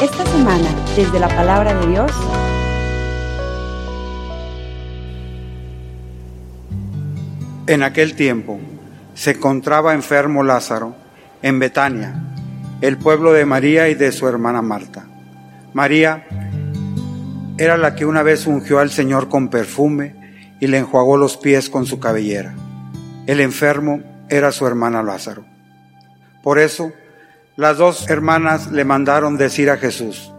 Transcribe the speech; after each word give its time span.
Esta 0.00 0.26
semana, 0.26 0.68
desde 0.96 1.18
la 1.18 1.28
palabra 1.28 1.74
de 1.74 1.86
Dios, 1.86 2.12
En 7.66 7.82
aquel 7.82 8.14
tiempo 8.14 8.60
se 9.14 9.30
encontraba 9.30 9.94
enfermo 9.94 10.42
Lázaro 10.42 10.94
en 11.40 11.58
Betania, 11.58 12.14
el 12.82 12.98
pueblo 12.98 13.32
de 13.32 13.46
María 13.46 13.88
y 13.88 13.94
de 13.94 14.12
su 14.12 14.28
hermana 14.28 14.60
Marta. 14.60 15.06
María 15.72 16.26
era 17.56 17.78
la 17.78 17.94
que 17.94 18.04
una 18.04 18.22
vez 18.22 18.46
ungió 18.46 18.80
al 18.80 18.90
Señor 18.90 19.30
con 19.30 19.48
perfume 19.48 20.14
y 20.60 20.66
le 20.66 20.76
enjuagó 20.76 21.16
los 21.16 21.38
pies 21.38 21.70
con 21.70 21.86
su 21.86 21.98
cabellera. 21.98 22.54
El 23.26 23.40
enfermo 23.40 24.02
era 24.28 24.52
su 24.52 24.66
hermana 24.66 25.02
Lázaro. 25.02 25.46
Por 26.42 26.58
eso, 26.58 26.92
las 27.56 27.78
dos 27.78 28.10
hermanas 28.10 28.72
le 28.72 28.84
mandaron 28.84 29.36
decir 29.36 29.70
a 29.70 29.76
Jesús, 29.76 30.32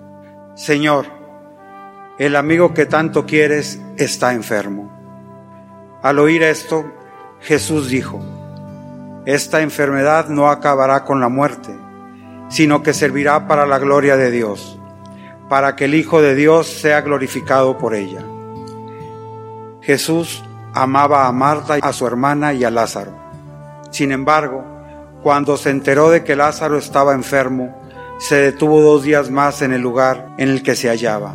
Señor, 0.56 1.06
el 2.20 2.36
amigo 2.36 2.74
que 2.74 2.86
tanto 2.86 3.26
quieres 3.26 3.82
está 3.98 4.34
enfermo. 4.34 4.92
Al 6.04 6.20
oír 6.20 6.44
esto, 6.44 6.86
Jesús 7.40 7.90
dijo, 7.90 8.22
Esta 9.26 9.62
enfermedad 9.62 10.28
no 10.28 10.50
acabará 10.50 11.06
con 11.06 11.22
la 11.22 11.30
muerte, 11.30 11.74
sino 12.50 12.84
que 12.84 12.94
servirá 12.94 13.48
para 13.48 13.66
la 13.66 13.80
gloria 13.80 14.18
de 14.18 14.30
Dios, 14.30 14.78
para 15.48 15.78
que 15.78 15.86
el 15.86 15.96
Hijo 15.96 16.22
de 16.22 16.36
Dios 16.36 16.68
sea 16.68 17.00
glorificado 17.02 17.78
por 17.78 17.96
ella. 17.96 18.26
Jesús 19.82 20.44
amaba 20.74 21.28
a 21.28 21.32
Marta, 21.32 21.76
a 21.82 21.94
su 21.94 22.06
hermana 22.06 22.54
y 22.54 22.66
a 22.66 22.72
Lázaro. 22.72 23.14
Sin 23.92 24.12
embargo, 24.12 24.75
cuando 25.26 25.58
se 25.58 25.72
enteró 25.72 26.12
de 26.12 26.24
que 26.24 26.36
Lázaro 26.36 26.78
estaba 26.78 27.16
enfermo, 27.16 27.76
se 28.20 28.36
detuvo 28.36 28.80
dos 28.84 29.02
días 29.02 29.32
más 29.32 29.64
en 29.64 29.74
el 29.74 29.82
lugar 29.82 30.36
en 30.38 30.50
el 30.50 30.62
que 30.62 30.76
se 30.76 30.88
hallaba. 30.88 31.34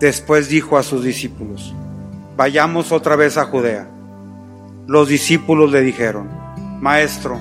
Después 0.00 0.48
dijo 0.48 0.78
a 0.78 0.82
sus 0.82 1.04
discípulos, 1.04 1.74
Vayamos 2.34 2.90
otra 2.90 3.14
vez 3.14 3.36
a 3.36 3.44
Judea. 3.44 3.90
Los 4.86 5.08
discípulos 5.08 5.70
le 5.70 5.82
dijeron, 5.82 6.30
Maestro, 6.80 7.38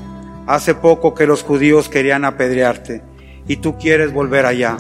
hace 0.48 0.76
poco 0.76 1.16
que 1.16 1.28
los 1.28 1.44
judíos 1.44 1.88
querían 1.88 2.26
apedrearte, 2.26 3.02
y 3.48 3.56
tú 3.56 3.78
quieres 3.78 4.12
volver 4.12 4.46
allá. 4.46 4.76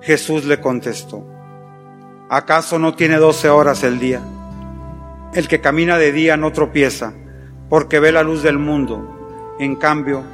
Jesús 0.00 0.46
le 0.46 0.60
contestó, 0.60 1.24
¿acaso 2.28 2.80
no 2.80 2.96
tiene 2.96 3.18
doce 3.18 3.48
horas 3.50 3.84
el 3.84 4.00
día? 4.00 4.20
El 5.32 5.46
que 5.46 5.60
camina 5.60 5.96
de 5.96 6.10
día 6.10 6.36
no 6.36 6.50
tropieza, 6.50 7.12
porque 7.72 8.00
ve 8.00 8.12
la 8.12 8.22
luz 8.22 8.42
del 8.42 8.58
mundo. 8.58 9.21
En 9.62 9.76
cambio, 9.76 10.24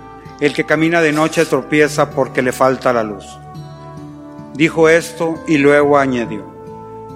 el 0.41 0.55
que 0.55 0.65
camina 0.65 1.03
de 1.03 1.13
noche 1.13 1.45
tropieza 1.45 2.09
porque 2.09 2.41
le 2.41 2.51
falta 2.51 2.95
la 2.95 3.03
luz. 3.03 3.39
Dijo 4.55 4.89
esto 4.89 5.35
y 5.47 5.59
luego 5.59 5.99
añadió, 5.99 6.51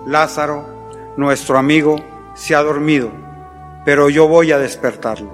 Lázaro, 0.06 0.68
nuestro 1.16 1.56
amigo, 1.56 1.96
se 2.34 2.54
ha 2.54 2.62
dormido, 2.62 3.10
pero 3.86 4.10
yo 4.10 4.28
voy 4.28 4.52
a 4.52 4.58
despertarlo. 4.58 5.32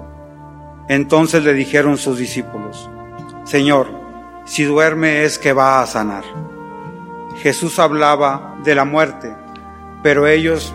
Entonces 0.87 1.43
le 1.43 1.53
dijeron 1.53 1.97
sus 1.97 2.17
discípulos, 2.17 2.89
Señor, 3.43 3.87
si 4.45 4.63
duerme 4.63 5.25
es 5.25 5.37
que 5.37 5.51
va 5.51 5.81
a 5.81 5.85
sanar. 5.85 6.23
Jesús 7.41 7.77
hablaba 7.77 8.55
de 8.63 8.73
la 8.73 8.85
muerte, 8.85 9.35
pero 10.01 10.27
ellos 10.27 10.73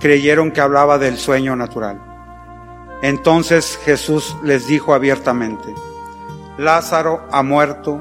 creyeron 0.00 0.52
que 0.52 0.62
hablaba 0.62 0.96
del 0.96 1.18
sueño 1.18 1.54
natural. 1.54 2.13
Entonces 3.04 3.78
Jesús 3.84 4.34
les 4.42 4.66
dijo 4.66 4.94
abiertamente, 4.94 5.74
Lázaro 6.56 7.20
ha 7.30 7.42
muerto 7.42 8.00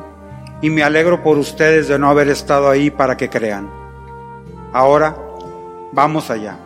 y 0.61 0.69
me 0.69 0.81
alegro 0.81 1.21
por 1.21 1.37
ustedes 1.37 1.89
de 1.89 1.99
no 1.99 2.09
haber 2.09 2.29
estado 2.29 2.69
ahí 2.69 2.89
para 2.89 3.17
que 3.17 3.29
crean. 3.29 3.69
Ahora, 4.71 5.17
vamos 5.91 6.29
allá. 6.29 6.57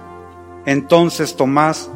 Entonces 0.67 1.35
Tomás, 1.35 1.89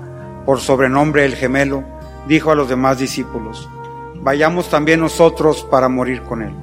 por 0.44 0.59
sobrenombre 0.59 1.25
el 1.25 1.35
gemelo, 1.35 1.84
dijo 2.28 2.50
a 2.50 2.56
los 2.56 2.68
demás 2.68 2.97
discípulos, 2.97 3.69
vayamos 4.16 4.68
también 4.68 5.00
nosotros 5.00 5.63
para 5.69 5.90
morir 5.90 6.24
con 6.24 6.41
él. 6.41 6.56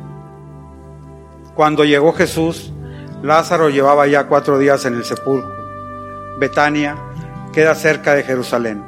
Cuando 1.55 1.84
llegó 1.84 2.12
Jesús, 2.12 2.72
Lázaro 3.22 3.69
llevaba 3.69 4.09
ya 4.09 4.27
cuatro 4.27 4.59
días 4.59 4.84
en 4.87 4.94
el 4.94 5.05
sepulcro. 5.05 5.55
Betania 6.41 6.97
queda 7.53 7.77
cerca 7.77 8.17
de 8.17 8.25
Jerusalén, 8.25 8.88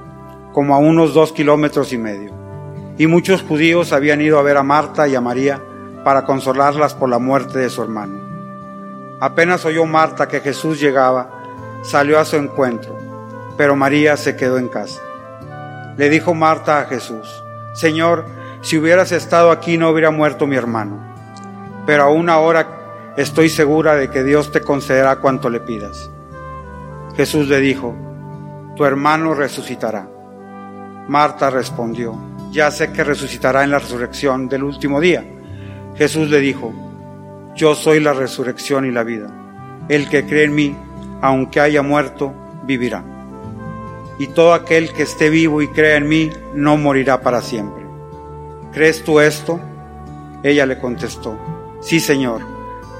como 0.52 0.74
a 0.74 0.78
unos 0.78 1.14
dos 1.14 1.32
kilómetros 1.32 1.92
y 1.92 1.98
medio. 1.98 2.32
Y 2.98 3.06
muchos 3.06 3.42
judíos 3.42 3.92
habían 3.92 4.20
ido 4.20 4.38
a 4.38 4.42
ver 4.42 4.56
a 4.56 4.62
Marta 4.62 5.08
y 5.08 5.14
a 5.14 5.20
María 5.20 5.62
para 6.04 6.24
consolarlas 6.24 6.94
por 6.94 7.08
la 7.08 7.18
muerte 7.18 7.58
de 7.58 7.70
su 7.70 7.82
hermano. 7.82 8.18
Apenas 9.20 9.64
oyó 9.64 9.84
Marta 9.86 10.28
que 10.28 10.40
Jesús 10.40 10.80
llegaba, 10.80 11.30
salió 11.82 12.18
a 12.18 12.24
su 12.24 12.36
encuentro, 12.36 12.96
pero 13.56 13.76
María 13.76 14.16
se 14.16 14.36
quedó 14.36 14.58
en 14.58 14.68
casa. 14.68 15.00
Le 15.96 16.08
dijo 16.08 16.34
Marta 16.34 16.80
a 16.80 16.84
Jesús, 16.86 17.44
Señor, 17.74 18.24
si 18.62 18.78
hubieras 18.78 19.12
estado 19.12 19.50
aquí 19.50 19.78
no 19.78 19.90
hubiera 19.90 20.10
muerto 20.10 20.46
mi 20.46 20.56
hermano, 20.56 20.98
pero 21.86 22.04
aún 22.04 22.28
ahora 22.28 23.12
estoy 23.16 23.48
segura 23.48 23.94
de 23.94 24.10
que 24.10 24.24
Dios 24.24 24.52
te 24.52 24.62
concederá 24.62 25.16
cuanto 25.16 25.50
le 25.50 25.60
pidas. 25.60 26.10
Jesús 27.16 27.48
le 27.48 27.60
dijo, 27.60 27.94
tu 28.76 28.84
hermano 28.84 29.34
resucitará. 29.34 30.08
Marta 31.10 31.50
respondió, 31.50 32.14
ya 32.52 32.70
sé 32.70 32.92
que 32.92 33.02
resucitará 33.02 33.64
en 33.64 33.72
la 33.72 33.80
resurrección 33.80 34.48
del 34.48 34.62
último 34.62 35.00
día. 35.00 35.24
Jesús 35.96 36.30
le 36.30 36.38
dijo, 36.38 36.72
yo 37.56 37.74
soy 37.74 37.98
la 37.98 38.12
resurrección 38.12 38.86
y 38.86 38.92
la 38.92 39.02
vida. 39.02 39.28
El 39.88 40.08
que 40.08 40.24
cree 40.24 40.44
en 40.44 40.54
mí, 40.54 40.76
aunque 41.20 41.58
haya 41.58 41.82
muerto, 41.82 42.32
vivirá. 42.62 43.02
Y 44.20 44.28
todo 44.28 44.54
aquel 44.54 44.92
que 44.92 45.02
esté 45.02 45.30
vivo 45.30 45.62
y 45.62 45.66
crea 45.66 45.96
en 45.96 46.08
mí, 46.08 46.30
no 46.54 46.76
morirá 46.76 47.22
para 47.22 47.42
siempre. 47.42 47.84
¿Crees 48.72 49.02
tú 49.02 49.18
esto? 49.18 49.58
Ella 50.44 50.64
le 50.64 50.78
contestó, 50.78 51.36
sí 51.80 51.98
Señor, 51.98 52.42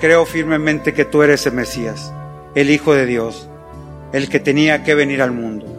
creo 0.00 0.26
firmemente 0.26 0.92
que 0.92 1.04
tú 1.04 1.22
eres 1.22 1.46
el 1.46 1.52
Mesías, 1.52 2.12
el 2.56 2.70
Hijo 2.70 2.92
de 2.92 3.06
Dios 3.06 3.48
el 4.12 4.28
que 4.28 4.40
tenía 4.40 4.82
que 4.82 4.94
venir 4.94 5.22
al 5.22 5.30
mundo. 5.30 5.69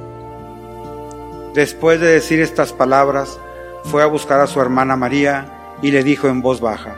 Después 1.54 2.00
de 2.00 2.08
decir 2.08 2.40
estas 2.40 2.72
palabras, 2.72 3.38
fue 3.84 4.04
a 4.04 4.06
buscar 4.06 4.40
a 4.40 4.48
su 4.48 4.62
hermana 4.62 4.96
María 4.96 5.76
y 5.82 5.92
le 5.92 6.02
dijo 6.02 6.30
en 6.30 6.42
voz 6.42 6.62
baja, 6.62 6.96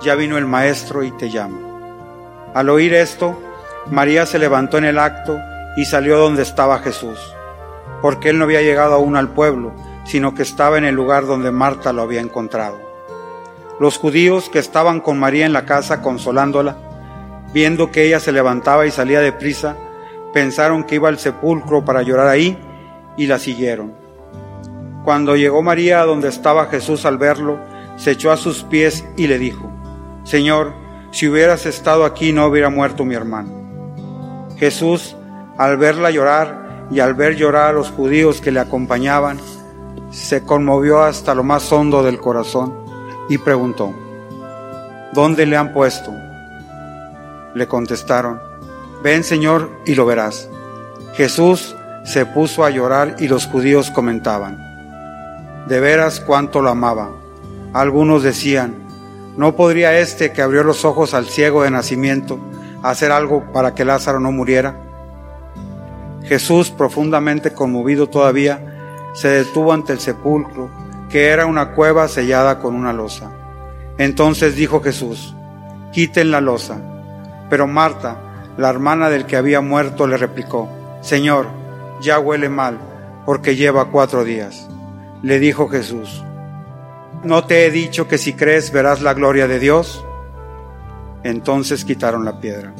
ya 0.00 0.14
vino 0.14 0.38
el 0.38 0.46
maestro 0.46 1.02
y 1.02 1.10
te 1.10 1.28
llama. 1.28 1.58
Al 2.54 2.68
oír 2.68 2.94
esto, 2.94 3.36
María 3.90 4.26
se 4.26 4.38
levantó 4.38 4.78
en 4.78 4.84
el 4.84 4.96
acto 4.96 5.36
y 5.76 5.86
salió 5.86 6.18
donde 6.18 6.42
estaba 6.42 6.78
Jesús, 6.78 7.18
porque 8.00 8.28
él 8.28 8.38
no 8.38 8.44
había 8.44 8.62
llegado 8.62 8.94
aún 8.94 9.16
al 9.16 9.30
pueblo, 9.30 9.72
sino 10.04 10.36
que 10.36 10.42
estaba 10.42 10.78
en 10.78 10.84
el 10.84 10.94
lugar 10.94 11.26
donde 11.26 11.50
Marta 11.50 11.92
lo 11.92 12.02
había 12.02 12.20
encontrado. 12.20 12.78
Los 13.80 13.98
judíos 13.98 14.48
que 14.50 14.60
estaban 14.60 15.00
con 15.00 15.18
María 15.18 15.46
en 15.46 15.52
la 15.52 15.64
casa 15.66 16.00
consolándola, 16.00 16.76
viendo 17.52 17.90
que 17.90 18.04
ella 18.04 18.20
se 18.20 18.30
levantaba 18.30 18.86
y 18.86 18.92
salía 18.92 19.20
de 19.20 19.32
prisa, 19.32 19.74
pensaron 20.32 20.84
que 20.84 20.94
iba 20.94 21.08
al 21.08 21.18
sepulcro 21.18 21.84
para 21.84 22.02
llorar 22.02 22.28
ahí 22.28 22.56
y 23.20 23.26
la 23.26 23.38
siguieron. 23.38 23.92
Cuando 25.04 25.36
llegó 25.36 25.62
María 25.62 26.00
a 26.00 26.06
donde 26.06 26.28
estaba 26.30 26.68
Jesús 26.68 27.04
al 27.04 27.18
verlo, 27.18 27.58
se 27.96 28.12
echó 28.12 28.32
a 28.32 28.38
sus 28.38 28.62
pies 28.62 29.04
y 29.18 29.26
le 29.26 29.38
dijo, 29.38 29.70
Señor, 30.24 30.72
si 31.10 31.28
hubieras 31.28 31.66
estado 31.66 32.06
aquí 32.06 32.32
no 32.32 32.46
hubiera 32.46 32.70
muerto 32.70 33.04
mi 33.04 33.14
hermano. 33.14 33.50
Jesús, 34.56 35.16
al 35.58 35.76
verla 35.76 36.10
llorar 36.10 36.86
y 36.90 37.00
al 37.00 37.12
ver 37.12 37.36
llorar 37.36 37.68
a 37.68 37.72
los 37.74 37.90
judíos 37.90 38.40
que 38.40 38.52
le 38.52 38.60
acompañaban, 38.60 39.38
se 40.10 40.42
conmovió 40.42 41.02
hasta 41.02 41.34
lo 41.34 41.44
más 41.44 41.70
hondo 41.70 42.02
del 42.02 42.20
corazón 42.20 42.74
y 43.28 43.36
preguntó, 43.36 43.92
¿Dónde 45.12 45.44
le 45.44 45.58
han 45.58 45.74
puesto? 45.74 46.10
Le 47.54 47.66
contestaron, 47.66 48.40
Ven 49.02 49.24
Señor 49.24 49.68
y 49.84 49.94
lo 49.94 50.06
verás. 50.06 50.48
Jesús 51.12 51.76
se 52.04 52.26
puso 52.26 52.64
a 52.64 52.70
llorar 52.70 53.16
y 53.18 53.28
los 53.28 53.46
judíos 53.46 53.90
comentaban, 53.90 54.58
de 55.68 55.80
veras 55.80 56.20
cuánto 56.20 56.62
lo 56.62 56.70
amaba. 56.70 57.10
Algunos 57.72 58.22
decían, 58.22 58.74
¿no 59.36 59.54
podría 59.54 59.98
este 59.98 60.32
que 60.32 60.42
abrió 60.42 60.64
los 60.64 60.84
ojos 60.84 61.14
al 61.14 61.26
ciego 61.26 61.62
de 61.62 61.70
nacimiento 61.70 62.40
hacer 62.82 63.12
algo 63.12 63.52
para 63.52 63.74
que 63.74 63.84
Lázaro 63.84 64.20
no 64.20 64.32
muriera? 64.32 64.76
Jesús, 66.24 66.70
profundamente 66.70 67.52
conmovido 67.52 68.08
todavía, 68.08 69.10
se 69.14 69.28
detuvo 69.28 69.72
ante 69.72 69.92
el 69.92 70.00
sepulcro, 70.00 70.70
que 71.08 71.28
era 71.28 71.46
una 71.46 71.72
cueva 71.72 72.08
sellada 72.08 72.58
con 72.58 72.74
una 72.74 72.92
losa. 72.92 73.30
Entonces 73.98 74.54
dijo 74.54 74.80
Jesús, 74.80 75.34
quiten 75.92 76.30
la 76.30 76.40
losa. 76.40 76.78
Pero 77.48 77.66
Marta, 77.66 78.16
la 78.56 78.70
hermana 78.70 79.10
del 79.10 79.26
que 79.26 79.36
había 79.36 79.60
muerto 79.60 80.06
le 80.06 80.16
replicó, 80.16 80.68
Señor, 81.00 81.59
ya 82.00 82.18
huele 82.18 82.48
mal, 82.48 82.78
porque 83.26 83.56
lleva 83.56 83.90
cuatro 83.90 84.24
días. 84.24 84.68
Le 85.22 85.38
dijo 85.38 85.68
Jesús, 85.68 86.24
¿no 87.22 87.44
te 87.44 87.66
he 87.66 87.70
dicho 87.70 88.08
que 88.08 88.18
si 88.18 88.32
crees 88.32 88.72
verás 88.72 89.02
la 89.02 89.14
gloria 89.14 89.46
de 89.46 89.58
Dios? 89.58 90.04
Entonces 91.22 91.84
quitaron 91.84 92.24
la 92.24 92.40
piedra. 92.40 92.72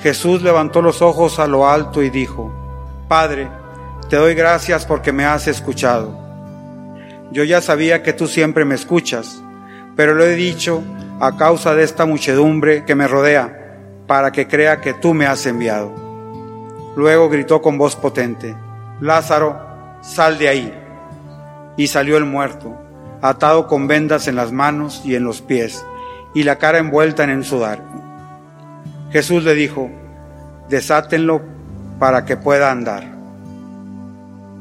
Jesús 0.00 0.42
levantó 0.42 0.82
los 0.82 1.00
ojos 1.00 1.38
a 1.38 1.46
lo 1.46 1.68
alto 1.68 2.02
y 2.02 2.10
dijo, 2.10 2.52
Padre, 3.08 3.48
te 4.10 4.16
doy 4.16 4.34
gracias 4.34 4.84
porque 4.84 5.12
me 5.12 5.24
has 5.24 5.48
escuchado. 5.48 6.14
Yo 7.32 7.42
ya 7.42 7.62
sabía 7.62 8.02
que 8.02 8.12
tú 8.12 8.26
siempre 8.26 8.66
me 8.66 8.74
escuchas, 8.74 9.42
pero 9.96 10.14
lo 10.14 10.24
he 10.24 10.34
dicho 10.34 10.82
a 11.20 11.36
causa 11.36 11.74
de 11.74 11.84
esta 11.84 12.04
muchedumbre 12.04 12.84
que 12.84 12.94
me 12.94 13.08
rodea, 13.08 13.78
para 14.06 14.30
que 14.30 14.46
crea 14.46 14.80
que 14.82 14.92
tú 14.92 15.14
me 15.14 15.26
has 15.26 15.46
enviado. 15.46 16.03
Luego 16.96 17.28
gritó 17.28 17.60
con 17.60 17.78
voz 17.78 17.96
potente, 17.96 18.56
Lázaro, 19.00 19.58
sal 20.00 20.38
de 20.38 20.48
ahí. 20.48 20.80
Y 21.76 21.88
salió 21.88 22.16
el 22.16 22.24
muerto, 22.24 22.76
atado 23.20 23.66
con 23.66 23.88
vendas 23.88 24.28
en 24.28 24.36
las 24.36 24.52
manos 24.52 25.02
y 25.04 25.16
en 25.16 25.24
los 25.24 25.40
pies, 25.42 25.84
y 26.34 26.44
la 26.44 26.56
cara 26.56 26.78
envuelta 26.78 27.24
en 27.24 27.30
el 27.30 27.44
sudar. 27.44 27.82
Jesús 29.10 29.44
le 29.44 29.54
dijo, 29.54 29.90
desátenlo 30.68 31.42
para 31.98 32.24
que 32.24 32.36
pueda 32.36 32.70
andar. 32.70 33.04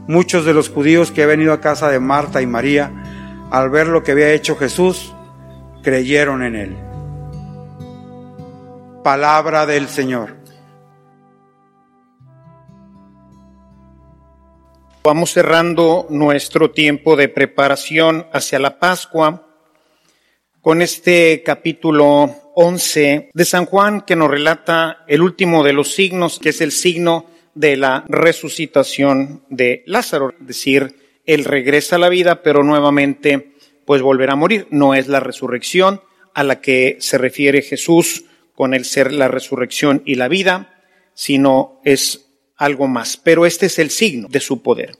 Muchos 0.07 0.45
de 0.45 0.53
los 0.53 0.69
judíos 0.69 1.11
que 1.11 1.23
habían 1.23 1.41
ido 1.41 1.53
a 1.53 1.61
casa 1.61 1.89
de 1.89 1.99
Marta 1.99 2.41
y 2.41 2.47
María, 2.47 2.91
al 3.51 3.69
ver 3.69 3.87
lo 3.87 4.03
que 4.03 4.11
había 4.11 4.31
hecho 4.31 4.55
Jesús, 4.55 5.13
creyeron 5.81 6.43
en 6.43 6.55
él. 6.55 6.77
Palabra 9.03 9.65
del 9.65 9.87
Señor. 9.87 10.42
Vamos 15.05 15.33
cerrando 15.33 16.07
nuestro 16.09 16.71
tiempo 16.71 17.17
de 17.17 17.27
preparación 17.27 18.25
hacia 18.31 18.57
la 18.57 18.79
Pascua 18.79 19.49
con 20.61 20.81
este 20.81 21.43
capítulo 21.43 22.33
11 22.55 23.31
de 23.33 23.45
San 23.45 23.65
Juan 23.65 23.99
que 23.99 24.15
nos 24.15 24.31
relata 24.31 25.03
el 25.09 25.21
último 25.21 25.61
de 25.65 25.73
los 25.73 25.93
signos, 25.93 26.39
que 26.39 26.49
es 26.49 26.61
el 26.61 26.71
signo 26.71 27.25
de 27.53 27.75
la 27.75 28.05
resucitación 28.07 29.43
de 29.49 29.83
Lázaro, 29.87 30.33
es 30.39 30.47
decir, 30.47 30.95
él 31.25 31.43
regresa 31.43 31.97
a 31.97 31.99
la 31.99 32.07
vida, 32.07 32.41
pero 32.41 32.63
nuevamente 32.63 33.55
pues 33.83 34.01
volverá 34.01 34.33
a 34.33 34.37
morir. 34.37 34.67
No 34.69 34.95
es 34.95 35.09
la 35.09 35.19
resurrección 35.19 36.01
a 36.33 36.45
la 36.45 36.61
que 36.61 36.95
se 37.01 37.17
refiere 37.17 37.61
Jesús 37.61 38.23
con 38.55 38.73
el 38.73 38.85
ser 38.85 39.11
la 39.11 39.27
resurrección 39.27 40.01
y 40.05 40.15
la 40.15 40.29
vida, 40.29 40.81
sino 41.13 41.81
es 41.83 42.32
algo 42.63 42.87
más. 42.87 43.17
Pero 43.17 43.45
este 43.45 43.67
es 43.67 43.79
el 43.79 43.89
signo 43.89 44.27
de 44.29 44.39
su 44.39 44.61
poder. 44.61 44.97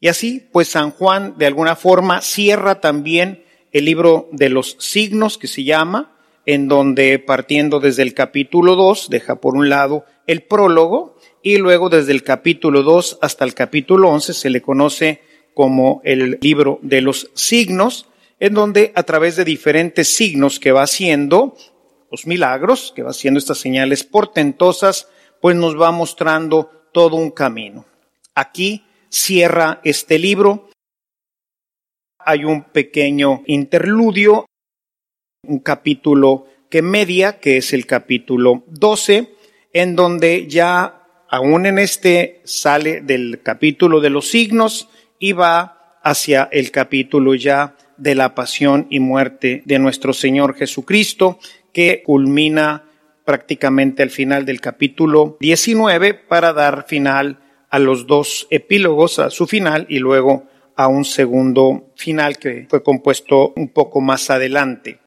Y 0.00 0.08
así, 0.08 0.46
pues 0.52 0.68
San 0.68 0.90
Juan 0.90 1.34
de 1.38 1.46
alguna 1.46 1.76
forma 1.76 2.20
cierra 2.20 2.80
también 2.80 3.44
el 3.72 3.86
libro 3.86 4.28
de 4.32 4.48
los 4.48 4.76
signos 4.78 5.38
que 5.38 5.48
se 5.48 5.64
llama, 5.64 6.16
en 6.46 6.68
donde 6.68 7.18
partiendo 7.18 7.80
desde 7.80 8.02
el 8.02 8.14
capítulo 8.14 8.76
2, 8.76 9.08
deja 9.10 9.36
por 9.36 9.54
un 9.54 9.68
lado 9.68 10.04
el 10.26 10.42
prólogo, 10.42 11.16
y 11.42 11.58
luego 11.58 11.88
desde 11.88 12.12
el 12.12 12.22
capítulo 12.22 12.82
2 12.82 13.18
hasta 13.20 13.44
el 13.44 13.54
capítulo 13.54 14.10
11 14.10 14.34
se 14.34 14.50
le 14.50 14.62
conoce 14.62 15.20
como 15.54 16.00
el 16.04 16.38
libro 16.40 16.78
de 16.82 17.00
los 17.00 17.30
signos, 17.34 18.06
en 18.40 18.54
donde 18.54 18.92
a 18.94 19.02
través 19.04 19.36
de 19.36 19.44
diferentes 19.44 20.14
signos 20.14 20.60
que 20.60 20.72
va 20.72 20.82
haciendo, 20.82 21.56
los 22.10 22.26
milagros, 22.26 22.92
que 22.94 23.02
va 23.02 23.10
haciendo 23.10 23.38
estas 23.38 23.58
señales 23.58 24.04
portentosas, 24.04 25.08
pues 25.40 25.56
nos 25.56 25.80
va 25.80 25.90
mostrando 25.90 26.70
todo 26.94 27.16
un 27.16 27.32
camino. 27.32 27.84
Aquí 28.36 28.84
cierra 29.10 29.80
este 29.84 30.18
libro. 30.18 30.70
Hay 32.20 32.44
un 32.44 32.62
pequeño 32.62 33.42
interludio, 33.46 34.46
un 35.46 35.58
capítulo 35.58 36.46
que 36.70 36.80
media, 36.80 37.40
que 37.40 37.58
es 37.58 37.72
el 37.72 37.84
capítulo 37.84 38.62
12, 38.68 39.34
en 39.72 39.96
donde 39.96 40.46
ya 40.46 41.26
aún 41.28 41.66
en 41.66 41.80
este 41.80 42.40
sale 42.44 43.00
del 43.00 43.42
capítulo 43.42 44.00
de 44.00 44.10
los 44.10 44.28
signos 44.28 44.88
y 45.18 45.32
va 45.32 45.98
hacia 46.02 46.48
el 46.52 46.70
capítulo 46.70 47.34
ya 47.34 47.76
de 47.96 48.14
la 48.14 48.36
pasión 48.36 48.86
y 48.88 49.00
muerte 49.00 49.62
de 49.64 49.78
nuestro 49.80 50.12
Señor 50.12 50.54
Jesucristo, 50.54 51.40
que 51.72 52.04
culmina 52.04 52.84
prácticamente 53.24 54.02
al 54.02 54.10
final 54.10 54.44
del 54.44 54.60
capítulo 54.60 55.36
19 55.40 56.14
para 56.14 56.52
dar 56.52 56.86
final 56.86 57.40
a 57.70 57.78
los 57.78 58.06
dos 58.06 58.46
epílogos, 58.50 59.18
a 59.18 59.30
su 59.30 59.46
final 59.46 59.86
y 59.88 59.98
luego 59.98 60.46
a 60.76 60.88
un 60.88 61.04
segundo 61.04 61.92
final 61.96 62.38
que 62.38 62.66
fue 62.68 62.82
compuesto 62.82 63.52
un 63.56 63.68
poco 63.68 64.00
más 64.00 64.30
adelante. 64.30 65.00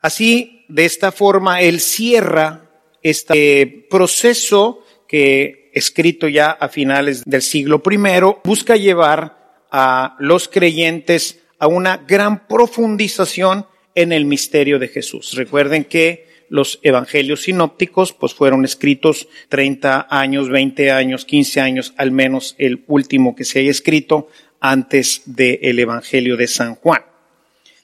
Así, 0.00 0.64
de 0.68 0.84
esta 0.84 1.12
forma, 1.12 1.60
él 1.60 1.80
cierra 1.80 2.70
este 3.02 3.86
proceso 3.88 4.84
que, 5.08 5.70
escrito 5.74 6.28
ya 6.28 6.50
a 6.50 6.68
finales 6.68 7.22
del 7.24 7.42
siglo 7.42 7.82
I, 7.90 7.98
busca 8.44 8.76
llevar 8.76 9.64
a 9.70 10.16
los 10.18 10.48
creyentes 10.48 11.42
a 11.58 11.66
una 11.66 11.98
gran 11.98 12.46
profundización 12.46 13.66
en 13.94 14.12
el 14.12 14.26
misterio 14.26 14.78
de 14.78 14.88
Jesús. 14.88 15.34
Recuerden 15.34 15.84
que 15.84 16.25
los 16.48 16.78
evangelios 16.82 17.42
sinópticos 17.42 18.12
pues 18.12 18.34
fueron 18.34 18.64
escritos 18.64 19.28
30 19.48 20.06
años, 20.10 20.48
20 20.48 20.90
años, 20.90 21.24
15 21.24 21.60
años, 21.60 21.94
al 21.96 22.10
menos 22.10 22.54
el 22.58 22.84
último 22.86 23.34
que 23.34 23.44
se 23.44 23.60
haya 23.60 23.70
escrito 23.70 24.28
antes 24.60 25.22
del 25.26 25.78
evangelio 25.78 26.36
de 26.36 26.46
San 26.46 26.74
Juan. 26.76 27.02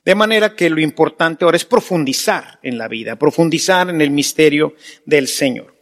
De 0.05 0.15
manera 0.15 0.57
que 0.57 0.69
lo 0.69 0.81
importante 0.81 1.45
ahora 1.45 1.57
es 1.57 1.65
profundizar 1.65 2.59
en 2.63 2.77
la 2.77 2.89
vida, 2.89 3.17
profundizar 3.17 3.89
en 3.89 4.01
el 4.01 4.11
misterio 4.11 4.75
del 5.05 5.29
Señor. 5.29 5.77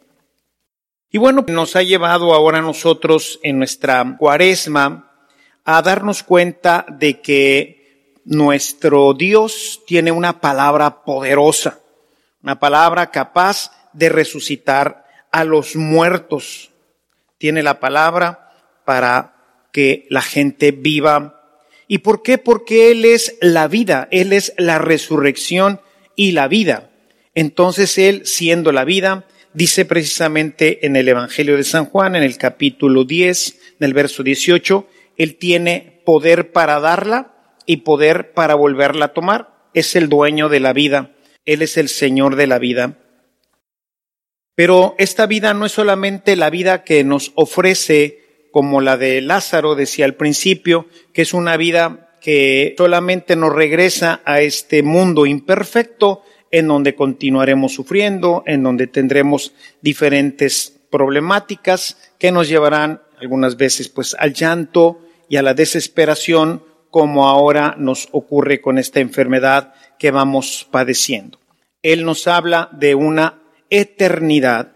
Y 1.09 1.17
bueno, 1.17 1.43
nos 1.47 1.75
ha 1.75 1.83
llevado 1.83 2.33
ahora 2.33 2.61
nosotros 2.61 3.39
en 3.43 3.57
nuestra 3.57 4.15
cuaresma 4.17 5.11
a 5.65 5.81
darnos 5.81 6.23
cuenta 6.23 6.85
de 6.87 7.19
que 7.19 7.81
nuestro 8.23 9.13
Dios 9.13 9.81
tiene 9.85 10.11
una 10.11 10.39
palabra 10.39 11.03
poderosa, 11.03 11.80
una 12.43 12.59
palabra 12.59 13.11
capaz 13.11 13.71
de 13.93 14.09
resucitar 14.09 15.05
a 15.31 15.43
los 15.43 15.75
muertos. 15.75 16.71
Tiene 17.37 17.63
la 17.63 17.79
palabra 17.79 18.51
para 18.85 19.35
que 19.71 20.05
la 20.09 20.21
gente 20.21 20.71
viva. 20.71 21.41
¿Y 21.87 21.99
por 21.99 22.23
qué? 22.23 22.37
Porque 22.37 22.91
Él 22.91 23.05
es 23.05 23.37
la 23.41 23.67
vida, 23.67 24.07
Él 24.11 24.33
es 24.33 24.53
la 24.57 24.77
resurrección 24.77 25.81
y 26.15 26.31
la 26.31 26.47
vida. 26.47 26.89
Entonces 27.35 27.97
Él, 27.97 28.25
siendo 28.25 28.71
la 28.71 28.85
vida, 28.85 29.25
dice 29.53 29.85
precisamente 29.85 30.85
en 30.85 30.95
el 30.95 31.07
Evangelio 31.07 31.57
de 31.57 31.63
San 31.63 31.85
Juan, 31.85 32.15
en 32.15 32.23
el 32.23 32.37
capítulo 32.37 33.03
10, 33.03 33.59
en 33.79 33.85
el 33.85 33.93
verso 33.93 34.23
18, 34.23 34.87
él 35.17 35.35
tiene 35.35 36.01
poder 36.05 36.51
para 36.51 36.79
darla 36.79 37.33
y 37.65 37.77
poder 37.77 38.33
para 38.33 38.55
volverla 38.55 39.05
a 39.05 39.13
tomar. 39.13 39.53
Es 39.73 39.95
el 39.95 40.09
dueño 40.09 40.49
de 40.49 40.59
la 40.59 40.73
vida. 40.73 41.11
Él 41.45 41.61
es 41.61 41.77
el 41.77 41.89
Señor 41.89 42.35
de 42.35 42.47
la 42.47 42.59
vida. 42.59 42.97
Pero 44.55 44.95
esta 44.97 45.25
vida 45.25 45.53
no 45.53 45.65
es 45.65 45.71
solamente 45.71 46.35
la 46.35 46.49
vida 46.49 46.83
que 46.83 47.03
nos 47.03 47.31
ofrece 47.35 48.47
como 48.51 48.81
la 48.81 48.97
de 48.97 49.21
Lázaro, 49.21 49.75
decía 49.75 50.05
al 50.05 50.15
principio, 50.15 50.87
que 51.13 51.21
es 51.21 51.33
una 51.33 51.57
vida 51.57 52.09
que 52.21 52.75
solamente 52.77 53.35
nos 53.35 53.53
regresa 53.53 54.21
a 54.25 54.41
este 54.41 54.83
mundo 54.83 55.25
imperfecto 55.25 56.21
en 56.51 56.67
donde 56.67 56.95
continuaremos 56.95 57.73
sufriendo, 57.73 58.43
en 58.45 58.61
donde 58.61 58.87
tendremos 58.87 59.53
diferentes 59.81 60.77
problemáticas 60.91 61.97
que 62.19 62.31
nos 62.31 62.49
llevarán 62.49 63.01
algunas 63.19 63.55
veces 63.55 63.89
pues 63.89 64.15
al 64.19 64.33
llanto 64.33 64.99
y 65.29 65.37
a 65.37 65.41
la 65.41 65.53
desesperación 65.53 66.63
como 66.89 67.27
ahora 67.27 67.75
nos 67.77 68.09
ocurre 68.11 68.59
con 68.59 68.77
esta 68.77 68.99
enfermedad 68.99 69.73
que 70.01 70.09
vamos 70.09 70.67
padeciendo. 70.71 71.37
Él 71.83 72.05
nos 72.05 72.27
habla 72.27 72.69
de 72.71 72.95
una 72.95 73.39
eternidad 73.69 74.71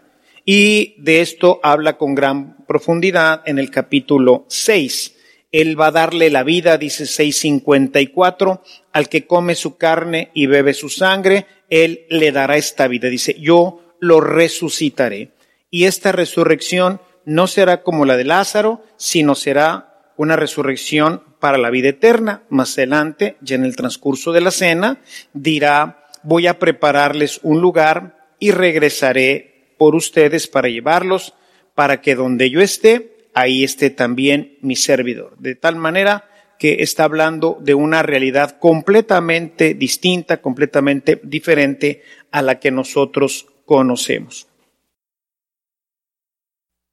y 0.46 0.94
de 1.00 1.22
esto 1.22 1.60
habla 1.64 1.98
con 1.98 2.14
gran 2.14 2.64
profundidad 2.68 3.42
en 3.48 3.58
el 3.58 3.72
capítulo 3.72 4.46
6. 4.50 5.16
Él 5.52 5.82
va 5.82 5.88
a 5.88 5.92
darle 5.92 6.30
la 6.30 6.44
vida, 6.44 6.78
dice 6.78 7.08
654, 7.08 8.62
al 8.94 9.10
que 9.10 9.26
come 9.26 9.56
su 9.56 9.78
carne 9.78 10.30
y 10.36 10.46
bebe 10.46 10.76
su 10.76 10.90
sangre, 10.90 11.48
él 11.72 12.06
le 12.12 12.32
dará 12.32 12.58
esta 12.58 12.88
vida. 12.88 13.10
Dice, 13.10 13.36
yo 13.40 13.96
lo 14.00 14.22
resucitaré. 14.22 15.32
Y 15.72 15.86
esta 15.86 16.12
resurrección 16.12 17.02
no 17.26 17.48
será 17.48 17.82
como 17.82 18.06
la 18.06 18.16
de 18.16 18.26
Lázaro, 18.26 18.84
sino 18.96 19.34
será 19.34 19.95
una 20.18 20.36
resurrección 20.36 21.24
para 21.40 21.58
la 21.58 21.70
vida 21.70 21.90
eterna. 21.90 22.44
Más 22.50 22.78
adelante, 22.78 23.38
ya 23.42 23.56
en 23.56 23.66
el 23.66 23.76
transcurso 23.76 24.32
de 24.32 24.42
la 24.42 24.52
cena, 24.52 25.00
dirá, 25.34 26.08
voy 26.24 26.48
a 26.48 26.60
prepararles 26.60 27.40
un 27.44 27.62
lugar 27.62 28.18
y 28.40 28.52
regresaré 28.52 29.74
por 29.78 29.96
ustedes 29.96 30.48
para 30.48 30.70
llevarlos, 30.70 31.34
para 31.74 32.02
que 32.02 32.16
donde 32.16 32.50
yo 32.50 32.62
esté, 32.62 33.30
ahí 33.34 33.64
esté 33.64 33.90
también 33.90 34.58
mi 34.62 34.76
servidor. 34.76 35.38
De 35.38 35.56
tal 35.56 35.76
manera 35.76 36.30
que 36.58 36.78
está 36.80 37.04
hablando 37.04 37.58
de 37.62 37.74
una 37.74 38.02
realidad 38.02 38.60
completamente 38.60 39.74
distinta, 39.74 40.42
completamente 40.42 41.20
diferente 41.24 42.04
a 42.32 42.42
la 42.42 42.60
que 42.60 42.72
nosotros 42.72 43.48
conocemos. 43.66 44.48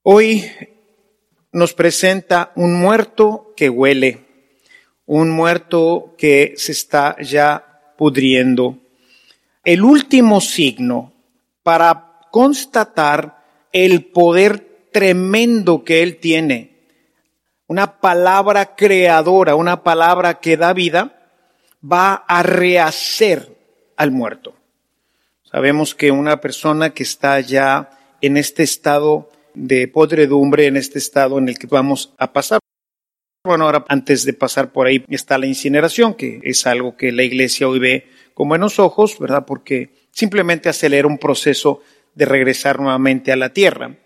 Hoy 0.02 0.44
nos 1.52 1.74
presenta 1.74 2.52
un 2.56 2.74
muerto 2.74 3.52
que 3.56 3.68
huele, 3.68 4.24
un 5.06 5.30
muerto 5.30 6.14
que 6.16 6.54
se 6.56 6.72
está 6.72 7.16
ya 7.20 7.94
pudriendo. 7.96 8.78
El 9.64 9.84
último 9.84 10.40
signo 10.40 11.12
para 11.62 12.20
constatar 12.30 13.44
el 13.72 14.06
poder 14.06 14.88
tremendo 14.90 15.84
que 15.84 16.02
él 16.02 16.16
tiene, 16.16 16.72
una 17.66 18.00
palabra 18.00 18.74
creadora, 18.74 19.54
una 19.54 19.82
palabra 19.82 20.40
que 20.40 20.56
da 20.56 20.72
vida, 20.72 21.30
va 21.82 22.14
a 22.14 22.42
rehacer 22.42 23.56
al 23.96 24.10
muerto. 24.10 24.54
Sabemos 25.50 25.94
que 25.94 26.10
una 26.10 26.40
persona 26.40 26.90
que 26.90 27.02
está 27.02 27.40
ya 27.40 27.90
en 28.20 28.36
este 28.36 28.62
estado 28.62 29.30
de 29.54 29.88
podredumbre, 29.88 30.66
en 30.66 30.76
este 30.76 30.98
estado 30.98 31.38
en 31.38 31.48
el 31.48 31.58
que 31.58 31.66
vamos 31.66 32.14
a 32.18 32.32
pasar. 32.32 32.58
Bueno, 33.44 33.64
ahora 33.64 33.84
antes 33.88 34.24
de 34.24 34.34
pasar 34.34 34.72
por 34.72 34.86
ahí 34.86 35.04
está 35.08 35.36
la 35.38 35.46
incineración, 35.46 36.14
que 36.14 36.40
es 36.44 36.66
algo 36.66 36.96
que 36.96 37.10
la 37.10 37.24
iglesia 37.24 37.68
hoy 37.68 37.78
ve 37.78 38.06
con 38.34 38.48
buenos 38.48 38.78
ojos, 38.78 39.18
¿verdad? 39.18 39.44
Porque 39.46 40.06
simplemente 40.12 40.68
acelera 40.68 41.08
un 41.08 41.18
proceso 41.18 41.80
de 42.14 42.24
regresar 42.24 42.78
nuevamente 42.78 43.32
a 43.32 43.36
la 43.36 43.52
tierra. 43.52 43.96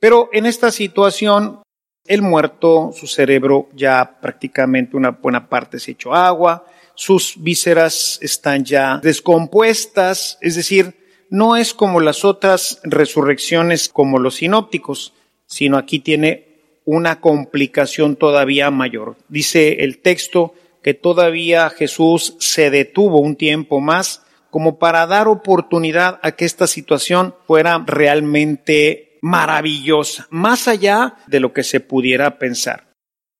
Pero 0.00 0.28
en 0.32 0.46
esta 0.46 0.70
situación, 0.70 1.62
el 2.06 2.22
muerto, 2.22 2.90
su 2.92 3.06
cerebro 3.06 3.68
ya 3.74 4.18
prácticamente 4.20 4.96
una 4.96 5.10
buena 5.10 5.48
parte 5.48 5.78
se 5.78 5.92
echó 5.92 6.14
agua, 6.14 6.66
sus 6.94 7.34
vísceras 7.38 8.18
están 8.20 8.64
ya 8.64 8.98
descompuestas, 8.98 10.38
es 10.40 10.56
decir, 10.56 10.99
no 11.30 11.56
es 11.56 11.72
como 11.72 12.00
las 12.00 12.24
otras 12.24 12.80
resurrecciones 12.82 13.88
como 13.88 14.18
los 14.18 14.36
sinópticos, 14.36 15.14
sino 15.46 15.78
aquí 15.78 16.00
tiene 16.00 16.48
una 16.84 17.20
complicación 17.20 18.16
todavía 18.16 18.70
mayor. 18.70 19.16
Dice 19.28 19.84
el 19.84 19.98
texto 19.98 20.54
que 20.82 20.94
todavía 20.94 21.70
Jesús 21.70 22.34
se 22.38 22.70
detuvo 22.70 23.20
un 23.20 23.36
tiempo 23.36 23.80
más 23.80 24.22
como 24.50 24.78
para 24.78 25.06
dar 25.06 25.28
oportunidad 25.28 26.18
a 26.22 26.32
que 26.32 26.44
esta 26.44 26.66
situación 26.66 27.34
fuera 27.46 27.82
realmente 27.86 29.18
maravillosa, 29.22 30.26
más 30.30 30.66
allá 30.66 31.16
de 31.28 31.40
lo 31.40 31.52
que 31.52 31.62
se 31.62 31.78
pudiera 31.78 32.38
pensar. 32.38 32.88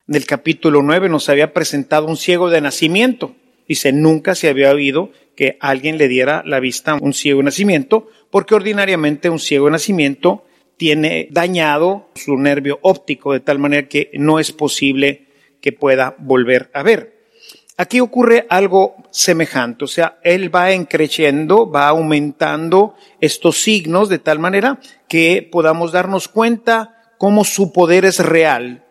En 0.06 0.14
el 0.14 0.26
capítulo 0.26 0.82
9 0.82 1.08
nos 1.08 1.28
había 1.28 1.52
presentado 1.52 2.06
un 2.06 2.16
ciego 2.16 2.50
de 2.50 2.60
nacimiento. 2.60 3.34
Dice, 3.70 3.92
nunca 3.92 4.34
se 4.34 4.48
había 4.48 4.72
oído 4.72 5.12
que 5.36 5.56
alguien 5.60 5.96
le 5.96 6.08
diera 6.08 6.42
la 6.44 6.58
vista 6.58 6.90
a 6.90 6.98
un 7.00 7.14
ciego 7.14 7.40
nacimiento, 7.40 8.08
porque 8.28 8.56
ordinariamente 8.56 9.30
un 9.30 9.38
ciego 9.38 9.70
nacimiento 9.70 10.44
tiene 10.76 11.28
dañado 11.30 12.08
su 12.16 12.36
nervio 12.36 12.80
óptico 12.82 13.32
de 13.32 13.38
tal 13.38 13.60
manera 13.60 13.86
que 13.86 14.10
no 14.14 14.40
es 14.40 14.50
posible 14.50 15.28
que 15.60 15.70
pueda 15.70 16.16
volver 16.18 16.68
a 16.74 16.82
ver. 16.82 17.28
Aquí 17.76 18.00
ocurre 18.00 18.44
algo 18.48 18.96
semejante, 19.12 19.84
o 19.84 19.86
sea, 19.86 20.18
él 20.24 20.52
va 20.52 20.72
encreciendo, 20.72 21.70
va 21.70 21.86
aumentando 21.86 22.96
estos 23.20 23.62
signos 23.62 24.08
de 24.08 24.18
tal 24.18 24.40
manera 24.40 24.80
que 25.06 25.48
podamos 25.48 25.92
darnos 25.92 26.26
cuenta 26.26 27.12
cómo 27.18 27.44
su 27.44 27.72
poder 27.72 28.04
es 28.04 28.18
real, 28.18 28.84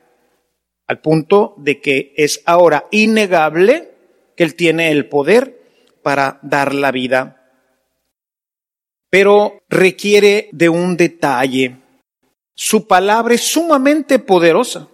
al 0.87 1.01
punto 1.01 1.53
de 1.57 1.81
que 1.81 2.13
es 2.15 2.41
ahora 2.45 2.85
innegable 2.91 3.98
que 4.39 4.45
él 4.45 4.55
tiene 4.55 4.89
el 4.91 5.09
poder 5.09 5.59
para 6.01 6.39
dar 6.43 6.73
la 6.73 6.93
vida. 6.93 7.51
Pero 9.09 9.59
requiere 9.67 10.47
de 10.53 10.69
un 10.69 10.95
detalle. 10.95 11.75
Su 12.55 12.87
palabra 12.87 13.33
es 13.33 13.41
sumamente 13.41 14.17
poderosa, 14.17 14.87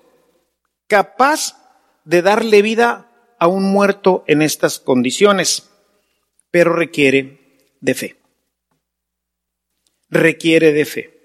capaz 0.88 1.62
de 2.06 2.24
darle 2.24 2.64
vida 2.64 3.36
a 3.38 3.46
un 3.46 3.72
muerto 3.72 4.24
en 4.26 4.42
estas 4.42 4.80
condiciones, 4.80 5.70
pero 6.50 6.74
requiere 6.74 7.78
de 7.82 7.94
fe. 7.94 8.16
Requiere 10.10 10.74
de 10.74 10.86
fe. 10.86 11.20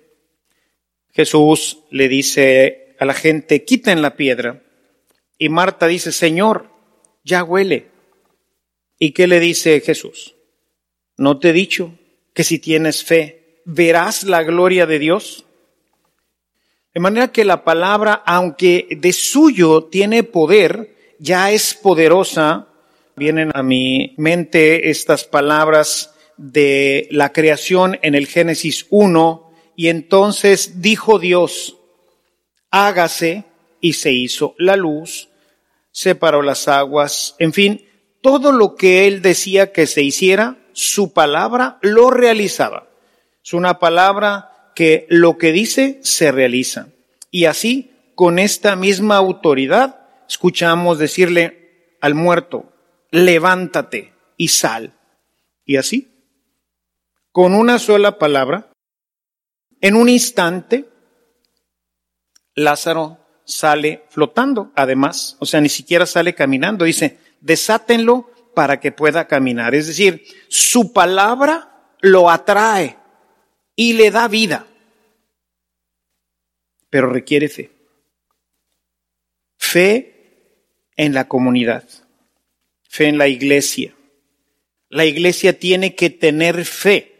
Jesús 1.14 1.84
le 1.90 2.06
dice 2.06 2.96
a 2.98 3.06
la 3.06 3.14
gente, 3.14 3.64
quiten 3.64 4.02
la 4.02 4.14
piedra. 4.14 4.62
Y 5.38 5.48
Marta 5.48 5.86
dice, 5.86 6.12
Señor, 6.12 6.68
ya 7.24 7.44
huele. 7.44 7.89
¿Y 9.02 9.12
qué 9.12 9.26
le 9.26 9.40
dice 9.40 9.80
Jesús? 9.80 10.34
¿No 11.16 11.38
te 11.38 11.48
he 11.48 11.52
dicho 11.54 11.94
que 12.34 12.44
si 12.44 12.58
tienes 12.58 13.02
fe 13.02 13.62
verás 13.64 14.24
la 14.24 14.42
gloria 14.42 14.84
de 14.84 14.98
Dios? 14.98 15.46
De 16.92 17.00
manera 17.00 17.32
que 17.32 17.46
la 17.46 17.64
palabra, 17.64 18.22
aunque 18.26 18.88
de 18.90 19.12
suyo 19.14 19.84
tiene 19.84 20.22
poder, 20.22 21.14
ya 21.18 21.50
es 21.50 21.72
poderosa. 21.72 22.68
Vienen 23.16 23.50
a 23.54 23.62
mi 23.62 24.14
mente 24.18 24.90
estas 24.90 25.24
palabras 25.24 26.14
de 26.36 27.08
la 27.10 27.32
creación 27.32 27.98
en 28.02 28.14
el 28.14 28.26
Génesis 28.26 28.86
1, 28.90 29.50
y 29.76 29.88
entonces 29.88 30.82
dijo 30.82 31.18
Dios, 31.18 31.78
hágase, 32.70 33.44
y 33.80 33.94
se 33.94 34.12
hizo 34.12 34.54
la 34.58 34.76
luz, 34.76 35.30
separó 35.90 36.42
las 36.42 36.68
aguas, 36.68 37.34
en 37.38 37.54
fin, 37.54 37.86
todo 38.22 38.52
lo 38.52 38.74
que 38.74 39.06
él 39.06 39.22
decía 39.22 39.72
que 39.72 39.86
se 39.86 40.02
hiciera, 40.02 40.58
su 40.72 41.12
palabra 41.12 41.78
lo 41.82 42.10
realizaba. 42.10 42.88
Es 43.44 43.54
una 43.54 43.78
palabra 43.78 44.72
que 44.74 45.06
lo 45.08 45.38
que 45.38 45.52
dice 45.52 46.00
se 46.02 46.32
realiza. 46.32 46.88
Y 47.30 47.46
así, 47.46 47.92
con 48.14 48.38
esta 48.38 48.76
misma 48.76 49.16
autoridad, 49.16 50.06
escuchamos 50.28 50.98
decirle 50.98 51.96
al 52.00 52.14
muerto, 52.14 52.72
levántate 53.10 54.12
y 54.36 54.48
sal. 54.48 54.94
Y 55.64 55.76
así, 55.76 56.08
con 57.32 57.54
una 57.54 57.78
sola 57.78 58.18
palabra, 58.18 58.70
en 59.80 59.96
un 59.96 60.08
instante, 60.08 60.88
Lázaro 62.54 63.18
sale 63.44 64.04
flotando, 64.08 64.72
además, 64.76 65.36
o 65.40 65.46
sea, 65.46 65.60
ni 65.60 65.68
siquiera 65.68 66.06
sale 66.06 66.34
caminando, 66.34 66.84
dice, 66.84 67.18
desátenlo 67.40 68.30
para 68.54 68.80
que 68.80 68.92
pueda 68.92 69.26
caminar. 69.26 69.74
Es 69.74 69.86
decir, 69.86 70.24
su 70.48 70.92
palabra 70.92 71.94
lo 72.00 72.30
atrae 72.30 72.96
y 73.76 73.94
le 73.94 74.10
da 74.10 74.28
vida, 74.28 74.66
pero 76.88 77.10
requiere 77.10 77.48
fe. 77.48 77.70
Fe 79.56 80.10
en 80.96 81.14
la 81.14 81.28
comunidad, 81.28 81.88
fe 82.88 83.06
en 83.06 83.18
la 83.18 83.28
iglesia. 83.28 83.94
La 84.88 85.04
iglesia 85.04 85.58
tiene 85.58 85.94
que 85.94 86.10
tener 86.10 86.64
fe 86.64 87.14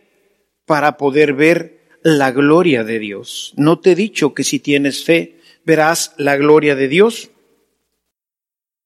para 0.67 0.97
poder 0.97 1.35
ver 1.35 1.81
la 2.03 2.33
gloria 2.33 2.85
de 2.85 2.99
Dios. 2.99 3.53
¿No 3.57 3.79
te 3.79 3.93
he 3.93 3.95
dicho 3.95 4.35
que 4.35 4.45
si 4.45 4.59
tienes 4.59 5.05
fe 5.05 5.39
verás 5.65 6.15
la 6.17 6.37
gloria 6.37 6.75
de 6.75 6.89
Dios? 6.89 7.31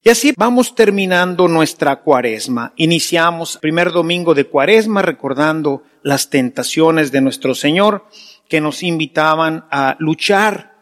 Y 0.07 0.11
así 0.11 0.35
vamos 0.37 0.75
terminando 0.75 1.47
nuestra 1.47 1.95
cuaresma. 1.95 2.73
Iniciamos 2.75 3.57
primer 3.57 3.91
domingo 3.91 4.35
de 4.35 4.45
cuaresma 4.45 5.01
recordando 5.01 5.81
las 6.03 6.29
tentaciones 6.29 7.11
de 7.11 7.21
nuestro 7.21 7.55
Señor 7.55 8.05
que 8.47 8.61
nos 8.61 8.83
invitaban 8.83 9.65
a 9.71 9.95
luchar 9.97 10.75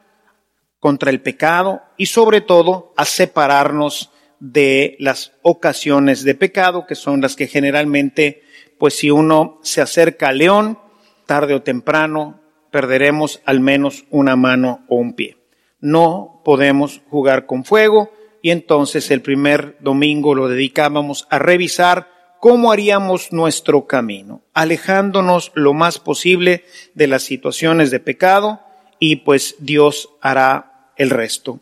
contra 0.78 1.10
el 1.10 1.22
pecado 1.22 1.84
y 1.96 2.08
sobre 2.08 2.42
todo 2.42 2.94
a 2.98 3.06
separarnos 3.06 4.12
de 4.42 4.98
las 5.00 5.32
ocasiones 5.42 6.26
de 6.26 6.36
pecado 6.36 6.86
que 6.86 6.96
son 6.96 7.22
las 7.22 7.38
que 7.38 7.48
generalmente, 7.48 8.44
pues 8.78 8.94
si 8.94 9.10
uno 9.10 9.58
se 9.64 9.80
acerca 9.80 10.28
al 10.28 10.40
león, 10.40 10.80
tarde 11.26 11.54
o 11.54 11.62
temprano 11.62 12.42
perderemos 12.72 13.40
al 13.46 13.62
menos 13.62 14.04
una 14.10 14.36
mano 14.36 14.84
o 14.90 14.98
un 14.98 15.14
pie. 15.14 15.38
No 15.80 16.42
podemos 16.44 17.02
jugar 17.10 17.46
con 17.46 17.64
fuego, 17.64 18.12
y 18.44 18.52
entonces 18.52 19.10
el 19.10 19.22
primer 19.22 19.78
domingo 19.80 20.36
lo 20.36 20.50
dedicábamos 20.50 21.26
a 21.30 21.40
revisar 21.40 22.12
cómo 22.42 22.74
haríamos 22.74 23.32
nuestro 23.32 23.88
camino, 23.88 24.42
alejándonos 24.54 25.54
lo 25.56 25.74
más 25.74 25.98
posible 25.98 26.66
de 26.94 27.08
las 27.08 27.24
situaciones 27.24 27.90
de 27.90 28.02
pecado 28.02 28.60
y 29.00 29.16
pues 29.16 29.56
Dios 29.60 30.10
hará 30.20 30.92
el 30.98 31.10
resto. 31.10 31.62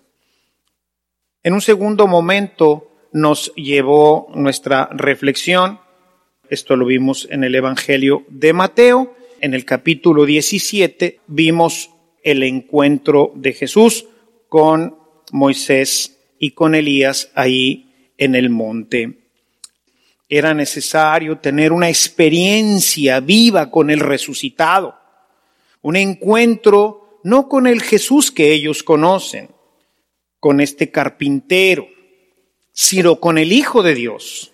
En 1.44 1.54
un 1.54 1.62
segundo 1.62 2.08
momento 2.08 2.90
nos 3.12 3.54
llevó 3.54 4.32
nuestra 4.34 4.90
reflexión, 4.92 5.80
esto 6.50 6.76
lo 6.76 6.88
vimos 6.88 7.28
en 7.30 7.44
el 7.44 7.54
Evangelio 7.54 8.26
de 8.28 8.54
Mateo, 8.54 9.14
en 9.40 9.54
el 9.54 9.66
capítulo 9.66 10.26
17 10.26 11.20
vimos 11.28 11.92
el 12.24 12.42
encuentro 12.42 13.32
de 13.36 13.54
Jesús 13.54 14.08
con 14.50 14.96
Moisés 15.32 16.18
y 16.42 16.52
con 16.52 16.74
Elías 16.74 17.30
ahí 17.36 18.14
en 18.18 18.34
el 18.34 18.50
monte. 18.50 19.20
Era 20.28 20.56
necesario 20.56 21.38
tener 21.38 21.72
una 21.72 21.88
experiencia 21.88 23.20
viva 23.20 23.70
con 23.70 23.92
el 23.92 24.00
resucitado, 24.00 24.98
un 25.84 25.96
encuentro 25.96 27.20
no 27.24 27.48
con 27.48 27.68
el 27.68 27.84
Jesús 27.84 28.32
que 28.32 28.54
ellos 28.54 28.82
conocen, 28.82 29.52
con 30.40 30.62
este 30.62 30.90
carpintero, 30.90 31.88
sino 32.74 33.20
con 33.20 33.38
el 33.38 33.54
Hijo 33.54 33.84
de 33.84 33.94
Dios. 33.94 34.52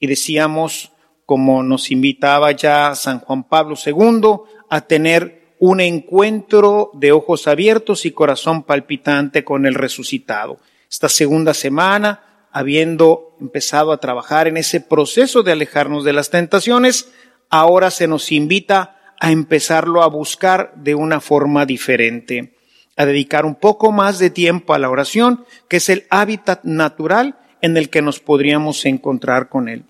Y 0.00 0.06
decíamos, 0.06 0.92
como 1.26 1.62
nos 1.62 1.90
invitaba 1.90 2.52
ya 2.52 2.94
San 2.94 3.20
Juan 3.20 3.44
Pablo 3.44 3.76
II, 3.76 4.50
a 4.70 4.80
tener 4.80 5.56
un 5.58 5.82
encuentro 5.82 6.90
de 6.94 7.12
ojos 7.12 7.46
abiertos 7.48 8.06
y 8.06 8.12
corazón 8.12 8.62
palpitante 8.62 9.44
con 9.44 9.66
el 9.66 9.74
resucitado. 9.74 10.58
Esta 10.92 11.08
segunda 11.08 11.54
semana, 11.54 12.48
habiendo 12.52 13.34
empezado 13.40 13.92
a 13.92 13.96
trabajar 13.96 14.46
en 14.46 14.58
ese 14.58 14.82
proceso 14.82 15.42
de 15.42 15.52
alejarnos 15.52 16.04
de 16.04 16.12
las 16.12 16.28
tentaciones, 16.28 17.10
ahora 17.48 17.90
se 17.90 18.06
nos 18.06 18.30
invita 18.30 19.14
a 19.18 19.32
empezarlo 19.32 20.02
a 20.02 20.08
buscar 20.08 20.74
de 20.76 20.94
una 20.94 21.22
forma 21.22 21.64
diferente, 21.64 22.58
a 22.94 23.06
dedicar 23.06 23.46
un 23.46 23.54
poco 23.54 23.90
más 23.90 24.18
de 24.18 24.28
tiempo 24.28 24.74
a 24.74 24.78
la 24.78 24.90
oración, 24.90 25.46
que 25.66 25.78
es 25.78 25.88
el 25.88 26.04
hábitat 26.10 26.62
natural 26.64 27.38
en 27.62 27.78
el 27.78 27.88
que 27.88 28.02
nos 28.02 28.20
podríamos 28.20 28.84
encontrar 28.84 29.48
con 29.48 29.70
Él. 29.70 29.86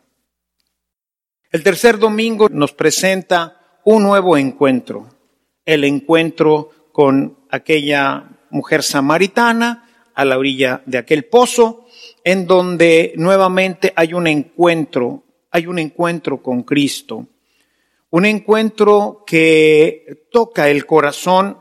El 1.50 1.64
tercer 1.64 1.99
domingo 1.99 2.49
nos 2.49 2.75
presenta 2.75 3.80
un 3.85 4.04
nuevo 4.04 4.37
encuentro, 4.37 5.09
el 5.64 5.82
encuentro 5.82 6.71
con 6.92 7.38
aquella 7.50 8.38
mujer 8.50 8.85
samaritana 8.85 9.88
a 10.14 10.25
la 10.25 10.38
orilla 10.38 10.83
de 10.87 10.99
aquel 10.99 11.25
pozo, 11.25 11.87
en 12.25 12.47
donde 12.47 13.12
nuevamente 13.16 13.92
hay 13.97 14.14
un 14.14 14.26
encuentro, 14.26 15.25
hay 15.50 15.66
un 15.66 15.78
encuentro 15.78 16.42
con 16.42 16.62
Cristo, 16.62 17.26
un 18.11 18.26
encuentro 18.26 19.25
que 19.26 20.26
toca 20.31 20.69
el 20.69 20.87
corazón 20.87 21.59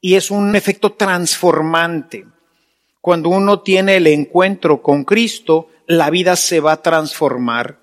y 0.00 0.14
es 0.14 0.30
un 0.30 0.54
efecto 0.56 0.92
transformante. 0.92 2.26
Cuando 3.00 3.28
uno 3.30 3.60
tiene 3.60 3.96
el 3.96 4.06
encuentro 4.06 4.82
con 4.82 5.04
Cristo, 5.04 5.68
la 5.86 6.10
vida 6.10 6.36
se 6.36 6.60
va 6.60 6.72
a 6.72 6.82
transformar. 6.82 7.80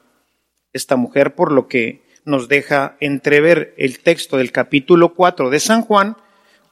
Esta 0.74 0.96
mujer, 0.96 1.36
por 1.36 1.52
lo 1.52 1.68
que 1.68 2.04
nos 2.24 2.48
deja 2.48 2.98
entrever 3.00 3.74
el 3.78 4.00
texto 4.00 4.38
del 4.38 4.52
capítulo 4.52 5.14
4 5.14 5.50
de 5.50 5.60
San 5.60 5.82
Juan, 5.82 6.18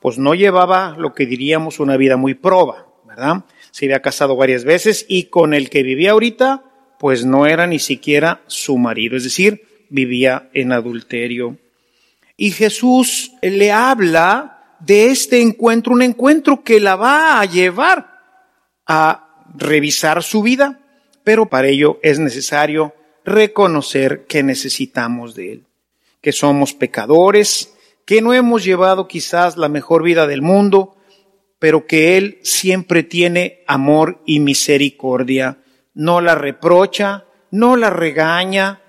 pues 0.01 0.17
no 0.17 0.35
llevaba 0.35 0.95
lo 0.97 1.13
que 1.13 1.25
diríamos 1.25 1.79
una 1.79 1.97
vida 1.97 2.17
muy 2.17 2.35
proba, 2.35 2.84
Se 3.71 3.85
había 3.85 4.01
casado 4.01 4.35
varias 4.35 4.63
veces 4.63 5.05
y 5.07 5.25
con 5.25 5.53
el 5.53 5.69
que 5.69 5.83
vivía 5.83 6.11
ahorita, 6.11 6.63
pues 6.99 7.25
no 7.25 7.45
era 7.45 7.67
ni 7.67 7.79
siquiera 7.79 8.41
su 8.47 8.77
marido, 8.77 9.17
es 9.17 9.23
decir, 9.23 9.63
vivía 9.89 10.49
en 10.53 10.71
adulterio. 10.71 11.57
Y 12.37 12.51
Jesús 12.51 13.31
le 13.41 13.71
habla 13.71 14.77
de 14.79 15.07
este 15.07 15.41
encuentro, 15.41 15.93
un 15.93 16.01
encuentro 16.01 16.63
que 16.63 16.79
la 16.79 16.95
va 16.95 17.39
a 17.39 17.45
llevar 17.45 18.19
a 18.85 19.45
revisar 19.55 20.21
su 20.21 20.41
vida, 20.41 20.79
pero 21.23 21.47
para 21.47 21.67
ello 21.67 21.99
es 22.03 22.19
necesario 22.19 22.93
reconocer 23.23 24.25
que 24.27 24.43
necesitamos 24.43 25.35
de 25.35 25.53
Él, 25.53 25.63
que 26.21 26.31
somos 26.31 26.73
pecadores, 26.73 27.73
que 28.05 28.21
no 28.21 28.33
hemos 28.33 28.63
llevado 28.63 29.07
quizás 29.07 29.57
la 29.57 29.69
mejor 29.69 30.03
vida 30.03 30.27
del 30.27 30.41
mundo, 30.41 30.94
pero 31.59 31.87
que 31.87 32.17
Él 32.17 32.39
siempre 32.43 33.03
tiene 33.03 33.63
amor 33.67 34.21
y 34.25 34.39
misericordia, 34.39 35.59
no 35.93 36.21
la 36.21 36.35
reprocha, 36.35 37.25
no 37.51 37.77
la 37.77 37.89
regaña, 37.89 38.81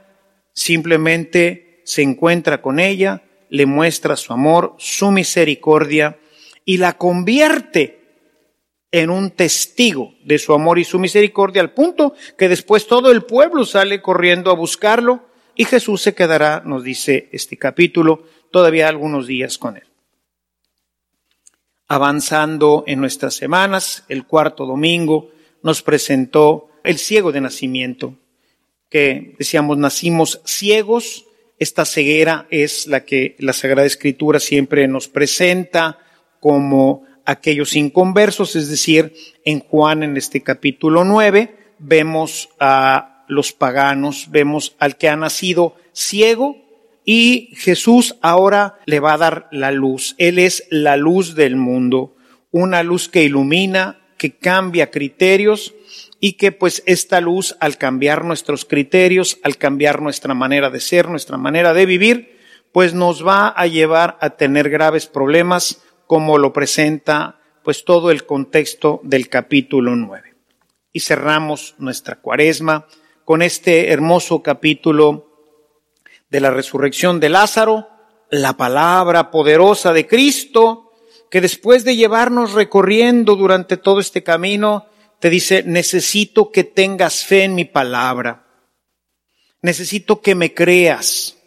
simplemente 0.52 1.82
se 1.84 2.02
encuentra 2.02 2.60
con 2.60 2.80
ella, 2.80 3.22
le 3.48 3.66
muestra 3.66 4.16
su 4.16 4.32
amor, 4.32 4.74
su 4.78 5.10
misericordia 5.10 6.18
y 6.64 6.78
la 6.78 6.98
convierte 6.98 8.00
en 8.90 9.10
un 9.10 9.30
testigo 9.30 10.14
de 10.24 10.38
su 10.38 10.52
amor 10.52 10.78
y 10.78 10.84
su 10.84 10.98
misericordia, 10.98 11.62
al 11.62 11.72
punto 11.72 12.14
que 12.36 12.48
después 12.48 12.86
todo 12.86 13.10
el 13.12 13.22
pueblo 13.22 13.64
sale 13.64 14.00
corriendo 14.00 14.50
a 14.50 14.54
buscarlo 14.54 15.26
y 15.54 15.64
Jesús 15.64 16.02
se 16.02 16.14
quedará, 16.14 16.62
nos 16.64 16.82
dice 16.82 17.28
este 17.32 17.56
capítulo, 17.56 18.24
todavía 18.50 18.88
algunos 18.88 19.26
días 19.26 19.58
con 19.58 19.76
él. 19.76 19.84
Avanzando 21.88 22.82
en 22.86 23.00
nuestras 23.00 23.34
semanas, 23.34 24.04
el 24.08 24.26
cuarto 24.26 24.66
domingo 24.66 25.30
nos 25.62 25.82
presentó 25.82 26.68
el 26.82 26.98
ciego 26.98 27.30
de 27.32 27.40
nacimiento, 27.40 28.14
que 28.90 29.34
decíamos 29.38 29.78
nacimos 29.78 30.40
ciegos, 30.44 31.26
esta 31.58 31.84
ceguera 31.84 32.46
es 32.50 32.86
la 32.86 33.04
que 33.04 33.36
la 33.38 33.52
Sagrada 33.52 33.86
Escritura 33.86 34.40
siempre 34.40 34.88
nos 34.88 35.08
presenta 35.08 35.98
como 36.40 37.04
aquellos 37.24 37.74
inconversos, 37.76 38.56
es 38.56 38.68
decir, 38.68 39.14
en 39.44 39.60
Juan 39.60 40.02
en 40.02 40.16
este 40.16 40.42
capítulo 40.42 41.04
9 41.04 41.56
vemos 41.78 42.48
a 42.58 43.24
los 43.28 43.52
paganos, 43.52 44.26
vemos 44.30 44.74
al 44.78 44.96
que 44.96 45.08
ha 45.08 45.16
nacido 45.16 45.76
ciego 45.92 46.65
y 47.08 47.52
Jesús 47.54 48.16
ahora 48.20 48.80
le 48.84 48.98
va 48.98 49.14
a 49.14 49.18
dar 49.18 49.48
la 49.52 49.70
luz. 49.70 50.16
Él 50.18 50.40
es 50.40 50.66
la 50.70 50.96
luz 50.96 51.36
del 51.36 51.54
mundo, 51.54 52.16
una 52.50 52.82
luz 52.82 53.08
que 53.08 53.22
ilumina, 53.22 54.00
que 54.18 54.36
cambia 54.36 54.90
criterios 54.90 55.72
y 56.18 56.32
que 56.32 56.50
pues 56.50 56.82
esta 56.84 57.20
luz 57.20 57.56
al 57.60 57.78
cambiar 57.78 58.24
nuestros 58.24 58.64
criterios, 58.64 59.38
al 59.44 59.56
cambiar 59.56 60.02
nuestra 60.02 60.34
manera 60.34 60.68
de 60.68 60.80
ser, 60.80 61.08
nuestra 61.08 61.36
manera 61.36 61.74
de 61.74 61.86
vivir, 61.86 62.38
pues 62.72 62.92
nos 62.92 63.24
va 63.24 63.48
a 63.48 63.68
llevar 63.68 64.18
a 64.20 64.30
tener 64.30 64.68
graves 64.68 65.06
problemas 65.06 65.84
como 66.08 66.38
lo 66.38 66.52
presenta 66.52 67.38
pues 67.62 67.84
todo 67.84 68.10
el 68.10 68.26
contexto 68.26 69.00
del 69.04 69.28
capítulo 69.28 69.94
9. 69.94 70.34
Y 70.92 71.00
cerramos 71.00 71.76
nuestra 71.78 72.16
cuaresma 72.16 72.86
con 73.24 73.42
este 73.42 73.92
hermoso 73.92 74.42
capítulo 74.42 75.35
de 76.36 76.40
la 76.42 76.50
resurrección 76.50 77.18
de 77.18 77.30
Lázaro, 77.30 77.88
la 78.28 78.58
palabra 78.58 79.30
poderosa 79.30 79.94
de 79.94 80.06
Cristo, 80.06 80.92
que 81.30 81.40
después 81.40 81.82
de 81.82 81.96
llevarnos 81.96 82.52
recorriendo 82.52 83.36
durante 83.36 83.78
todo 83.78 84.00
este 84.00 84.22
camino, 84.22 84.84
te 85.18 85.30
dice, 85.30 85.62
necesito 85.64 86.52
que 86.52 86.62
tengas 86.62 87.24
fe 87.24 87.44
en 87.44 87.54
mi 87.54 87.64
palabra, 87.64 88.44
necesito 89.62 90.20
que 90.20 90.34
me 90.34 90.52
creas, 90.52 91.38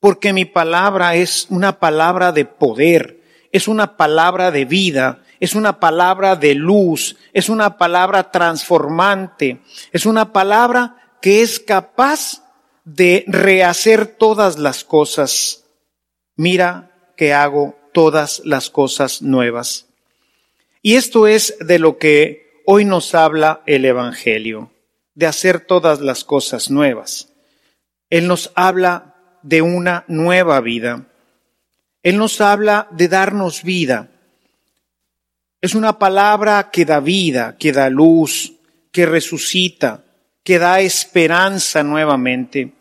porque 0.00 0.32
mi 0.32 0.46
palabra 0.46 1.14
es 1.14 1.46
una 1.48 1.78
palabra 1.78 2.32
de 2.32 2.44
poder, 2.44 3.22
es 3.52 3.68
una 3.68 3.96
palabra 3.96 4.50
de 4.50 4.64
vida, 4.64 5.22
es 5.38 5.54
una 5.54 5.78
palabra 5.78 6.34
de 6.34 6.56
luz, 6.56 7.16
es 7.32 7.48
una 7.48 7.78
palabra 7.78 8.32
transformante, 8.32 9.62
es 9.92 10.06
una 10.06 10.32
palabra 10.32 11.16
que 11.20 11.42
es 11.42 11.60
capaz 11.60 12.41
de 12.84 13.24
rehacer 13.26 14.06
todas 14.06 14.58
las 14.58 14.84
cosas. 14.84 15.64
Mira 16.36 17.12
que 17.16 17.32
hago 17.32 17.76
todas 17.92 18.42
las 18.44 18.70
cosas 18.70 19.22
nuevas. 19.22 19.86
Y 20.82 20.96
esto 20.96 21.26
es 21.26 21.56
de 21.60 21.78
lo 21.78 21.98
que 21.98 22.60
hoy 22.66 22.84
nos 22.84 23.14
habla 23.14 23.62
el 23.66 23.84
Evangelio, 23.84 24.72
de 25.14 25.26
hacer 25.26 25.60
todas 25.60 26.00
las 26.00 26.24
cosas 26.24 26.70
nuevas. 26.70 27.28
Él 28.10 28.26
nos 28.26 28.50
habla 28.54 29.14
de 29.42 29.62
una 29.62 30.04
nueva 30.08 30.60
vida. 30.60 31.06
Él 32.02 32.18
nos 32.18 32.40
habla 32.40 32.88
de 32.90 33.08
darnos 33.08 33.62
vida. 33.62 34.10
Es 35.60 35.76
una 35.76 35.98
palabra 35.98 36.70
que 36.72 36.84
da 36.84 36.98
vida, 36.98 37.56
que 37.56 37.72
da 37.72 37.88
luz, 37.88 38.54
que 38.90 39.06
resucita, 39.06 40.01
que 40.44 40.58
da 40.58 40.80
esperanza 40.80 41.82
nuevamente. 41.82 42.72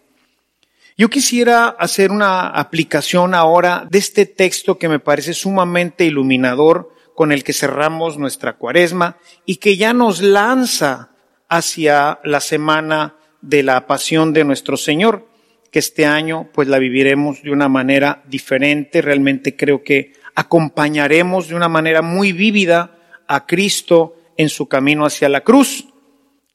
Yo 0.98 1.10
quisiera 1.10 1.68
hacer 1.68 2.12
una 2.12 2.48
aplicación 2.48 3.34
ahora 3.34 3.88
de 3.90 3.98
este 3.98 4.26
texto 4.26 4.78
que 4.78 4.90
me 4.90 5.00
parece 5.00 5.34
sumamente 5.34 6.06
iluminador 6.06 6.94
con 7.16 7.32
el 7.32 7.44
que 7.44 7.54
cerramos 7.54 8.18
nuestra 8.18 8.54
cuaresma 8.54 9.18
y 9.46 9.58
que 9.58 9.78
ya 9.78 9.94
nos 9.94 10.22
lanza 10.22 11.12
hacia 11.50 12.20
la 12.24 12.40
semana 12.40 13.16
de 13.42 13.64
la 13.64 13.88
pasión 13.88 14.34
de 14.34 14.44
nuestro 14.44 14.78
Señor 14.78 15.28
que 15.72 15.80
este 15.80 16.06
año 16.06 16.50
pues 16.54 16.68
la 16.68 16.78
viviremos 16.78 17.42
de 17.42 17.52
una 17.52 17.70
manera 17.70 18.22
diferente. 18.28 19.02
Realmente 19.02 19.56
creo 19.56 19.84
que 19.84 20.14
acompañaremos 20.36 21.48
de 21.48 21.56
una 21.56 21.70
manera 21.70 22.02
muy 22.02 22.34
vívida 22.34 23.00
a 23.28 23.46
Cristo 23.46 24.18
en 24.38 24.50
su 24.50 24.68
camino 24.68 25.06
hacia 25.06 25.30
la 25.30 25.42
cruz, 25.42 25.88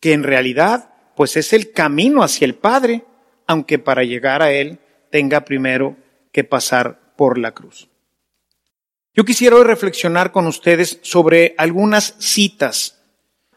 que 0.01 0.13
en 0.13 0.23
realidad 0.23 0.91
pues 1.17 1.37
es 1.37 1.53
el 1.53 1.73
camino 1.73 2.23
hacia 2.23 2.45
el 2.45 2.55
Padre, 2.55 3.05
aunque 3.47 3.79
para 3.79 4.05
llegar 4.05 4.43
a 4.43 4.53
Él 4.53 4.79
tenga 5.11 5.45
primero 5.45 5.97
que 6.33 6.45
pasar 6.45 7.15
por 7.17 7.39
la 7.39 7.53
cruz. 7.53 7.89
Yo 9.15 9.25
quisiera 9.25 9.57
reflexionar 9.65 10.31
con 10.31 10.47
ustedes 10.47 10.99
sobre 11.03 11.55
algunas 11.57 12.15
citas 12.19 12.97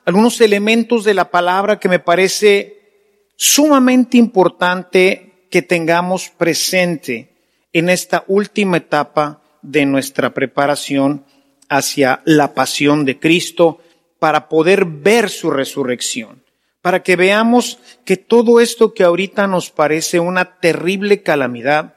algunos 0.09 0.41
elementos 0.41 1.03
de 1.03 1.13
la 1.13 1.29
palabra 1.29 1.79
que 1.79 1.87
me 1.87 1.99
parece 1.99 3.27
sumamente 3.35 4.17
importante 4.17 5.45
que 5.51 5.61
tengamos 5.61 6.29
presente 6.29 7.35
en 7.73 7.89
esta 7.89 8.23
última 8.27 8.77
etapa 8.77 9.43
de 9.61 9.85
nuestra 9.85 10.33
preparación 10.33 11.25
hacia 11.69 12.23
la 12.25 12.55
pasión 12.55 13.05
de 13.05 13.19
Cristo 13.19 13.81
para 14.17 14.49
poder 14.49 14.85
ver 14.85 15.29
su 15.29 15.51
resurrección, 15.51 16.43
para 16.81 17.03
que 17.03 17.15
veamos 17.15 17.79
que 18.05 18.17
todo 18.17 18.59
esto 18.59 18.93
que 18.93 19.03
ahorita 19.03 19.47
nos 19.47 19.69
parece 19.71 20.19
una 20.19 20.59
terrible 20.59 21.23
calamidad, 21.23 21.95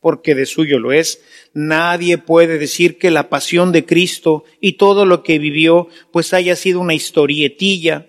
porque 0.00 0.34
de 0.34 0.44
suyo 0.44 0.78
lo 0.78 0.92
es, 0.92 1.22
nadie 1.54 2.18
puede 2.18 2.58
decir 2.58 2.98
que 2.98 3.10
la 3.10 3.30
pasión 3.30 3.72
de 3.72 3.86
Cristo 3.86 4.44
y 4.60 4.72
todo 4.72 5.06
lo 5.06 5.22
que 5.22 5.38
vivió 5.38 5.88
pues 6.12 6.34
haya 6.34 6.56
sido 6.56 6.80
una 6.80 6.94
historietilla 6.94 8.06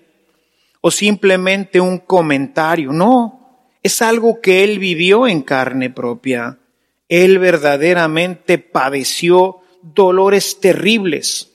o 0.81 0.91
simplemente 0.91 1.79
un 1.79 1.99
comentario, 1.99 2.91
no, 2.91 3.69
es 3.81 4.01
algo 4.01 4.41
que 4.41 4.63
él 4.63 4.79
vivió 4.79 5.27
en 5.27 5.41
carne 5.41 5.89
propia. 5.89 6.59
Él 7.07 7.39
verdaderamente 7.39 8.57
padeció 8.57 9.61
dolores 9.81 10.59
terribles. 10.59 11.51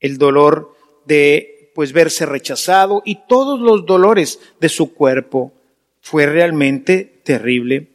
El 0.00 0.18
dolor 0.18 0.74
de 1.06 1.55
pues 1.76 1.92
verse 1.92 2.24
rechazado 2.24 3.02
y 3.04 3.18
todos 3.28 3.60
los 3.60 3.84
dolores 3.84 4.40
de 4.60 4.70
su 4.70 4.94
cuerpo. 4.94 5.52
Fue 6.00 6.24
realmente 6.24 7.20
terrible. 7.22 7.88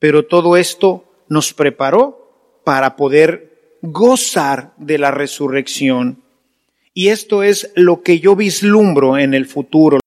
Pero 0.00 0.26
todo 0.26 0.56
esto 0.56 1.04
nos 1.28 1.54
preparó 1.54 2.58
para 2.64 2.96
poder 2.96 3.76
gozar 3.80 4.72
de 4.76 4.98
la 4.98 5.12
resurrección. 5.12 6.24
Y 6.94 7.10
esto 7.10 7.44
es 7.44 7.70
lo 7.76 8.02
que 8.02 8.18
yo 8.18 8.34
vislumbro 8.34 9.16
en 9.16 9.34
el 9.34 9.46
futuro. 9.46 10.00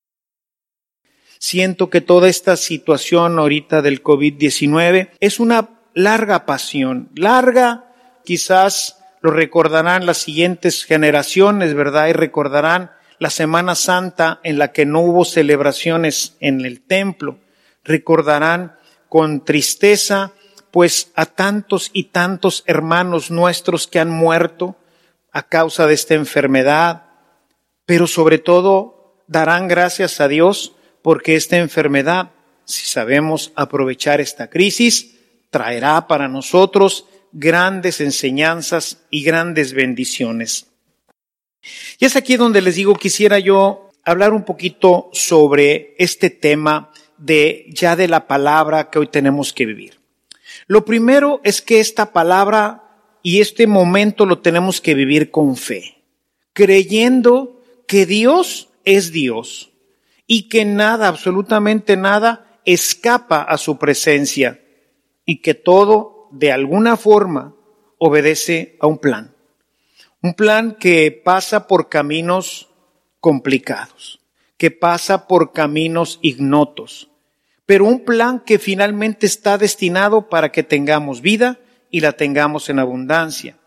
Siento 1.39 1.89
que 1.89 2.01
toda 2.01 2.27
esta 2.27 2.57
situación 2.57 3.39
ahorita 3.39 3.81
del 3.81 4.03
COVID-19 4.03 5.11
es 5.21 5.39
una 5.39 5.69
larga 5.93 6.45
pasión, 6.45 7.11
larga, 7.15 7.93
quizás 8.25 8.99
lo 9.21 9.31
recordarán 9.31 10.05
las 10.05 10.17
siguientes 10.17 10.83
generaciones, 10.83 11.73
¿verdad? 11.73 12.09
Y 12.09 12.13
recordarán 12.13 12.91
la 13.19 13.29
Semana 13.29 13.75
Santa 13.75 14.39
en 14.43 14.57
la 14.57 14.71
que 14.71 14.85
no 14.85 15.01
hubo 15.01 15.25
celebraciones 15.25 16.35
en 16.39 16.65
el 16.65 16.81
templo. 16.81 17.39
Recordarán 17.83 18.75
con 19.09 19.45
tristeza, 19.45 20.33
pues, 20.71 21.11
a 21.15 21.25
tantos 21.25 21.89
y 21.93 22.05
tantos 22.05 22.63
hermanos 22.67 23.31
nuestros 23.31 23.87
que 23.87 23.99
han 23.99 24.09
muerto 24.09 24.75
a 25.31 25.43
causa 25.43 25.87
de 25.87 25.93
esta 25.93 26.13
enfermedad, 26.13 27.03
pero 27.85 28.07
sobre 28.07 28.39
todo 28.39 29.23
darán 29.27 29.67
gracias 29.67 30.19
a 30.21 30.27
Dios 30.27 30.73
porque 31.01 31.35
esta 31.35 31.57
enfermedad, 31.57 32.31
si 32.65 32.85
sabemos 32.85 33.51
aprovechar 33.55 34.21
esta 34.21 34.49
crisis, 34.49 35.15
traerá 35.49 36.07
para 36.07 36.27
nosotros 36.27 37.05
grandes 37.31 38.01
enseñanzas 38.01 39.05
y 39.09 39.23
grandes 39.23 39.73
bendiciones. 39.73 40.67
Y 41.99 42.05
es 42.05 42.15
aquí 42.15 42.37
donde 42.37 42.61
les 42.61 42.75
digo, 42.75 42.95
quisiera 42.95 43.39
yo 43.39 43.91
hablar 44.03 44.33
un 44.33 44.43
poquito 44.43 45.09
sobre 45.13 45.95
este 45.97 46.29
tema 46.29 46.91
de 47.17 47.65
ya 47.69 47.95
de 47.95 48.07
la 48.07 48.27
palabra 48.27 48.89
que 48.89 48.99
hoy 48.99 49.07
tenemos 49.07 49.53
que 49.53 49.65
vivir. 49.65 49.99
Lo 50.67 50.85
primero 50.85 51.41
es 51.43 51.61
que 51.61 51.79
esta 51.79 52.11
palabra 52.11 52.83
y 53.23 53.41
este 53.41 53.67
momento 53.67 54.25
lo 54.25 54.39
tenemos 54.39 54.81
que 54.81 54.93
vivir 54.93 55.31
con 55.31 55.55
fe, 55.55 56.03
creyendo 56.53 57.61
que 57.87 58.05
Dios 58.05 58.69
es 58.83 59.11
Dios 59.11 59.71
y 60.27 60.49
que 60.49 60.65
nada, 60.65 61.07
absolutamente 61.07 61.97
nada, 61.97 62.59
escapa 62.65 63.41
a 63.41 63.57
su 63.57 63.77
presencia 63.77 64.61
y 65.25 65.41
que 65.41 65.53
todo, 65.53 66.29
de 66.31 66.51
alguna 66.51 66.97
forma, 66.97 67.55
obedece 67.97 68.77
a 68.79 68.87
un 68.87 68.97
plan. 68.97 69.34
Un 70.25 70.33
plan 70.33 70.75
que 70.79 71.11
pasa 71.11 71.67
por 71.67 71.87
caminos 71.87 72.69
complicados, 73.19 74.21
que 74.57 74.71
pasa 74.71 75.27
por 75.27 75.53
caminos 75.53 76.17
ignotos, 76.23 77.11
pero 77.67 77.85
un 77.85 78.03
plan 78.03 78.39
que 78.39 78.57
finalmente 78.57 79.27
está 79.27 79.59
destinado 79.59 80.27
para 80.27 80.51
que 80.51 80.63
tengamos 80.63 81.21
vida 81.21 81.59
y 81.91 81.99
la 81.99 82.13
tengamos 82.13 82.69
en 82.69 82.79
abundancia, 82.79 83.59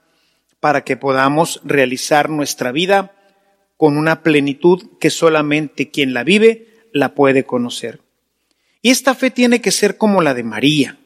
para 0.58 0.82
que 0.82 0.96
podamos 0.96 1.60
realizar 1.62 2.28
nuestra 2.28 2.72
vida 2.72 3.14
con 3.76 3.96
una 3.96 4.24
plenitud 4.24 4.98
que 4.98 5.10
solamente 5.10 5.92
quien 5.92 6.12
la 6.12 6.24
vive 6.24 6.88
la 6.92 7.14
puede 7.14 7.44
conocer. 7.44 8.00
Y 8.82 8.90
esta 8.90 9.14
fe 9.14 9.30
tiene 9.30 9.60
que 9.60 9.70
ser 9.70 9.96
como 9.96 10.22
la 10.22 10.34
de 10.34 10.42
María, 10.42 10.98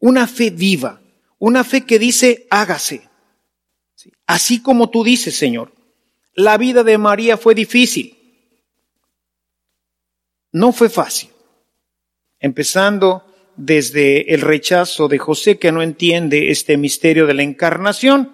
una 0.00 0.26
fe 0.26 0.48
viva, 0.48 1.02
una 1.38 1.62
fe 1.62 1.82
que 1.82 1.98
dice, 1.98 2.46
hágase. 2.48 3.12
Así 4.26 4.62
como 4.62 4.90
tú 4.90 5.04
dices, 5.04 5.36
Señor. 5.36 5.72
La 6.34 6.58
vida 6.58 6.82
de 6.82 6.98
María 6.98 7.36
fue 7.36 7.54
difícil. 7.54 8.18
No 10.52 10.72
fue 10.72 10.88
fácil. 10.88 11.30
Empezando 12.40 13.24
desde 13.56 14.34
el 14.34 14.40
rechazo 14.40 15.08
de 15.08 15.18
José 15.18 15.58
que 15.58 15.72
no 15.72 15.82
entiende 15.82 16.50
este 16.50 16.76
misterio 16.76 17.26
de 17.26 17.34
la 17.34 17.42
encarnación 17.42 18.32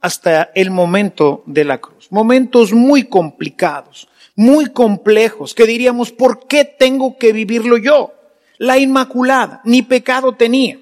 hasta 0.00 0.50
el 0.54 0.70
momento 0.70 1.44
de 1.46 1.64
la 1.64 1.78
cruz. 1.78 2.10
Momentos 2.10 2.72
muy 2.72 3.04
complicados, 3.04 4.08
muy 4.34 4.72
complejos, 4.72 5.54
que 5.54 5.66
diríamos, 5.66 6.10
¿por 6.10 6.46
qué 6.46 6.64
tengo 6.64 7.16
que 7.18 7.32
vivirlo 7.32 7.76
yo? 7.76 8.14
La 8.58 8.78
Inmaculada, 8.78 9.60
ni 9.64 9.82
pecado 9.82 10.34
tenía. 10.34 10.78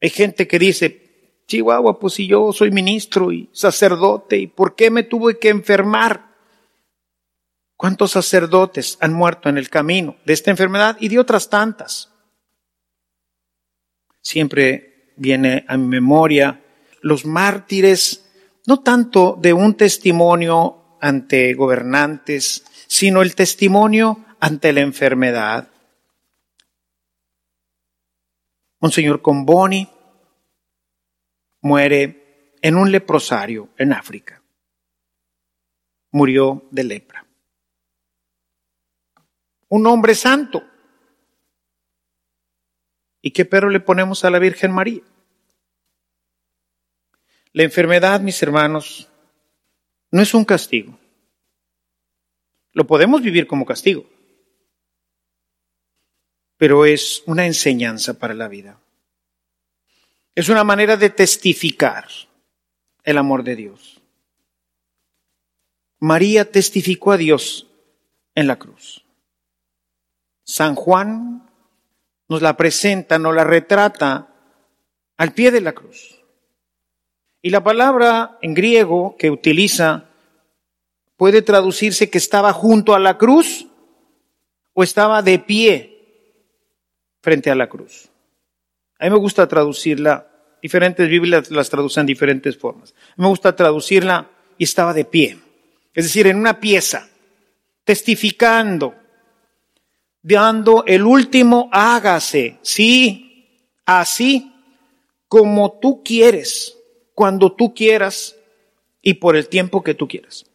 Hay 0.00 0.10
gente 0.10 0.48
que 0.48 0.58
dice, 0.58 1.01
Chihuahua, 1.52 1.98
pues 1.98 2.14
si 2.14 2.26
yo 2.26 2.50
soy 2.54 2.70
ministro 2.70 3.30
y 3.30 3.50
sacerdote, 3.52 4.38
¿y 4.38 4.46
por 4.46 4.74
qué 4.74 4.90
me 4.90 5.02
tuve 5.02 5.38
que 5.38 5.50
enfermar? 5.50 6.32
¿Cuántos 7.76 8.12
sacerdotes 8.12 8.96
han 9.02 9.12
muerto 9.12 9.50
en 9.50 9.58
el 9.58 9.68
camino 9.68 10.16
de 10.24 10.32
esta 10.32 10.50
enfermedad 10.50 10.96
y 10.98 11.10
de 11.10 11.18
otras 11.18 11.50
tantas? 11.50 12.10
Siempre 14.22 15.12
viene 15.18 15.66
a 15.68 15.76
mi 15.76 15.88
memoria 15.88 16.64
los 17.02 17.26
mártires, 17.26 18.30
no 18.66 18.80
tanto 18.80 19.36
de 19.38 19.52
un 19.52 19.74
testimonio 19.74 20.96
ante 21.02 21.52
gobernantes, 21.52 22.64
sino 22.86 23.20
el 23.20 23.34
testimonio 23.34 24.24
ante 24.40 24.72
la 24.72 24.80
enfermedad. 24.80 25.68
Monseñor 28.80 29.20
Comboni 29.20 29.91
muere 31.62 32.54
en 32.60 32.76
un 32.76 32.92
leprosario 32.92 33.70
en 33.78 33.92
África. 33.92 34.42
Murió 36.10 36.68
de 36.70 36.84
lepra. 36.84 37.26
Un 39.68 39.86
hombre 39.86 40.14
santo. 40.14 40.62
¿Y 43.22 43.30
qué 43.30 43.44
pero 43.44 43.70
le 43.70 43.80
ponemos 43.80 44.24
a 44.24 44.30
la 44.30 44.38
Virgen 44.38 44.72
María? 44.72 45.02
La 47.52 47.62
enfermedad, 47.62 48.20
mis 48.20 48.42
hermanos, 48.42 49.08
no 50.10 50.20
es 50.20 50.34
un 50.34 50.44
castigo. 50.44 50.98
Lo 52.72 52.86
podemos 52.86 53.22
vivir 53.22 53.46
como 53.46 53.64
castigo 53.64 54.06
pero 56.62 56.86
es 56.86 57.24
una 57.26 57.44
enseñanza 57.44 58.20
para 58.20 58.34
la 58.34 58.46
vida. 58.46 58.78
Es 60.34 60.48
una 60.48 60.64
manera 60.64 60.96
de 60.96 61.10
testificar 61.10 62.06
el 63.04 63.18
amor 63.18 63.44
de 63.44 63.56
Dios. 63.56 64.00
María 65.98 66.50
testificó 66.50 67.12
a 67.12 67.16
Dios 67.16 67.68
en 68.34 68.46
la 68.46 68.58
cruz. 68.58 69.04
San 70.44 70.74
Juan 70.74 71.48
nos 72.28 72.42
la 72.42 72.56
presenta, 72.56 73.18
nos 73.18 73.34
la 73.34 73.44
retrata 73.44 74.34
al 75.16 75.32
pie 75.32 75.50
de 75.50 75.60
la 75.60 75.72
cruz. 75.72 76.22
Y 77.42 77.50
la 77.50 77.62
palabra 77.62 78.38
en 78.40 78.54
griego 78.54 79.16
que 79.18 79.30
utiliza 79.30 80.08
puede 81.16 81.42
traducirse 81.42 82.08
que 82.08 82.18
estaba 82.18 82.52
junto 82.52 82.94
a 82.94 82.98
la 82.98 83.18
cruz 83.18 83.66
o 84.72 84.82
estaba 84.82 85.22
de 85.22 85.38
pie 85.38 86.38
frente 87.20 87.50
a 87.50 87.54
la 87.54 87.68
cruz. 87.68 88.11
A 89.02 89.06
mí 89.06 89.10
me 89.10 89.18
gusta 89.18 89.48
traducirla, 89.48 90.30
diferentes 90.62 91.08
Biblias 91.08 91.50
las 91.50 91.68
traducen 91.68 92.06
de 92.06 92.12
diferentes 92.12 92.56
formas. 92.56 92.92
A 92.92 93.14
mí 93.16 93.24
me 93.24 93.28
gusta 93.30 93.56
traducirla 93.56 94.30
y 94.56 94.62
estaba 94.62 94.94
de 94.94 95.04
pie, 95.04 95.40
es 95.92 96.04
decir, 96.04 96.28
en 96.28 96.36
una 96.36 96.60
pieza, 96.60 97.08
testificando, 97.82 98.94
dando 100.22 100.84
el 100.86 101.02
último 101.02 101.68
hágase, 101.72 102.60
sí, 102.62 103.74
así 103.84 104.54
como 105.26 105.80
tú 105.80 106.04
quieres, 106.04 106.78
cuando 107.12 107.50
tú 107.56 107.74
quieras 107.74 108.36
y 109.02 109.14
por 109.14 109.34
el 109.34 109.48
tiempo 109.48 109.82
que 109.82 109.94
tú 109.94 110.06
quieras. 110.06 110.46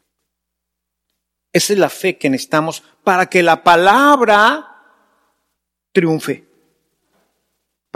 Esa 1.52 1.74
es 1.74 1.80
la 1.80 1.90
fe 1.90 2.18
que 2.18 2.30
necesitamos 2.30 2.82
para 3.04 3.26
que 3.26 3.44
la 3.44 3.62
palabra 3.62 4.86
triunfe, 5.92 6.47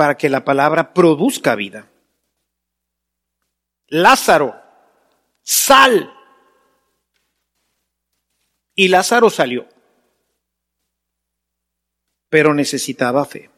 para 0.01 0.17
que 0.17 0.29
la 0.29 0.43
palabra 0.43 0.95
produzca 0.95 1.53
vida. 1.53 1.87
Lázaro, 3.85 4.59
sal. 5.43 6.11
Y 8.73 8.87
Lázaro 8.87 9.29
salió, 9.29 9.67
pero 12.29 12.55
necesitaba 12.55 13.25
fe. 13.25 13.51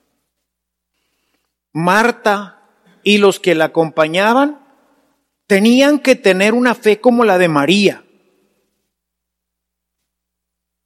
Marta 1.72 2.68
y 3.04 3.20
los 3.20 3.40
que 3.40 3.56
la 3.56 3.64
acompañaban 3.64 4.68
tenían 5.48 5.98
que 6.00 6.18
tener 6.18 6.54
una 6.54 6.76
fe 6.76 7.00
como 7.00 7.24
la 7.24 7.38
de 7.38 7.48
María. 7.48 8.04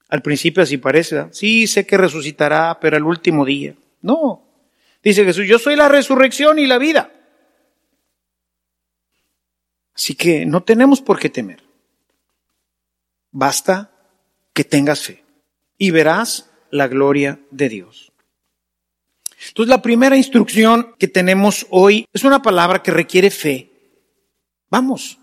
Al 0.07 0.21
principio 0.21 0.61
así 0.61 0.77
parece, 0.77 1.33
sí, 1.33 1.65
sé 1.65 1.87
que 1.87 1.97
resucitará, 1.97 2.79
pero 2.79 2.95
al 2.95 3.05
último 3.05 3.43
día. 3.43 3.73
No, 4.03 4.46
dice 5.09 5.25
Jesús, 5.25 5.47
yo 5.47 5.59
soy 5.59 5.75
la 5.75 5.87
resurrección 5.87 6.59
y 6.59 6.67
la 6.67 6.77
vida. 6.77 7.11
Así 9.95 10.15
que 10.15 10.45
no 10.45 10.63
tenemos 10.63 11.01
por 11.01 11.19
qué 11.19 11.29
temer. 11.29 11.63
Basta 13.31 13.91
que 14.53 14.63
tengas 14.63 15.01
fe 15.01 15.23
y 15.77 15.91
verás 15.91 16.49
la 16.71 16.87
gloria 16.87 17.39
de 17.51 17.69
Dios. 17.69 18.11
Entonces 19.49 19.69
la 19.69 19.81
primera 19.81 20.17
instrucción 20.17 20.95
que 20.97 21.07
tenemos 21.07 21.67
hoy 21.69 22.05
es 22.13 22.23
una 22.23 22.41
palabra 22.41 22.81
que 22.81 22.91
requiere 22.91 23.29
fe. 23.29 23.71
Vamos, 24.69 25.19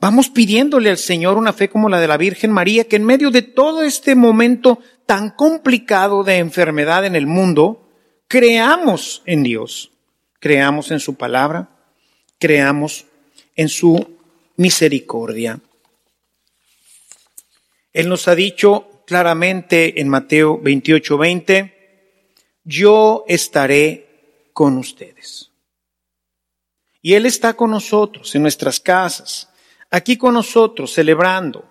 vamos 0.00 0.28
pidiéndole 0.28 0.90
al 0.90 0.98
Señor 0.98 1.36
una 1.36 1.52
fe 1.52 1.68
como 1.68 1.88
la 1.88 2.00
de 2.00 2.08
la 2.08 2.16
Virgen 2.16 2.52
María, 2.52 2.84
que 2.84 2.96
en 2.96 3.04
medio 3.04 3.30
de 3.30 3.42
todo 3.42 3.82
este 3.82 4.14
momento 4.14 4.78
tan 5.06 5.30
complicado 5.30 6.24
de 6.24 6.38
enfermedad 6.38 7.04
en 7.04 7.16
el 7.16 7.26
mundo, 7.26 7.83
creamos 8.28 9.22
en 9.26 9.42
Dios, 9.42 9.90
creamos 10.40 10.90
en 10.90 11.00
su 11.00 11.14
palabra, 11.14 11.68
creamos 12.38 13.06
en 13.56 13.68
su 13.68 14.18
misericordia. 14.56 15.60
Él 17.92 18.08
nos 18.08 18.28
ha 18.28 18.34
dicho 18.34 19.02
claramente 19.06 20.00
en 20.00 20.08
Mateo 20.08 20.58
28, 20.58 21.18
20, 21.18 21.74
yo 22.64 23.24
estaré 23.28 24.48
con 24.52 24.78
ustedes. 24.78 25.50
Y 27.02 27.14
Él 27.14 27.26
está 27.26 27.54
con 27.54 27.70
nosotros 27.70 28.34
en 28.34 28.42
nuestras 28.42 28.80
casas, 28.80 29.50
aquí 29.90 30.16
con 30.16 30.34
nosotros 30.34 30.92
celebrando. 30.92 31.68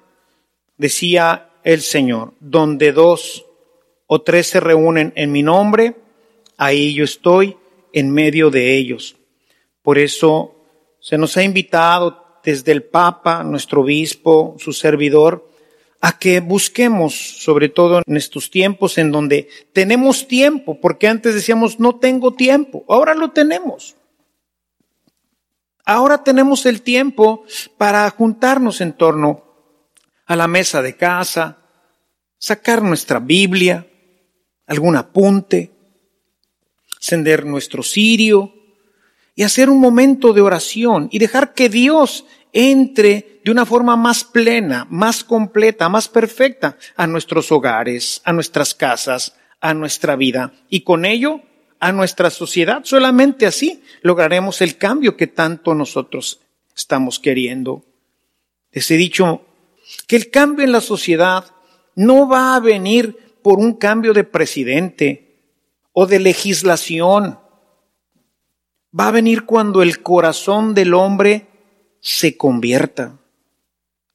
Decía 0.77 1.49
el 1.63 1.81
Señor, 1.81 2.33
donde 2.39 2.91
dos 2.91 3.45
o 4.05 4.21
tres 4.21 4.47
se 4.47 4.59
reúnen 4.59 5.11
en 5.15 5.31
mi 5.31 5.41
nombre, 5.41 5.95
ahí 6.65 6.93
yo 6.93 7.03
estoy 7.03 7.57
en 7.91 8.11
medio 8.11 8.49
de 8.49 8.75
ellos. 8.75 9.15
Por 9.81 9.97
eso 9.97 10.55
se 10.99 11.17
nos 11.17 11.37
ha 11.37 11.43
invitado 11.43 12.39
desde 12.43 12.71
el 12.71 12.83
Papa, 12.83 13.43
nuestro 13.43 13.81
obispo, 13.81 14.55
su 14.59 14.73
servidor, 14.73 15.49
a 16.01 16.19
que 16.19 16.41
busquemos, 16.41 17.13
sobre 17.15 17.69
todo 17.69 18.01
en 18.05 18.17
estos 18.17 18.51
tiempos 18.51 18.97
en 18.97 19.11
donde 19.11 19.47
tenemos 19.71 20.27
tiempo, 20.27 20.79
porque 20.81 21.07
antes 21.07 21.33
decíamos 21.33 21.79
no 21.79 21.95
tengo 21.95 22.33
tiempo, 22.33 22.83
ahora 22.89 23.13
lo 23.13 23.31
tenemos. 23.31 23.95
Ahora 25.85 26.23
tenemos 26.23 26.65
el 26.65 26.81
tiempo 26.81 27.45
para 27.77 28.09
juntarnos 28.09 28.81
en 28.81 28.93
torno 28.93 29.43
a 30.25 30.35
la 30.35 30.47
mesa 30.47 30.81
de 30.81 30.95
casa, 30.95 31.57
sacar 32.37 32.81
nuestra 32.81 33.19
Biblia, 33.19 33.87
algún 34.65 34.95
apunte, 34.95 35.72
encender 37.03 37.45
nuestro 37.45 37.83
cirio 37.83 38.53
y 39.35 39.43
hacer 39.43 39.69
un 39.69 39.81
momento 39.81 40.31
de 40.31 40.39
oración 40.39 41.09
y 41.11 41.19
dejar 41.19 41.53
que 41.53 41.67
Dios 41.67 42.25
entre 42.53 43.41
de 43.43 43.51
una 43.51 43.65
forma 43.65 43.97
más 43.97 44.23
plena, 44.23 44.87
más 44.89 45.25
completa, 45.25 45.89
más 45.89 46.07
perfecta 46.07 46.77
a 46.95 47.05
nuestros 47.05 47.51
hogares, 47.51 48.21
a 48.23 48.31
nuestras 48.31 48.73
casas, 48.73 49.35
a 49.59 49.73
nuestra 49.73 50.15
vida 50.15 50.53
y 50.69 50.81
con 50.81 51.03
ello 51.03 51.41
a 51.81 51.91
nuestra 51.91 52.29
sociedad. 52.29 52.85
Solamente 52.85 53.45
así 53.45 53.83
lograremos 54.01 54.61
el 54.61 54.77
cambio 54.77 55.17
que 55.17 55.27
tanto 55.27 55.75
nosotros 55.75 56.39
estamos 56.73 57.19
queriendo. 57.19 57.83
Les 58.71 58.89
he 58.91 58.95
dicho 58.95 59.41
que 60.07 60.15
el 60.15 60.29
cambio 60.29 60.63
en 60.63 60.71
la 60.71 60.79
sociedad 60.79 61.47
no 61.95 62.29
va 62.29 62.55
a 62.55 62.61
venir 62.61 63.17
por 63.41 63.59
un 63.59 63.73
cambio 63.73 64.13
de 64.13 64.23
presidente 64.23 65.22
o 65.93 66.05
de 66.05 66.19
legislación. 66.19 67.39
Va 68.97 69.07
a 69.07 69.11
venir 69.11 69.45
cuando 69.45 69.81
el 69.81 70.01
corazón 70.01 70.73
del 70.73 70.93
hombre 70.93 71.47
se 72.01 72.35
convierta. 72.35 73.17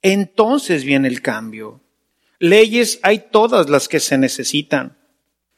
Entonces 0.03 0.85
viene 0.85 1.09
el 1.09 1.23
cambio. 1.23 1.81
Leyes 2.38 3.01
hay 3.03 3.31
todas 3.31 3.69
las 3.69 3.88
que 3.88 3.99
se 3.99 4.19
necesitan. 4.19 4.97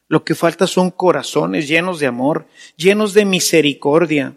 Lo 0.08 0.24
que 0.24 0.34
falta 0.34 0.66
son 0.66 0.90
corazones 0.90 1.68
llenos 1.68 2.00
de 2.00 2.06
amor, 2.06 2.46
llenos 2.76 3.14
de 3.14 3.24
misericordia. 3.24 4.34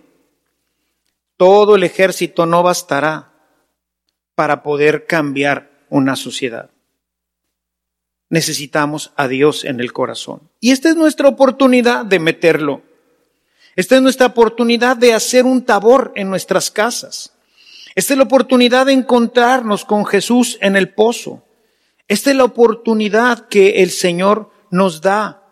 Todo 1.38 1.76
el 1.76 1.84
ejército 1.84 2.46
no 2.46 2.64
bastará 2.64 3.34
para 4.36 4.64
poder 4.64 5.06
cambiar 5.06 5.86
una 5.90 6.16
sociedad. 6.16 6.73
Necesitamos 8.34 9.12
a 9.16 9.28
Dios 9.28 9.64
en 9.64 9.80
el 9.80 9.94
corazón. 9.94 10.42
Y 10.60 10.72
esta 10.72 10.90
es 10.90 10.96
nuestra 10.96 11.28
oportunidad 11.28 12.04
de 12.04 12.18
meterlo. 12.18 12.82
Esta 13.76 13.98
es 13.98 14.02
nuestra 14.02 14.26
oportunidad 14.26 14.98
de 14.98 15.14
hacer 15.14 15.46
un 15.46 15.64
tabor 15.64 16.12
en 16.16 16.32
nuestras 16.32 16.72
casas. 16.72 17.32
Esta 17.94 18.16
es 18.16 18.18
la 18.18 18.24
oportunidad 18.24 18.88
de 18.88 18.94
encontrarnos 18.94 19.86
con 19.86 20.04
Jesús 20.04 20.58
en 20.62 20.76
el 20.76 20.90
pozo. 20.90 21.44
Esta 22.08 22.32
es 22.32 22.36
la 22.36 22.46
oportunidad 22.46 23.48
que 23.50 23.84
el 23.84 23.92
Señor 23.92 24.50
nos 24.72 25.02
da 25.02 25.44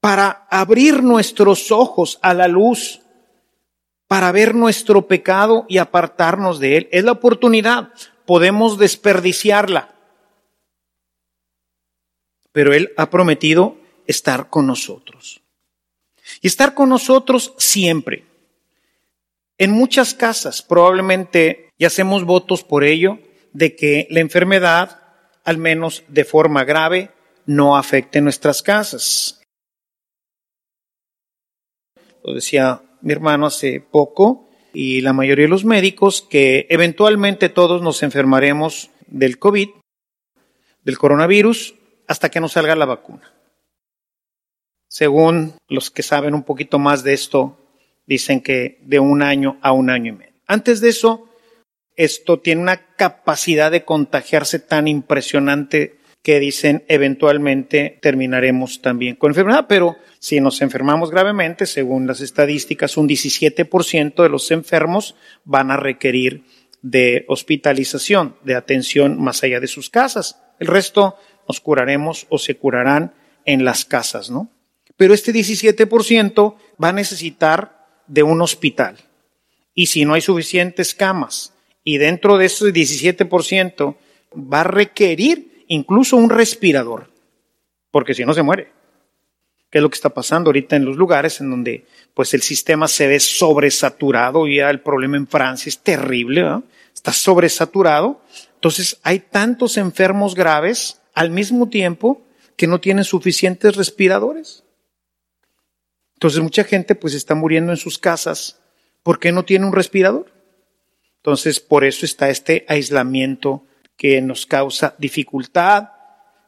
para 0.00 0.46
abrir 0.50 1.02
nuestros 1.02 1.72
ojos 1.72 2.18
a 2.20 2.34
la 2.34 2.46
luz, 2.46 3.00
para 4.06 4.32
ver 4.32 4.54
nuestro 4.54 5.08
pecado 5.08 5.64
y 5.66 5.78
apartarnos 5.78 6.58
de 6.58 6.76
él. 6.76 6.88
Es 6.92 7.04
la 7.04 7.12
oportunidad. 7.12 7.88
Podemos 8.26 8.76
desperdiciarla. 8.76 9.94
Pero 12.58 12.74
Él 12.74 12.92
ha 12.96 13.08
prometido 13.08 13.76
estar 14.08 14.50
con 14.50 14.66
nosotros. 14.66 15.42
Y 16.40 16.48
estar 16.48 16.74
con 16.74 16.88
nosotros 16.88 17.54
siempre. 17.56 18.24
En 19.58 19.70
muchas 19.70 20.12
casas 20.12 20.60
probablemente 20.60 21.70
y 21.78 21.84
hacemos 21.84 22.24
votos 22.24 22.64
por 22.64 22.82
ello 22.82 23.20
de 23.52 23.76
que 23.76 24.08
la 24.10 24.18
enfermedad, 24.18 25.02
al 25.44 25.58
menos 25.58 26.02
de 26.08 26.24
forma 26.24 26.64
grave, 26.64 27.12
no 27.46 27.76
afecte 27.76 28.20
nuestras 28.20 28.60
casas. 28.60 29.40
Lo 32.24 32.34
decía 32.34 32.82
mi 33.02 33.12
hermano 33.12 33.46
hace 33.46 33.80
poco 33.80 34.50
y 34.74 35.00
la 35.02 35.12
mayoría 35.12 35.44
de 35.44 35.50
los 35.50 35.64
médicos 35.64 36.22
que 36.22 36.66
eventualmente 36.70 37.50
todos 37.50 37.82
nos 37.82 38.02
enfermaremos 38.02 38.90
del 39.06 39.38
COVID, 39.38 39.68
del 40.82 40.98
coronavirus, 40.98 41.76
hasta 42.08 42.30
que 42.30 42.40
nos 42.40 42.52
salga 42.52 42.74
la 42.74 42.86
vacuna. 42.86 43.32
Según 44.88 45.54
los 45.68 45.90
que 45.90 46.02
saben 46.02 46.34
un 46.34 46.42
poquito 46.42 46.78
más 46.78 47.04
de 47.04 47.12
esto, 47.12 47.58
dicen 48.06 48.40
que 48.40 48.80
de 48.82 48.98
un 48.98 49.22
año 49.22 49.58
a 49.60 49.72
un 49.72 49.90
año 49.90 50.14
y 50.14 50.16
medio. 50.16 50.32
Antes 50.46 50.80
de 50.80 50.88
eso, 50.88 51.28
esto 51.94 52.40
tiene 52.40 52.62
una 52.62 52.94
capacidad 52.96 53.70
de 53.70 53.84
contagiarse 53.84 54.58
tan 54.58 54.88
impresionante 54.88 55.98
que 56.22 56.40
dicen 56.40 56.84
eventualmente 56.88 57.98
terminaremos 58.00 58.80
también 58.82 59.14
con 59.16 59.30
enfermedad, 59.30 59.66
pero 59.68 59.96
si 60.18 60.40
nos 60.40 60.62
enfermamos 60.62 61.10
gravemente, 61.10 61.66
según 61.66 62.06
las 62.06 62.20
estadísticas, 62.20 62.96
un 62.96 63.08
17% 63.08 64.22
de 64.22 64.28
los 64.28 64.50
enfermos 64.50 65.14
van 65.44 65.70
a 65.70 65.76
requerir 65.76 66.44
de 66.82 67.24
hospitalización, 67.28 68.36
de 68.42 68.54
atención 68.54 69.20
más 69.22 69.42
allá 69.42 69.60
de 69.60 69.66
sus 69.66 69.90
casas. 69.90 70.40
El 70.58 70.66
resto 70.66 71.16
nos 71.48 71.60
curaremos 71.60 72.26
o 72.28 72.38
se 72.38 72.56
curarán 72.56 73.14
en 73.44 73.64
las 73.64 73.84
casas, 73.84 74.30
¿no? 74.30 74.50
Pero 74.96 75.14
este 75.14 75.32
17% 75.32 76.54
va 76.82 76.88
a 76.88 76.92
necesitar 76.92 77.86
de 78.06 78.22
un 78.22 78.40
hospital. 78.42 78.98
Y 79.74 79.86
si 79.86 80.04
no 80.04 80.14
hay 80.14 80.20
suficientes 80.20 80.94
camas, 80.94 81.54
y 81.84 81.98
dentro 81.98 82.36
de 82.36 82.46
ese 82.46 82.66
17% 82.66 83.96
va 84.34 84.60
a 84.60 84.64
requerir 84.64 85.64
incluso 85.68 86.16
un 86.16 86.30
respirador, 86.30 87.10
porque 87.90 88.14
si 88.14 88.24
no 88.24 88.34
se 88.34 88.42
muere. 88.42 88.72
¿Qué 89.70 89.78
es 89.78 89.82
lo 89.82 89.90
que 89.90 89.96
está 89.96 90.08
pasando 90.08 90.48
ahorita 90.48 90.76
en 90.76 90.86
los 90.86 90.96
lugares 90.96 91.40
en 91.40 91.50
donde 91.50 91.86
pues 92.14 92.32
el 92.32 92.40
sistema 92.42 92.88
se 92.88 93.06
ve 93.06 93.20
sobresaturado? 93.20 94.46
Ya 94.46 94.70
el 94.70 94.80
problema 94.80 95.16
en 95.16 95.26
Francia 95.26 95.68
es 95.68 95.78
terrible, 95.78 96.62
está 96.94 97.12
sobresaturado. 97.12 98.22
Entonces 98.54 98.98
hay 99.02 99.20
tantos 99.20 99.76
enfermos 99.76 100.34
graves 100.34 101.00
al 101.18 101.30
mismo 101.30 101.68
tiempo 101.68 102.22
que 102.54 102.68
no 102.68 102.80
tienen 102.80 103.02
suficientes 103.02 103.74
respiradores. 103.74 104.62
Entonces 106.14 106.40
mucha 106.40 106.62
gente 106.62 106.94
pues 106.94 107.12
está 107.14 107.34
muriendo 107.34 107.72
en 107.72 107.76
sus 107.76 107.98
casas 107.98 108.60
porque 109.02 109.32
no 109.32 109.44
tiene 109.44 109.66
un 109.66 109.72
respirador. 109.72 110.32
Entonces 111.16 111.58
por 111.58 111.84
eso 111.84 112.06
está 112.06 112.30
este 112.30 112.64
aislamiento 112.68 113.64
que 113.96 114.22
nos 114.22 114.46
causa 114.46 114.94
dificultad, 114.98 115.88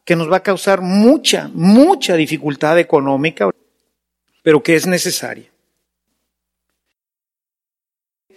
que 0.04 0.14
nos 0.14 0.30
va 0.30 0.36
a 0.36 0.42
causar 0.44 0.82
mucha, 0.82 1.50
mucha 1.52 2.14
dificultad 2.14 2.78
económica, 2.78 3.50
pero 4.44 4.62
que 4.62 4.76
es 4.76 4.86
necesaria. 4.86 5.50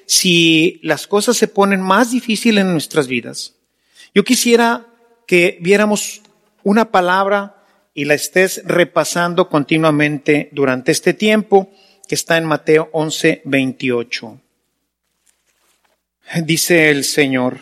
Si 0.07 0.79
las 0.81 1.05
cosas 1.05 1.37
se 1.37 1.47
ponen 1.47 1.79
más 1.79 2.09
difíciles 2.09 2.63
en 2.63 2.71
nuestras 2.71 3.05
vidas, 3.05 3.53
yo 4.15 4.23
quisiera 4.23 4.87
que 5.27 5.57
viéramos 5.61 6.22
una 6.63 6.91
palabra 6.91 7.63
y 7.93 8.05
la 8.05 8.13
estés 8.13 8.61
repasando 8.65 9.49
continuamente 9.49 10.49
durante 10.51 10.91
este 10.91 11.13
tiempo 11.13 11.71
que 12.07 12.15
está 12.15 12.37
en 12.37 12.45
Mateo 12.45 12.89
11, 12.91 13.41
28. 13.45 14.39
Dice 16.43 16.89
el 16.89 17.03
Señor, 17.03 17.59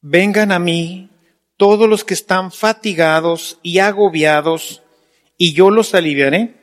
vengan 0.00 0.52
a 0.52 0.58
mí 0.58 1.10
todos 1.56 1.88
los 1.88 2.04
que 2.04 2.14
están 2.14 2.52
fatigados 2.52 3.58
y 3.62 3.78
agobiados, 3.78 4.82
y 5.38 5.52
yo 5.52 5.70
los 5.70 5.94
aliviaré. 5.94 6.54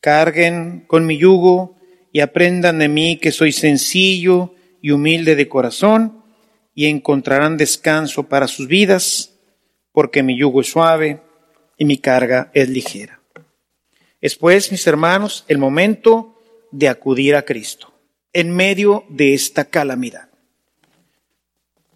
Carguen 0.00 0.84
con 0.86 1.06
mi 1.06 1.18
yugo 1.18 1.76
y 2.12 2.20
aprendan 2.20 2.78
de 2.78 2.88
mí 2.88 3.18
que 3.18 3.32
soy 3.32 3.52
sencillo 3.52 4.54
y 4.80 4.90
humilde 4.90 5.36
de 5.36 5.48
corazón, 5.48 6.22
y 6.74 6.86
encontrarán 6.86 7.56
descanso 7.56 8.28
para 8.28 8.48
sus 8.48 8.66
vidas, 8.66 9.31
porque 9.92 10.22
mi 10.22 10.38
yugo 10.38 10.60
es 10.60 10.70
suave 10.70 11.22
y 11.76 11.84
mi 11.84 11.98
carga 11.98 12.50
es 12.54 12.68
ligera. 12.68 13.20
Es 14.20 14.36
pues, 14.36 14.70
mis 14.70 14.86
hermanos, 14.86 15.44
el 15.48 15.58
momento 15.58 16.38
de 16.70 16.88
acudir 16.88 17.36
a 17.36 17.42
Cristo 17.42 17.92
en 18.32 18.50
medio 18.50 19.04
de 19.08 19.34
esta 19.34 19.64
calamidad. 19.66 20.28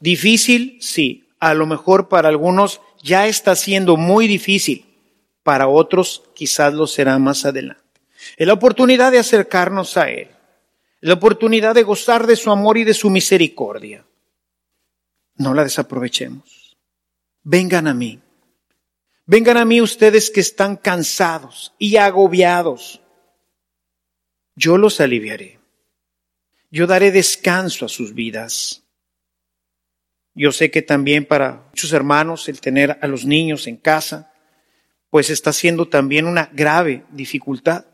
Difícil, 0.01 0.79
sí. 0.81 1.29
A 1.39 1.55
lo 1.55 1.67
mejor 1.67 2.09
para 2.09 2.29
algunos 2.29 2.81
ya 3.03 3.27
está 3.27 3.57
siendo 3.57 3.97
muy 3.97 4.27
difícil. 4.27 4.85
Para 5.43 5.69
otros 5.69 6.25
quizás 6.35 6.75
lo 6.75 6.87
será 6.87 7.19
más 7.19 7.45
adelante. 7.45 7.83
Es 8.37 8.47
la 8.47 8.55
oportunidad 8.55 9.13
de 9.13 9.19
acercarnos 9.19 9.97
a 9.97 10.11
Él. 10.11 10.29
Es 11.01 11.09
la 11.09 11.15
oportunidad 11.15 11.75
de 11.75 11.85
gozar 11.85 12.27
de 12.27 12.37
su 12.37 12.51
amor 12.51 12.79
y 12.79 12.85
de 12.85 12.95
su 12.95 13.11
misericordia. 13.11 14.05
No 15.37 15.55
la 15.55 15.63
desaprovechemos. 15.63 16.56
Vengan 17.49 17.87
a 17.87 17.95
mí. 17.95 18.21
Vengan 19.25 19.57
a 19.57 19.65
mí 19.65 19.81
ustedes 19.81 20.31
que 20.31 20.41
están 20.41 20.75
cansados 20.75 21.73
y 21.79 21.97
agobiados. 21.97 23.01
Yo 24.57 24.77
los 24.79 25.01
aliviaré. 25.01 25.61
Yo 26.73 26.89
daré 26.89 27.13
descanso 27.13 27.85
a 27.85 27.89
sus 27.89 28.15
vidas. 28.15 28.83
Yo 30.35 30.51
sé 30.51 30.73
que 30.73 30.83
también 30.83 31.25
para 31.25 31.69
muchos 31.69 31.93
hermanos 31.93 32.49
el 32.49 32.61
tener 32.61 32.99
a 33.01 33.07
los 33.07 33.25
niños 33.25 33.69
en 33.69 33.77
casa, 33.77 34.33
pues 35.09 35.31
está 35.31 35.53
siendo 35.53 35.87
también 35.87 36.27
una 36.27 36.51
grave 36.53 37.05
dificultad, 37.13 37.85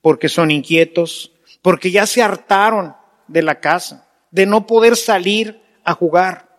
porque 0.00 0.28
son 0.28 0.50
inquietos, 0.50 1.30
porque 1.62 1.92
ya 1.92 2.08
se 2.08 2.22
hartaron 2.22 2.96
de 3.28 3.42
la 3.42 3.60
casa, 3.60 4.10
de 4.32 4.46
no 4.46 4.66
poder 4.66 4.96
salir 4.96 5.62
a 5.84 5.94
jugar. 5.94 6.51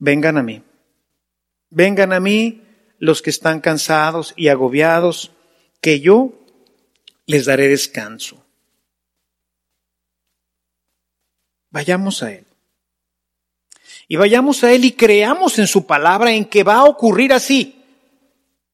Vengan 0.00 0.38
a 0.38 0.42
mí, 0.42 0.62
vengan 1.68 2.14
a 2.14 2.20
mí 2.20 2.62
los 2.98 3.20
que 3.20 3.28
están 3.28 3.60
cansados 3.60 4.32
y 4.34 4.48
agobiados, 4.48 5.30
que 5.82 6.00
yo 6.00 6.32
les 7.26 7.44
daré 7.44 7.68
descanso. 7.68 8.42
Vayamos 11.70 12.22
a 12.22 12.32
Él. 12.32 12.46
Y 14.08 14.16
vayamos 14.16 14.64
a 14.64 14.72
Él 14.72 14.86
y 14.86 14.92
creamos 14.92 15.58
en 15.58 15.66
su 15.66 15.86
palabra 15.86 16.32
en 16.32 16.46
que 16.46 16.64
va 16.64 16.76
a 16.76 16.84
ocurrir 16.84 17.34
así. 17.34 17.84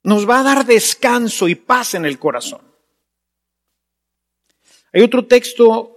Nos 0.05 0.29
va 0.29 0.41
a 0.41 0.45
dar 0.45 0.65
descanso 0.65 1.49
y 1.49 1.57
paz 1.57 1.95
en 1.95 2.07
el 2.07 2.21
corazón. 2.21 2.63
Hay 4.93 5.03
otro 5.03 5.27
texto 5.27 5.93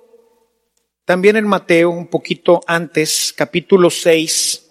también 1.06 1.36
en 1.36 1.48
Mateo, 1.48 1.92
un 1.92 2.08
poquito 2.08 2.62
antes, 2.66 3.32
capítulo 3.38 3.92
6, 3.92 4.69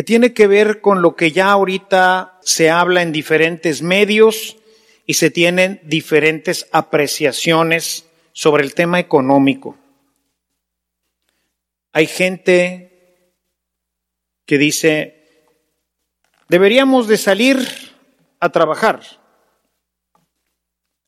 que 0.00 0.04
tiene 0.04 0.32
que 0.32 0.46
ver 0.46 0.80
con 0.80 1.02
lo 1.02 1.14
que 1.14 1.30
ya 1.30 1.50
ahorita 1.50 2.38
se 2.40 2.70
habla 2.70 3.02
en 3.02 3.12
diferentes 3.12 3.82
medios 3.82 4.56
y 5.04 5.12
se 5.12 5.30
tienen 5.30 5.78
diferentes 5.84 6.66
apreciaciones 6.72 8.08
sobre 8.32 8.64
el 8.64 8.72
tema 8.72 8.98
económico. 8.98 9.76
Hay 11.92 12.06
gente 12.06 13.34
que 14.46 14.56
dice, 14.56 15.44
deberíamos 16.48 17.06
de 17.06 17.18
salir 17.18 17.58
a 18.40 18.48
trabajar, 18.48 19.02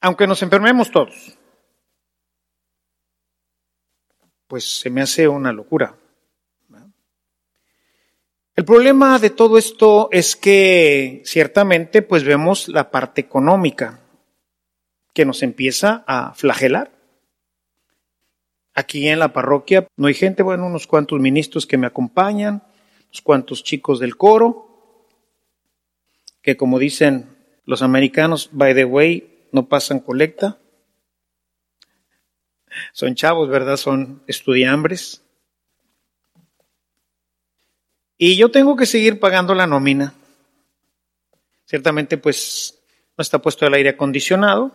aunque 0.03 0.27
nos 0.27 0.43
enfermemos 0.43 0.91
todos. 0.91 1.39
Pues 4.49 4.81
se 4.81 4.91
me 4.91 5.01
hace 5.01 5.27
una 5.29 5.51
locura. 5.51 5.97
El 8.63 8.67
problema 8.67 9.19
de 9.19 9.31
todo 9.31 9.59
esto 9.59 10.09
es 10.13 10.37
que 10.37 11.21
ciertamente 11.25 12.01
pues 12.01 12.23
vemos 12.23 12.69
la 12.69 12.93
parte 12.93 13.21
económica 13.21 13.99
que 15.13 15.25
nos 15.25 15.43
empieza 15.43 16.05
a 16.07 16.33
flagelar. 16.35 16.93
Aquí 18.73 19.09
en 19.09 19.19
la 19.19 19.33
parroquia 19.33 19.89
no 19.97 20.07
hay 20.07 20.15
gente, 20.15 20.45
bueno, 20.45 20.65
unos 20.65 20.87
cuantos 20.87 21.19
ministros 21.19 21.67
que 21.67 21.77
me 21.77 21.89
acompañan, 21.89 22.63
unos 23.07 23.21
cuantos 23.23 23.65
chicos 23.65 23.99
del 23.99 24.17
coro, 24.17 25.09
que 26.41 26.57
como 26.57 26.79
dicen 26.79 27.37
los 27.65 27.83
americanos, 27.83 28.49
by 28.53 28.77
the 28.77 28.85
way, 28.85 29.49
no 29.51 29.69
pasan 29.69 29.99
colecta. 29.99 30.61
Son 32.93 33.17
chavos, 33.17 33.49
¿verdad? 33.49 33.77
Son 33.77 34.23
estudiambres. 34.29 35.22
Y 38.25 38.37
yo 38.37 38.53
tengo 38.53 38.77
que 38.77 38.87
seguir 38.87 39.19
pagando 39.19 39.53
la 39.53 39.67
nómina. 39.67 40.15
Ciertamente, 41.65 42.19
pues, 42.19 42.79
no 43.19 43.23
está 43.23 43.43
puesto 43.43 43.67
el 43.67 43.75
aire 43.75 43.89
acondicionado, 43.89 44.71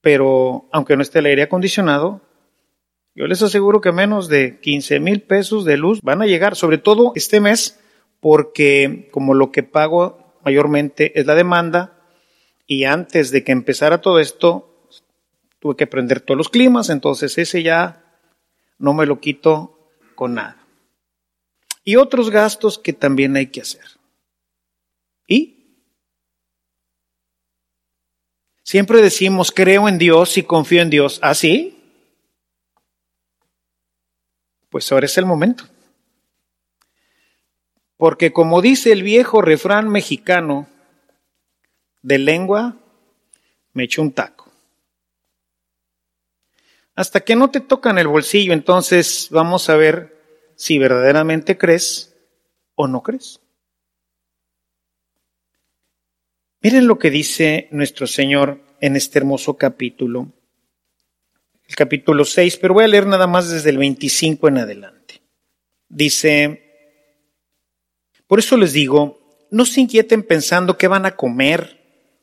pero 0.00 0.68
aunque 0.72 0.96
no 0.96 1.02
esté 1.02 1.20
el 1.20 1.26
aire 1.26 1.44
acondicionado, 1.44 2.22
yo 3.14 3.28
les 3.28 3.40
aseguro 3.40 3.80
que 3.80 3.92
menos 3.92 4.26
de 4.26 4.58
15 4.58 4.98
mil 4.98 5.22
pesos 5.22 5.64
de 5.64 5.76
luz 5.76 6.00
van 6.02 6.22
a 6.22 6.26
llegar, 6.26 6.56
sobre 6.56 6.78
todo 6.78 7.12
este 7.14 7.38
mes, 7.38 7.78
porque 8.18 9.10
como 9.12 9.34
lo 9.34 9.52
que 9.52 9.62
pago 9.62 10.34
mayormente 10.44 11.16
es 11.20 11.26
la 11.26 11.36
demanda, 11.36 12.00
y 12.66 12.82
antes 12.82 13.30
de 13.30 13.44
que 13.44 13.52
empezara 13.52 14.00
todo 14.00 14.18
esto, 14.18 14.88
tuve 15.60 15.76
que 15.76 15.86
prender 15.86 16.20
todos 16.20 16.38
los 16.38 16.48
climas, 16.48 16.90
entonces 16.90 17.38
ese 17.38 17.62
ya 17.62 18.02
no 18.76 18.92
me 18.92 19.06
lo 19.06 19.20
quito 19.20 19.92
con 20.16 20.34
nada. 20.34 20.63
Y 21.84 21.96
otros 21.96 22.30
gastos 22.30 22.78
que 22.78 22.92
también 22.92 23.36
hay 23.36 23.48
que 23.48 23.60
hacer. 23.60 23.84
¿Y? 25.26 25.54
Siempre 28.62 29.02
decimos, 29.02 29.52
creo 29.52 29.88
en 29.88 29.98
Dios 29.98 30.38
y 30.38 30.42
confío 30.42 30.80
en 30.80 30.88
Dios. 30.88 31.18
¿Ah, 31.22 31.34
sí? 31.34 31.78
Pues 34.70 34.90
ahora 34.90 35.06
es 35.06 35.18
el 35.18 35.26
momento. 35.26 35.64
Porque 37.96 38.32
como 38.32 38.62
dice 38.62 38.90
el 38.90 39.02
viejo 39.02 39.42
refrán 39.42 39.88
mexicano, 39.88 40.66
de 42.02 42.18
lengua 42.18 42.76
me 43.72 43.84
echo 43.84 44.02
un 44.02 44.12
taco. 44.12 44.50
Hasta 46.94 47.20
que 47.20 47.36
no 47.36 47.50
te 47.50 47.60
tocan 47.60 47.98
el 47.98 48.08
bolsillo, 48.08 48.52
entonces 48.52 49.28
vamos 49.30 49.68
a 49.68 49.76
ver 49.76 50.13
si 50.56 50.78
verdaderamente 50.78 51.58
crees 51.58 52.14
o 52.74 52.86
no 52.88 53.02
crees. 53.02 53.40
Miren 56.60 56.86
lo 56.86 56.98
que 56.98 57.10
dice 57.10 57.68
nuestro 57.70 58.06
Señor 58.06 58.60
en 58.80 58.96
este 58.96 59.18
hermoso 59.18 59.56
capítulo 59.56 60.32
el 61.66 61.76
capítulo 61.76 62.24
6, 62.24 62.58
pero 62.58 62.74
voy 62.74 62.84
a 62.84 62.88
leer 62.88 63.06
nada 63.06 63.26
más 63.26 63.50
desde 63.50 63.70
el 63.70 63.78
25 63.78 64.48
en 64.48 64.58
adelante. 64.58 65.22
Dice, 65.88 66.62
por 68.26 68.38
eso 68.38 68.56
les 68.56 68.72
digo, 68.72 69.46
no 69.50 69.64
se 69.64 69.80
inquieten 69.80 70.22
pensando 70.22 70.76
qué 70.76 70.88
van 70.88 71.06
a 71.06 71.16
comer 71.16 71.80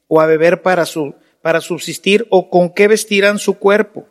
o 0.07 0.21
a 0.21 0.25
beber 0.25 0.61
para, 0.61 0.85
su, 0.85 1.15
para 1.41 1.61
subsistir 1.61 2.27
o 2.29 2.49
con 2.49 2.73
qué 2.73 2.87
vestirán 2.87 3.39
su 3.39 3.57
cuerpo. 3.57 4.07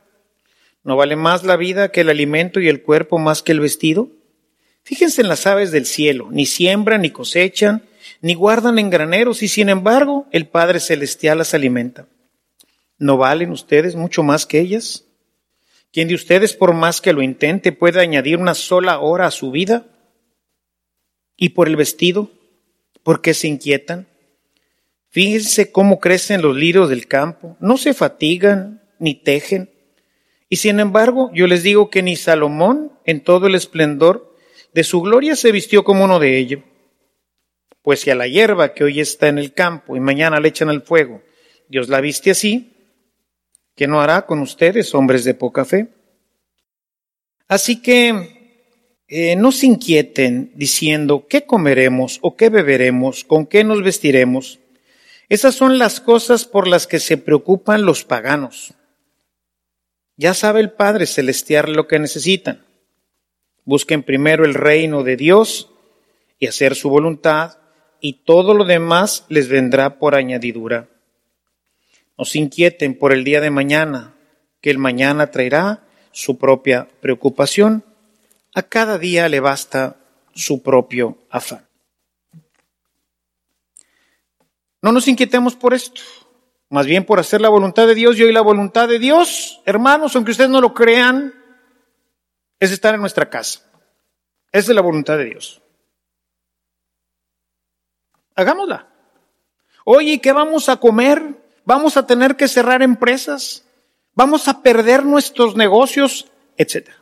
¿No 0.82 0.96
vale 0.96 1.16
más 1.16 1.44
la 1.44 1.56
vida 1.56 1.90
que 1.90 2.00
el 2.00 2.08
alimento 2.08 2.60
y 2.60 2.68
el 2.68 2.82
cuerpo 2.82 3.18
más 3.18 3.42
que 3.42 3.52
el 3.52 3.60
vestido? 3.60 4.08
Fíjense 4.82 5.20
en 5.20 5.28
las 5.28 5.46
aves 5.46 5.72
del 5.72 5.86
cielo, 5.86 6.28
ni 6.30 6.46
siembran, 6.46 7.02
ni 7.02 7.10
cosechan, 7.10 7.82
ni 8.22 8.34
guardan 8.34 8.78
en 8.78 8.90
graneros, 8.90 9.42
y 9.42 9.48
sin 9.48 9.68
embargo 9.68 10.26
el 10.32 10.48
Padre 10.48 10.80
Celestial 10.80 11.38
las 11.38 11.54
alimenta. 11.54 12.06
¿No 12.98 13.16
valen 13.16 13.50
ustedes 13.50 13.94
mucho 13.94 14.22
más 14.22 14.46
que 14.46 14.60
ellas? 14.60 15.04
¿Quién 15.92 16.08
de 16.08 16.14
ustedes, 16.14 16.54
por 16.54 16.72
más 16.72 17.00
que 17.00 17.12
lo 17.12 17.22
intente, 17.22 17.72
puede 17.72 18.00
añadir 18.00 18.36
una 18.36 18.54
sola 18.54 19.00
hora 19.00 19.26
a 19.26 19.30
su 19.30 19.50
vida? 19.50 19.86
¿Y 21.36 21.50
por 21.50 21.68
el 21.68 21.76
vestido? 21.76 22.30
¿Por 23.02 23.22
qué 23.22 23.34
se 23.34 23.48
inquietan? 23.48 24.06
Fíjense 25.08 25.72
cómo 25.72 25.98
crecen 25.98 26.42
los 26.42 26.54
lirios 26.56 26.88
del 26.88 27.08
campo, 27.08 27.56
no 27.58 27.76
se 27.76 27.94
fatigan 27.94 28.82
ni 28.98 29.14
tejen. 29.14 29.70
Y 30.52 30.56
sin 30.56 30.80
embargo, 30.80 31.30
yo 31.32 31.46
les 31.46 31.62
digo 31.62 31.90
que 31.90 32.02
ni 32.02 32.16
Salomón, 32.16 32.92
en 33.04 33.22
todo 33.22 33.46
el 33.46 33.54
esplendor 33.54 34.34
de 34.74 34.82
su 34.82 35.00
gloria, 35.00 35.36
se 35.36 35.52
vistió 35.52 35.84
como 35.84 36.04
uno 36.04 36.18
de 36.18 36.38
ellos. 36.38 36.64
Pues 37.82 38.00
si 38.00 38.10
a 38.10 38.16
la 38.16 38.26
hierba 38.26 38.74
que 38.74 38.82
hoy 38.82 38.98
está 38.98 39.28
en 39.28 39.38
el 39.38 39.54
campo 39.54 39.94
y 39.94 40.00
mañana 40.00 40.40
le 40.40 40.48
echan 40.48 40.68
al 40.68 40.82
fuego, 40.82 41.22
Dios 41.68 41.88
la 41.88 42.00
viste 42.00 42.32
así, 42.32 42.72
¿qué 43.76 43.86
no 43.86 44.00
hará 44.00 44.26
con 44.26 44.40
ustedes, 44.40 44.92
hombres 44.92 45.22
de 45.24 45.34
poca 45.34 45.64
fe? 45.64 45.86
Así 47.46 47.80
que 47.80 49.04
eh, 49.06 49.36
no 49.36 49.52
se 49.52 49.66
inquieten 49.66 50.50
diciendo 50.56 51.26
qué 51.28 51.46
comeremos 51.46 52.18
o 52.22 52.34
qué 52.36 52.48
beberemos, 52.48 53.22
con 53.22 53.46
qué 53.46 53.62
nos 53.62 53.84
vestiremos. 53.84 54.58
Esas 55.28 55.54
son 55.54 55.78
las 55.78 56.00
cosas 56.00 56.44
por 56.44 56.66
las 56.66 56.88
que 56.88 56.98
se 56.98 57.18
preocupan 57.18 57.84
los 57.84 58.04
paganos. 58.04 58.74
Ya 60.20 60.34
sabe 60.34 60.60
el 60.60 60.70
Padre 60.70 61.06
Celestial 61.06 61.72
lo 61.72 61.88
que 61.88 61.98
necesitan. 61.98 62.62
Busquen 63.64 64.02
primero 64.02 64.44
el 64.44 64.52
reino 64.52 65.02
de 65.02 65.16
Dios 65.16 65.70
y 66.38 66.46
hacer 66.46 66.74
su 66.74 66.90
voluntad, 66.90 67.56
y 68.02 68.24
todo 68.24 68.52
lo 68.52 68.66
demás 68.66 69.24
les 69.30 69.48
vendrá 69.48 69.98
por 69.98 70.14
añadidura. 70.14 70.90
No 72.18 72.26
se 72.26 72.38
inquieten 72.38 72.98
por 72.98 73.14
el 73.14 73.24
día 73.24 73.40
de 73.40 73.48
mañana, 73.48 74.12
que 74.60 74.68
el 74.68 74.76
mañana 74.76 75.30
traerá 75.30 75.84
su 76.12 76.36
propia 76.36 76.86
preocupación. 77.00 77.82
A 78.52 78.60
cada 78.60 78.98
día 78.98 79.26
le 79.30 79.40
basta 79.40 79.96
su 80.34 80.62
propio 80.62 81.16
afán. 81.30 81.66
No 84.82 84.92
nos 84.92 85.08
inquietemos 85.08 85.56
por 85.56 85.72
esto, 85.72 86.02
más 86.70 86.86
bien 86.86 87.04
por 87.04 87.18
hacer 87.18 87.40
la 87.40 87.48
voluntad 87.48 87.88
de 87.88 87.96
Dios 87.96 88.18
y 88.18 88.32
la 88.32 88.40
voluntad 88.40 88.88
de 88.88 89.00
Dios, 89.00 89.60
hermanos, 89.66 90.14
aunque 90.14 90.30
ustedes 90.30 90.50
no 90.50 90.60
lo 90.60 90.72
crean, 90.72 91.34
es 92.60 92.70
estar 92.70 92.94
en 92.94 93.00
nuestra 93.00 93.28
casa. 93.28 93.60
Esa 94.52 94.70
es 94.70 94.74
la 94.74 94.80
voluntad 94.80 95.18
de 95.18 95.24
Dios. 95.24 95.60
Hagámosla. 98.36 98.88
Oye, 99.84 100.20
¿qué 100.20 100.32
vamos 100.32 100.68
a 100.68 100.76
comer? 100.76 101.42
¿Vamos 101.64 101.96
a 101.96 102.06
tener 102.06 102.36
que 102.36 102.46
cerrar 102.46 102.82
empresas? 102.82 103.64
¿Vamos 104.14 104.46
a 104.46 104.62
perder 104.62 105.04
nuestros 105.04 105.56
negocios? 105.56 106.30
Etcétera. 106.56 106.98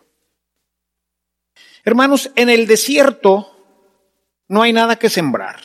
Hermanos, 1.84 2.30
en 2.36 2.48
el 2.48 2.66
desierto 2.66 3.54
no 4.48 4.62
hay 4.62 4.72
nada 4.72 4.96
que 4.96 5.10
sembrar, 5.10 5.60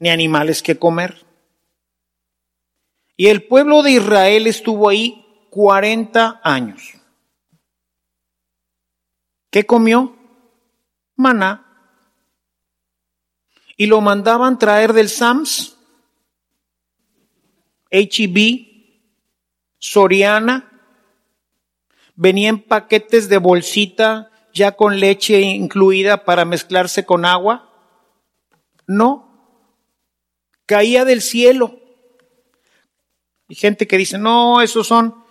ni 0.00 0.10
animales 0.10 0.62
que 0.62 0.76
comer. 0.76 1.27
Y 3.18 3.26
el 3.26 3.46
pueblo 3.46 3.82
de 3.82 3.90
Israel 3.90 4.46
estuvo 4.46 4.88
ahí 4.88 5.26
40 5.50 6.40
años. 6.42 6.94
¿Qué 9.50 9.66
comió? 9.66 10.16
Maná 11.16 11.68
y 13.80 13.86
lo 13.86 14.00
mandaban 14.00 14.58
traer 14.58 14.92
del 14.92 15.08
SAMS, 15.08 15.76
HEB, 17.90 18.66
Soriana, 19.78 20.68
venía 22.16 22.48
en 22.48 22.60
paquetes 22.60 23.28
de 23.28 23.38
bolsita 23.38 24.32
ya 24.52 24.72
con 24.72 24.98
leche 24.98 25.40
incluida 25.40 26.24
para 26.24 26.44
mezclarse 26.44 27.06
con 27.06 27.24
agua. 27.24 27.70
No, 28.88 29.62
caía 30.66 31.04
del 31.04 31.22
cielo. 31.22 31.78
Y 33.48 33.54
gente 33.54 33.86
que 33.86 33.96
dice, 33.96 34.18
no, 34.18 34.60
esos 34.60 34.86
son, 34.86 35.24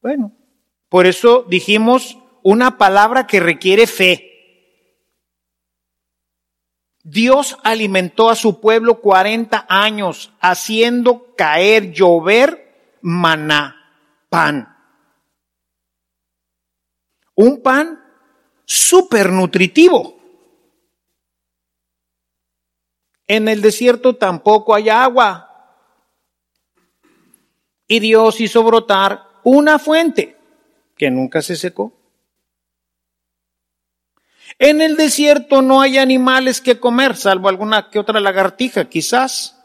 bueno, 0.00 0.32
por 0.88 1.06
eso 1.06 1.44
dijimos 1.48 2.16
una 2.42 2.78
palabra 2.78 3.26
que 3.26 3.40
requiere 3.40 3.86
fe. 3.86 4.28
Dios 7.02 7.58
alimentó 7.64 8.30
a 8.30 8.36
su 8.36 8.60
pueblo 8.60 9.00
40 9.00 9.66
años 9.68 10.32
haciendo 10.40 11.34
caer, 11.34 11.92
llover 11.92 12.98
maná, 13.00 13.76
pan. 14.28 14.68
Un 17.34 17.60
pan 17.62 18.00
súper 18.64 19.30
nutritivo. 19.32 20.20
En 23.26 23.48
el 23.48 23.62
desierto 23.62 24.16
tampoco 24.16 24.74
hay 24.74 24.88
agua. 24.88 25.51
Y 27.86 28.00
Dios 28.00 28.40
hizo 28.40 28.62
brotar 28.62 29.28
una 29.44 29.78
fuente 29.78 30.36
que 30.96 31.10
nunca 31.10 31.42
se 31.42 31.56
secó. 31.56 31.92
En 34.58 34.80
el 34.80 34.96
desierto 34.96 35.62
no 35.62 35.80
hay 35.80 35.98
animales 35.98 36.60
que 36.60 36.78
comer, 36.78 37.16
salvo 37.16 37.48
alguna 37.48 37.90
que 37.90 37.98
otra 37.98 38.20
lagartija, 38.20 38.88
quizás, 38.88 39.58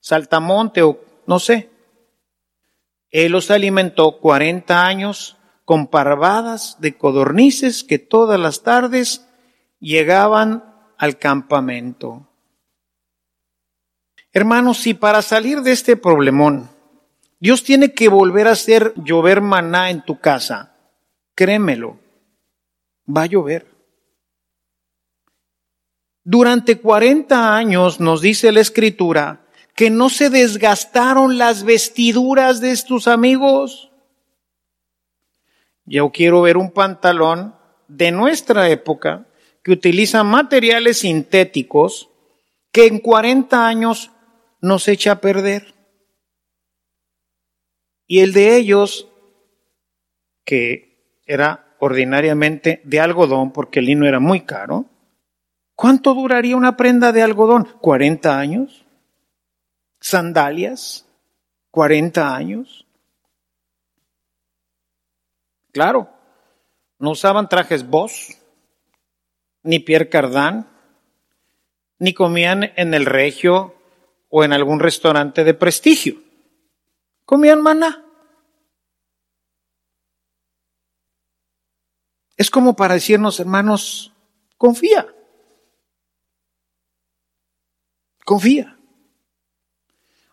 saltamonte 0.00 0.82
o 0.82 1.00
no 1.26 1.38
sé. 1.38 1.70
Él 3.10 3.32
los 3.32 3.50
alimentó 3.50 4.18
40 4.18 4.84
años 4.84 5.36
con 5.64 5.86
parvadas 5.86 6.76
de 6.80 6.96
codornices 6.96 7.84
que 7.84 7.98
todas 7.98 8.38
las 8.38 8.62
tardes 8.62 9.26
llegaban 9.80 10.64
al 10.98 11.18
campamento. 11.18 12.28
Hermanos, 14.32 14.78
si 14.78 14.94
para 14.94 15.20
salir 15.20 15.60
de 15.62 15.72
este 15.72 15.96
problemón 15.96 16.70
Dios 17.42 17.64
tiene 17.64 17.92
que 17.92 18.08
volver 18.08 18.46
a 18.46 18.52
hacer 18.52 18.94
llover 18.94 19.40
maná 19.40 19.90
en 19.90 20.04
tu 20.04 20.20
casa, 20.20 20.76
créemelo, 21.34 21.98
va 23.04 23.22
a 23.22 23.26
llover. 23.26 23.66
Durante 26.22 26.78
40 26.78 27.56
años 27.56 27.98
nos 27.98 28.22
dice 28.22 28.52
la 28.52 28.60
escritura 28.60 29.40
que 29.74 29.90
no 29.90 30.08
se 30.08 30.30
desgastaron 30.30 31.36
las 31.36 31.64
vestiduras 31.64 32.60
de 32.60 32.70
estos 32.70 33.08
amigos. 33.08 33.90
Yo 35.84 36.12
quiero 36.12 36.42
ver 36.42 36.56
un 36.56 36.70
pantalón 36.70 37.56
de 37.88 38.12
nuestra 38.12 38.68
época 38.68 39.26
que 39.64 39.72
utiliza 39.72 40.22
materiales 40.22 40.98
sintéticos 40.98 42.08
que 42.70 42.86
en 42.86 43.00
40 43.00 43.66
años 43.66 44.12
nos 44.60 44.86
echa 44.86 45.10
a 45.10 45.20
perder. 45.20 45.81
Y 48.12 48.20
el 48.20 48.34
de 48.34 48.56
ellos, 48.58 49.08
que 50.44 51.18
era 51.24 51.74
ordinariamente 51.78 52.82
de 52.84 53.00
algodón 53.00 53.54
porque 53.54 53.78
el 53.78 53.86
lino 53.86 54.06
era 54.06 54.20
muy 54.20 54.42
caro, 54.42 54.84
¿Cuánto 55.74 56.12
duraría 56.12 56.54
una 56.54 56.76
prenda 56.76 57.10
de 57.10 57.22
algodón? 57.22 57.64
¿40 57.80 58.26
años? 58.26 58.84
¿Sandalias? 59.98 61.08
¿40 61.72 62.34
años? 62.36 62.86
Claro, 65.72 66.10
no 66.98 67.12
usaban 67.12 67.48
trajes 67.48 67.88
Boss, 67.88 68.36
ni 69.62 69.78
Pierre 69.78 70.10
Cardin, 70.10 70.66
ni 71.98 72.12
comían 72.12 72.72
en 72.76 72.92
el 72.92 73.06
regio 73.06 73.74
o 74.28 74.44
en 74.44 74.52
algún 74.52 74.80
restaurante 74.80 75.44
de 75.44 75.54
prestigio. 75.54 76.16
Comían 77.24 77.62
maná. 77.62 78.01
Es 82.42 82.50
como 82.50 82.74
para 82.74 82.94
decirnos, 82.94 83.38
hermanos, 83.38 84.12
confía. 84.58 85.06
Confía. 88.24 88.76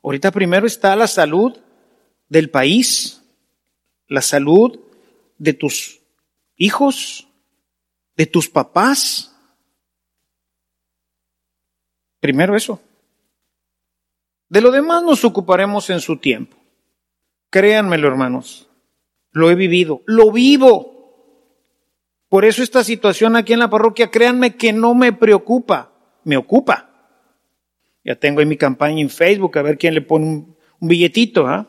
Ahorita 0.01 0.31
primero 0.31 0.65
está 0.65 0.95
la 0.95 1.05
salud 1.05 1.55
del 2.27 2.49
país, 2.49 3.21
la 4.07 4.23
salud 4.23 4.79
de 5.37 5.53
tus 5.53 6.01
hijos, 6.57 7.27
de 8.15 8.25
tus 8.25 8.49
papás. 8.49 9.31
Primero 12.19 12.55
eso. 12.55 12.81
De 14.47 14.61
lo 14.61 14.71
demás 14.71 15.03
nos 15.03 15.23
ocuparemos 15.23 15.91
en 15.91 16.01
su 16.01 16.17
tiempo. 16.17 16.57
Créanmelo, 17.51 18.07
hermanos. 18.07 18.67
Lo 19.29 19.51
he 19.51 19.53
vivido, 19.53 20.01
lo 20.07 20.31
vivo. 20.31 20.98
Por 22.29 22.45
eso 22.45 22.61
esta 22.61 22.83
situación 22.83 23.35
aquí 23.35 23.53
en 23.53 23.59
la 23.59 23.71
parroquia, 23.71 24.11
créanme 24.11 24.55
que 24.55 24.71
no 24.71 24.93
me 24.93 25.11
preocupa, 25.11 25.91
me 26.23 26.37
ocupa. 26.37 26.89
Ya 28.03 28.15
tengo 28.15 28.41
en 28.41 28.47
mi 28.47 28.55
campaña 28.55 29.01
en 29.01 29.09
Facebook 29.09 29.57
a 29.57 29.63
ver 29.63 29.77
quién 29.77 29.95
le 29.95 30.01
pone 30.01 30.25
un, 30.25 30.57
billetito, 30.79 31.47
¿ah? 31.47 31.67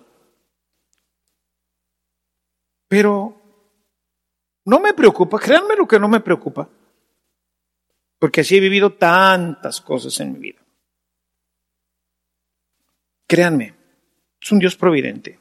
Pero 2.89 3.41
no 4.67 4.81
me 4.81 4.93
preocupa, 4.93 5.39
créanme 5.39 5.77
lo 5.77 5.89
que 5.89 5.99
no 5.99 6.09
me 6.09 6.21
preocupa, 6.21 6.69
porque 8.19 8.43
así 8.43 8.57
he 8.57 8.61
vivido 8.61 8.93
tantas 8.93 9.81
cosas 9.81 10.21
en 10.21 10.33
mi 10.35 10.39
vida. 10.39 10.61
Créanme, 13.27 13.75
es 14.41 14.53
un 14.53 14.59
Dios 14.59 14.77
providente. 14.77 15.39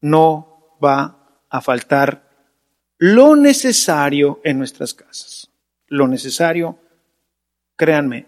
No 0.00 0.78
va 0.82 1.44
a 1.48 1.60
faltar 1.60 2.25
lo 2.98 3.36
necesario 3.36 4.40
en 4.44 4.58
nuestras 4.58 4.94
casas. 4.94 5.50
Lo 5.88 6.08
necesario, 6.08 6.78
créanme, 7.76 8.26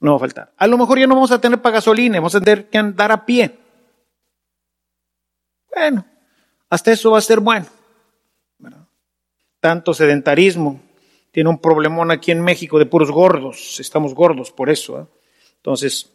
no 0.00 0.12
va 0.12 0.16
a 0.16 0.20
faltar. 0.20 0.52
A 0.56 0.66
lo 0.66 0.76
mejor 0.76 0.98
ya 0.98 1.06
no 1.06 1.14
vamos 1.14 1.30
a 1.30 1.40
tener 1.40 1.62
para 1.62 1.74
gasolina, 1.74 2.18
vamos 2.18 2.34
a 2.34 2.40
tener 2.40 2.68
que 2.68 2.78
andar 2.78 3.12
a 3.12 3.24
pie. 3.24 3.58
Bueno, 5.74 6.04
hasta 6.68 6.92
eso 6.92 7.12
va 7.12 7.18
a 7.18 7.22
ser 7.22 7.40
bueno. 7.40 7.66
Tanto 9.60 9.94
sedentarismo. 9.94 10.80
Tiene 11.30 11.48
un 11.48 11.58
problemón 11.58 12.10
aquí 12.10 12.30
en 12.30 12.42
México 12.42 12.78
de 12.78 12.86
puros 12.86 13.10
gordos. 13.10 13.80
Estamos 13.80 14.14
gordos 14.14 14.52
por 14.52 14.68
eso. 14.68 15.00
¿eh? 15.00 15.06
Entonces, 15.56 16.12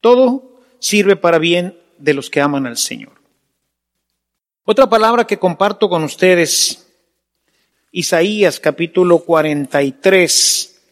todo 0.00 0.60
sirve 0.78 1.14
para 1.16 1.38
bien 1.38 1.78
de 1.98 2.12
los 2.12 2.28
que 2.28 2.40
aman 2.40 2.66
al 2.66 2.76
Señor. 2.76 3.12
Otra 4.64 4.88
palabra 4.88 5.26
que 5.26 5.38
comparto 5.38 5.88
con 5.88 6.02
ustedes, 6.02 6.91
Isaías 7.94 8.58
capítulo 8.58 9.18
43, 9.18 10.82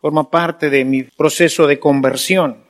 forma 0.00 0.30
parte 0.30 0.70
de 0.70 0.84
mi 0.84 1.02
proceso 1.02 1.66
de 1.66 1.80
conversión. 1.80 2.64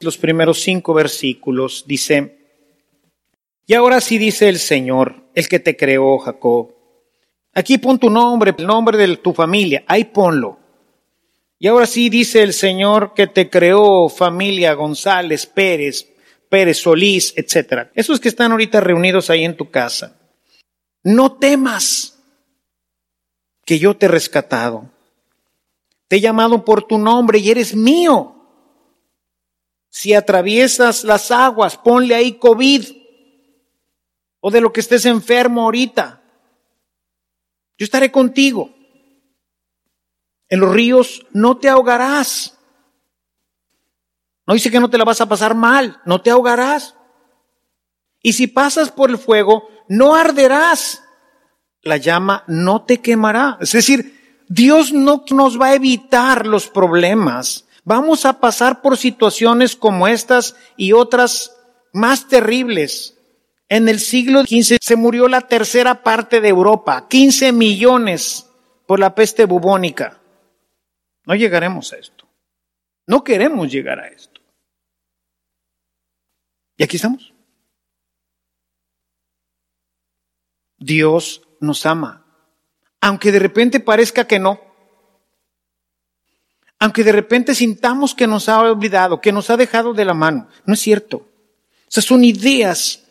Los 0.00 0.16
primeros 0.16 0.62
cinco 0.62 0.94
versículos 0.94 1.84
dice, 1.86 2.38
y 3.66 3.74
ahora 3.74 4.00
sí 4.00 4.16
dice 4.16 4.48
el 4.48 4.58
Señor, 4.58 5.22
el 5.34 5.48
que 5.48 5.58
te 5.58 5.76
creó, 5.76 6.16
Jacob. 6.16 6.74
Aquí 7.52 7.76
pon 7.76 7.98
tu 7.98 8.08
nombre, 8.08 8.54
el 8.56 8.66
nombre 8.66 8.96
de 8.96 9.18
tu 9.18 9.34
familia, 9.34 9.84
ahí 9.86 10.06
ponlo. 10.06 10.58
Y 11.58 11.68
ahora 11.68 11.84
sí 11.84 12.08
dice 12.08 12.42
el 12.42 12.54
Señor 12.54 13.12
que 13.14 13.26
te 13.26 13.50
creó 13.50 14.08
familia 14.08 14.72
González, 14.72 15.44
Pérez, 15.44 16.08
Pérez 16.48 16.78
Solís, 16.78 17.34
etc. 17.36 17.90
Esos 17.94 18.18
que 18.18 18.30
están 18.30 18.50
ahorita 18.52 18.80
reunidos 18.80 19.28
ahí 19.28 19.44
en 19.44 19.58
tu 19.58 19.70
casa. 19.70 20.18
No 21.02 21.36
temas 21.36 22.12
que 23.64 23.78
yo 23.78 23.96
te 23.96 24.06
he 24.06 24.08
rescatado. 24.08 24.90
Te 26.08 26.16
he 26.16 26.20
llamado 26.20 26.64
por 26.64 26.84
tu 26.84 26.98
nombre 26.98 27.38
y 27.38 27.50
eres 27.50 27.74
mío. 27.74 28.34
Si 29.88 30.14
atraviesas 30.14 31.04
las 31.04 31.30
aguas, 31.30 31.76
ponle 31.76 32.14
ahí 32.14 32.38
COVID 32.38 32.86
o 34.40 34.50
de 34.50 34.60
lo 34.60 34.72
que 34.72 34.80
estés 34.80 35.06
enfermo 35.06 35.62
ahorita. 35.62 36.22
Yo 37.78 37.84
estaré 37.84 38.10
contigo. 38.10 38.74
En 40.48 40.60
los 40.60 40.72
ríos 40.72 41.26
no 41.32 41.56
te 41.56 41.68
ahogarás. 41.68 42.58
No 44.46 44.54
dice 44.54 44.70
que 44.70 44.80
no 44.80 44.90
te 44.90 44.98
la 44.98 45.04
vas 45.04 45.20
a 45.20 45.28
pasar 45.28 45.54
mal, 45.54 46.00
no 46.04 46.20
te 46.20 46.30
ahogarás. 46.30 46.94
Y 48.22 48.34
si 48.34 48.46
pasas 48.46 48.90
por 48.90 49.10
el 49.10 49.18
fuego, 49.18 49.68
no 49.88 50.14
arderás. 50.14 51.01
La 51.82 51.96
llama 51.96 52.44
no 52.46 52.82
te 52.82 53.00
quemará. 53.00 53.58
Es 53.60 53.72
decir, 53.72 54.44
Dios 54.48 54.92
no 54.92 55.24
nos 55.30 55.60
va 55.60 55.68
a 55.68 55.74
evitar 55.74 56.46
los 56.46 56.68
problemas. 56.68 57.66
Vamos 57.84 58.24
a 58.24 58.38
pasar 58.38 58.80
por 58.80 58.96
situaciones 58.96 59.74
como 59.74 60.06
estas 60.06 60.56
y 60.76 60.92
otras 60.92 61.56
más 61.92 62.28
terribles. 62.28 63.18
En 63.68 63.88
el 63.88 63.98
siglo 63.98 64.42
XV 64.42 64.76
se 64.80 64.96
murió 64.96 65.28
la 65.28 65.42
tercera 65.42 66.02
parte 66.02 66.40
de 66.40 66.48
Europa, 66.48 67.08
15 67.08 67.52
millones 67.52 68.46
por 68.86 69.00
la 69.00 69.14
peste 69.14 69.46
bubónica. 69.46 70.20
No 71.24 71.34
llegaremos 71.34 71.92
a 71.92 71.96
esto. 71.96 72.28
No 73.06 73.24
queremos 73.24 73.70
llegar 73.70 73.98
a 73.98 74.08
esto. 74.08 74.40
Y 76.76 76.84
aquí 76.84 76.96
estamos. 76.96 77.32
Dios 80.78 81.42
nos 81.62 81.86
ama 81.86 82.22
aunque 83.02 83.32
de 83.32 83.40
repente 83.40 83.80
parezca 83.80 84.26
que 84.26 84.38
no. 84.38 84.60
Aunque 86.78 87.04
de 87.04 87.12
repente 87.12 87.54
sintamos 87.54 88.14
que 88.14 88.28
nos 88.28 88.48
ha 88.48 88.60
olvidado, 88.60 89.20
que 89.20 89.32
nos 89.32 89.50
ha 89.50 89.56
dejado 89.56 89.92
de 89.92 90.04
la 90.04 90.14
mano. 90.14 90.48
No 90.64 90.74
es 90.74 90.80
cierto. 90.80 91.26
Esas 91.90 92.04
son 92.04 92.24
ideas 92.24 93.02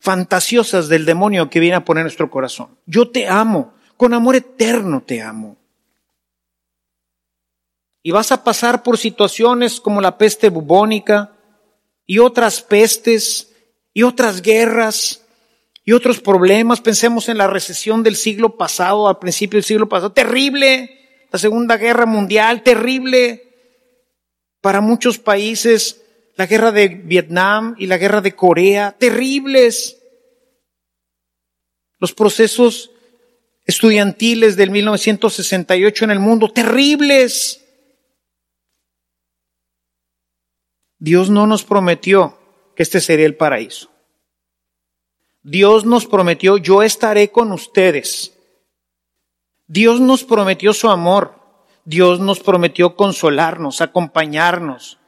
fantasiosas 0.00 0.88
del 0.88 1.04
demonio 1.04 1.50
que 1.50 1.60
viene 1.60 1.76
a 1.76 1.84
poner 1.84 2.04
nuestro 2.04 2.30
corazón. 2.30 2.78
Yo 2.86 3.10
te 3.10 3.28
amo, 3.28 3.74
con 3.98 4.14
amor 4.14 4.36
eterno 4.36 5.02
te 5.02 5.20
amo. 5.20 5.58
Y 8.02 8.10
vas 8.10 8.32
a 8.32 8.42
pasar 8.42 8.82
por 8.82 8.96
situaciones 8.96 9.80
como 9.80 10.00
la 10.00 10.16
peste 10.16 10.48
bubónica 10.48 11.32
y 12.06 12.20
otras 12.20 12.62
pestes 12.62 13.52
y 13.92 14.02
otras 14.02 14.40
guerras 14.40 15.23
y 15.84 15.92
otros 15.92 16.20
problemas. 16.20 16.80
Pensemos 16.80 17.28
en 17.28 17.38
la 17.38 17.46
recesión 17.46 18.02
del 18.02 18.16
siglo 18.16 18.56
pasado, 18.56 19.08
al 19.08 19.18
principio 19.18 19.58
del 19.58 19.64
siglo 19.64 19.88
pasado. 19.88 20.12
Terrible. 20.12 21.26
La 21.30 21.38
Segunda 21.38 21.76
Guerra 21.76 22.06
Mundial, 22.06 22.62
terrible. 22.62 23.42
Para 24.60 24.80
muchos 24.80 25.18
países, 25.18 26.02
la 26.36 26.46
guerra 26.46 26.72
de 26.72 26.88
Vietnam 26.88 27.74
y 27.78 27.86
la 27.86 27.98
guerra 27.98 28.20
de 28.20 28.34
Corea, 28.34 28.96
terribles. 28.98 30.00
Los 31.98 32.14
procesos 32.14 32.90
estudiantiles 33.66 34.56
del 34.56 34.70
1968 34.70 36.04
en 36.04 36.10
el 36.10 36.18
mundo, 36.18 36.50
terribles. 36.50 37.60
Dios 40.98 41.28
no 41.28 41.46
nos 41.46 41.64
prometió 41.64 42.38
que 42.74 42.82
este 42.82 43.00
sería 43.00 43.26
el 43.26 43.36
paraíso. 43.36 43.93
Dios 45.44 45.84
nos 45.84 46.06
prometió, 46.06 46.56
yo 46.56 46.82
estaré 46.82 47.30
con 47.30 47.52
ustedes. 47.52 48.32
Dios 49.66 50.00
nos 50.00 50.24
prometió 50.24 50.72
su 50.72 50.88
amor. 50.88 51.38
Dios 51.84 52.18
nos 52.18 52.40
prometió 52.40 52.96
consolarnos, 52.96 53.82
acompañarnos, 53.82 54.98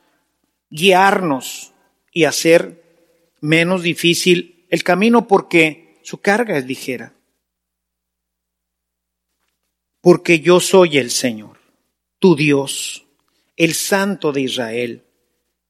guiarnos 0.68 1.72
y 2.12 2.24
hacer 2.24 2.84
menos 3.40 3.82
difícil 3.82 4.66
el 4.68 4.84
camino 4.84 5.26
porque 5.26 6.00
su 6.02 6.18
carga 6.18 6.58
es 6.58 6.66
ligera. 6.66 7.14
Porque 10.02 10.40
yo 10.40 10.60
soy 10.60 10.98
el 10.98 11.10
Señor, 11.10 11.56
tu 12.18 12.36
Dios, 12.36 13.06
el 13.56 13.72
Santo 13.72 14.32
de 14.32 14.42
Israel, 14.42 15.04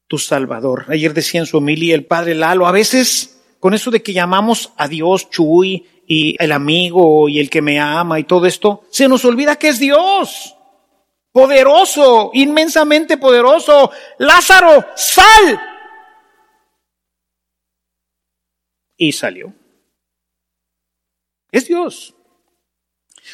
tu 0.09 0.19
Salvador. 0.19 0.87
Ayer 0.89 1.15
decía 1.15 1.39
en 1.39 1.47
su 1.47 1.59
homilía 1.59 1.95
el 1.95 2.05
Padre 2.05 2.35
Lalo, 2.35 2.67
a 2.67 2.73
veces 2.73 3.36
con 3.67 3.75
eso 3.75 3.91
de 3.91 4.01
que 4.01 4.13
llamamos 4.13 4.73
a 4.77 4.87
Dios 4.87 5.29
Chuy 5.29 5.85
y 6.07 6.41
el 6.41 6.53
amigo 6.53 7.29
y 7.29 7.41
el 7.41 7.51
que 7.51 7.63
me 7.63 7.81
ama 7.81 8.21
y 8.21 8.23
todo 8.23 8.47
esto, 8.47 8.85
se 8.93 9.09
nos 9.09 9.25
olvida 9.25 9.57
que 9.57 9.67
es 9.67 9.81
Dios. 9.81 10.55
Poderoso, 11.33 12.31
inmensamente 12.33 13.17
poderoso. 13.17 13.91
Lázaro, 14.19 14.87
sal. 14.95 15.61
Y 18.97 19.11
salió. 19.11 19.53
Es 21.51 21.67
Dios. 21.67 22.15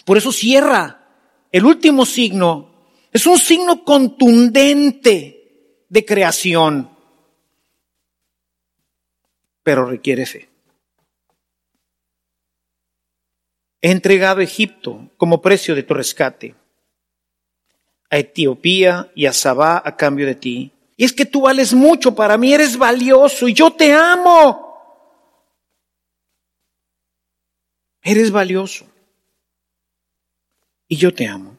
Por 0.07 0.17
eso 0.17 0.33
cierra. 0.33 1.11
El 1.51 1.67
último 1.67 2.07
signo 2.07 2.87
es 3.13 3.27
un 3.27 3.37
signo 3.37 3.85
contundente 3.85 5.85
de 5.91 6.05
creación 6.07 6.92
pero 9.63 9.85
requiere 9.87 10.27
fe. 10.27 10.49
He 13.81 13.91
entregado 13.91 14.41
a 14.41 14.45
Egipto 14.45 15.11
como 15.17 15.43
precio 15.43 15.75
de 15.75 15.83
tu 15.83 15.95
rescate, 15.95 16.55
a 18.11 18.19
Etiopía 18.19 19.11
y 19.15 19.27
a 19.27 19.33
Sabá 19.33 19.83
a 19.85 19.97
cambio 19.97 20.27
de 20.27 20.37
ti. 20.37 20.73
Y 20.97 21.05
es 21.05 21.13
que 21.13 21.27
tú 21.27 21.43
vales 21.43 21.75
mucho 21.75 22.15
para 22.15 22.39
mí, 22.39 22.53
eres 22.53 22.77
valioso 22.77 23.49
y 23.49 23.55
yo 23.55 23.73
te 23.73 23.93
amo. 23.93 24.69
Eres 28.03 28.31
valioso 28.31 28.87
y 30.87 30.97
yo 30.97 31.13
te 31.13 31.27
amo. 31.27 31.57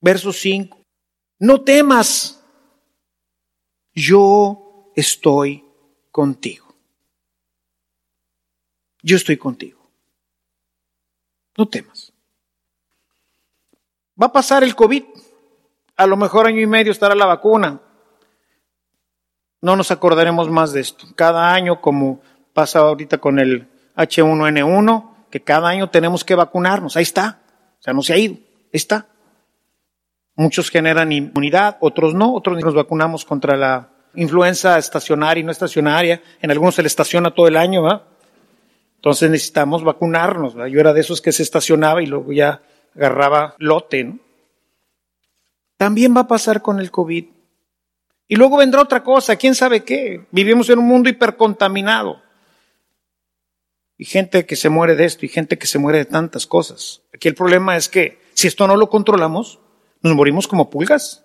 Verso 0.00 0.32
5. 0.32 0.78
No 1.38 1.62
temas, 1.62 2.42
yo 3.94 4.92
estoy 4.94 5.64
contigo. 6.20 6.66
Yo 9.02 9.16
estoy 9.16 9.38
contigo. 9.38 9.80
No 11.56 11.66
temas. 11.66 12.12
Va 14.20 14.26
a 14.26 14.32
pasar 14.32 14.62
el 14.62 14.74
COVID. 14.74 15.02
A 15.96 16.06
lo 16.06 16.18
mejor 16.18 16.46
año 16.46 16.60
y 16.60 16.66
medio 16.66 16.92
estará 16.92 17.14
la 17.14 17.24
vacuna. 17.24 17.80
No 19.62 19.76
nos 19.76 19.90
acordaremos 19.90 20.50
más 20.50 20.74
de 20.74 20.82
esto. 20.82 21.06
Cada 21.16 21.54
año, 21.54 21.80
como 21.80 22.20
pasa 22.52 22.80
ahorita 22.80 23.16
con 23.16 23.38
el 23.38 23.66
H1N1, 23.96 25.28
que 25.30 25.40
cada 25.40 25.70
año 25.70 25.88
tenemos 25.88 26.22
que 26.22 26.34
vacunarnos. 26.34 26.98
Ahí 26.98 27.04
está. 27.04 27.40
O 27.78 27.82
sea, 27.82 27.94
no 27.94 28.02
se 28.02 28.12
ha 28.12 28.18
ido. 28.18 28.34
Ahí 28.34 28.70
está. 28.74 29.06
Muchos 30.34 30.68
generan 30.68 31.12
inmunidad, 31.12 31.78
otros 31.80 32.12
no. 32.12 32.34
Otros 32.34 32.62
nos 32.62 32.74
vacunamos 32.74 33.24
contra 33.24 33.56
la 33.56 33.99
influenza 34.14 34.78
estacionaria 34.78 35.40
y 35.40 35.44
no 35.44 35.52
estacionaria. 35.52 36.22
En 36.40 36.50
algunos 36.50 36.74
se 36.74 36.82
le 36.82 36.88
estaciona 36.88 37.32
todo 37.32 37.48
el 37.48 37.56
año, 37.56 37.82
¿verdad? 37.82 38.02
Entonces 38.96 39.30
necesitamos 39.30 39.82
vacunarnos. 39.82 40.54
¿verdad? 40.54 40.70
Yo 40.70 40.80
era 40.80 40.92
de 40.92 41.00
esos 41.00 41.20
que 41.20 41.32
se 41.32 41.42
estacionaba 41.42 42.02
y 42.02 42.06
luego 42.06 42.32
ya 42.32 42.62
agarraba 42.94 43.54
lote, 43.58 44.04
¿no? 44.04 44.18
También 45.76 46.14
va 46.14 46.22
a 46.22 46.28
pasar 46.28 46.60
con 46.60 46.78
el 46.78 46.90
COVID. 46.90 47.24
Y 48.28 48.36
luego 48.36 48.58
vendrá 48.58 48.82
otra 48.82 49.02
cosa, 49.02 49.36
quién 49.36 49.54
sabe 49.54 49.82
qué. 49.82 50.26
Vivimos 50.30 50.68
en 50.68 50.78
un 50.78 50.86
mundo 50.86 51.08
hipercontaminado. 51.08 52.20
Y 53.96 54.04
gente 54.04 54.44
que 54.44 54.56
se 54.56 54.68
muere 54.68 54.94
de 54.94 55.06
esto 55.06 55.24
y 55.24 55.28
gente 55.28 55.58
que 55.58 55.66
se 55.66 55.78
muere 55.78 55.98
de 55.98 56.04
tantas 56.04 56.46
cosas. 56.46 57.02
Aquí 57.14 57.28
el 57.28 57.34
problema 57.34 57.76
es 57.76 57.88
que 57.88 58.20
si 58.34 58.46
esto 58.46 58.66
no 58.66 58.76
lo 58.76 58.90
controlamos, 58.90 59.58
nos 60.02 60.14
morimos 60.14 60.46
como 60.46 60.70
pulgas. 60.70 61.24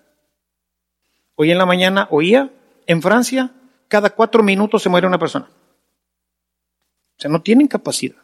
Hoy 1.35 1.51
en 1.51 1.57
la 1.57 1.65
mañana 1.65 2.07
oía, 2.09 2.49
en 2.87 3.01
Francia, 3.01 3.53
cada 3.87 4.09
cuatro 4.09 4.43
minutos 4.43 4.81
se 4.81 4.89
muere 4.89 5.07
una 5.07 5.19
persona. 5.19 5.49
O 7.17 7.21
sea, 7.21 7.31
no 7.31 7.41
tienen 7.41 7.67
capacidad. 7.67 8.21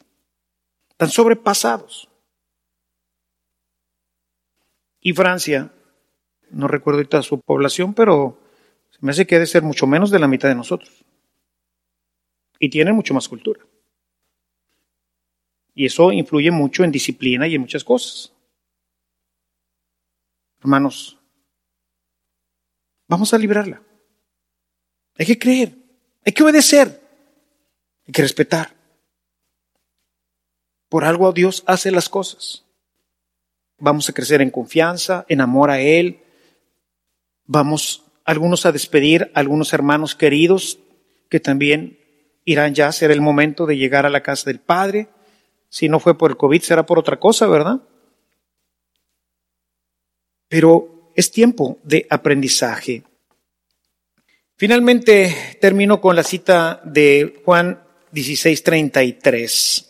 Están 0.89 1.09
sobrepasados. 1.09 2.09
Y 4.99 5.13
Francia, 5.13 5.71
no 6.51 6.67
recuerdo 6.67 6.99
ahorita 6.99 7.23
su 7.23 7.39
población, 7.39 7.93
pero 7.93 8.37
se 8.91 8.99
me 9.01 9.11
hace 9.11 9.25
que 9.25 9.35
debe 9.35 9.47
ser 9.47 9.63
mucho 9.63 9.87
menos 9.87 10.11
de 10.11 10.19
la 10.19 10.27
mitad 10.27 10.49
de 10.49 10.55
nosotros. 10.55 11.03
Y 12.59 12.69
tiene 12.69 12.93
mucho 12.93 13.13
más 13.13 13.27
cultura. 13.27 13.65
Y 15.73 15.85
eso 15.85 16.11
influye 16.11 16.51
mucho 16.51 16.83
en 16.83 16.91
disciplina 16.91 17.47
y 17.47 17.55
en 17.55 17.61
muchas 17.61 17.83
cosas. 17.83 18.33
Hermanos, 20.59 21.17
vamos 23.07 23.33
a 23.33 23.37
librarla. 23.37 23.81
Hay 25.21 25.27
que 25.27 25.37
creer, 25.37 25.75
hay 26.25 26.33
que 26.33 26.41
obedecer, 26.41 26.99
hay 28.07 28.11
que 28.11 28.23
respetar. 28.23 28.73
Por 30.89 31.05
algo 31.05 31.31
Dios 31.31 31.63
hace 31.67 31.91
las 31.91 32.09
cosas. 32.09 32.65
Vamos 33.77 34.09
a 34.09 34.13
crecer 34.13 34.41
en 34.41 34.49
confianza, 34.49 35.23
en 35.29 35.41
amor 35.41 35.69
a 35.69 35.79
Él. 35.79 36.23
Vamos 37.45 38.03
algunos 38.25 38.65
a 38.65 38.71
despedir 38.71 39.31
a 39.35 39.41
algunos 39.41 39.73
hermanos 39.73 40.15
queridos 40.15 40.79
que 41.29 41.39
también 41.39 41.99
irán 42.43 42.73
ya, 42.73 42.91
será 42.91 43.13
el 43.13 43.21
momento 43.21 43.67
de 43.67 43.77
llegar 43.77 44.07
a 44.07 44.09
la 44.09 44.23
casa 44.23 44.49
del 44.49 44.59
Padre. 44.59 45.07
Si 45.69 45.87
no 45.87 45.99
fue 45.99 46.17
por 46.17 46.31
el 46.31 46.37
COVID, 46.37 46.63
será 46.63 46.87
por 46.87 46.97
otra 46.97 47.19
cosa, 47.19 47.45
¿verdad? 47.45 47.79
Pero 50.47 51.11
es 51.15 51.31
tiempo 51.31 51.77
de 51.83 52.07
aprendizaje. 52.09 53.03
Finalmente 54.61 55.57
termino 55.59 55.99
con 55.99 56.15
la 56.15 56.21
cita 56.21 56.81
de 56.83 57.41
Juan 57.43 57.81
16:33. 58.11 59.87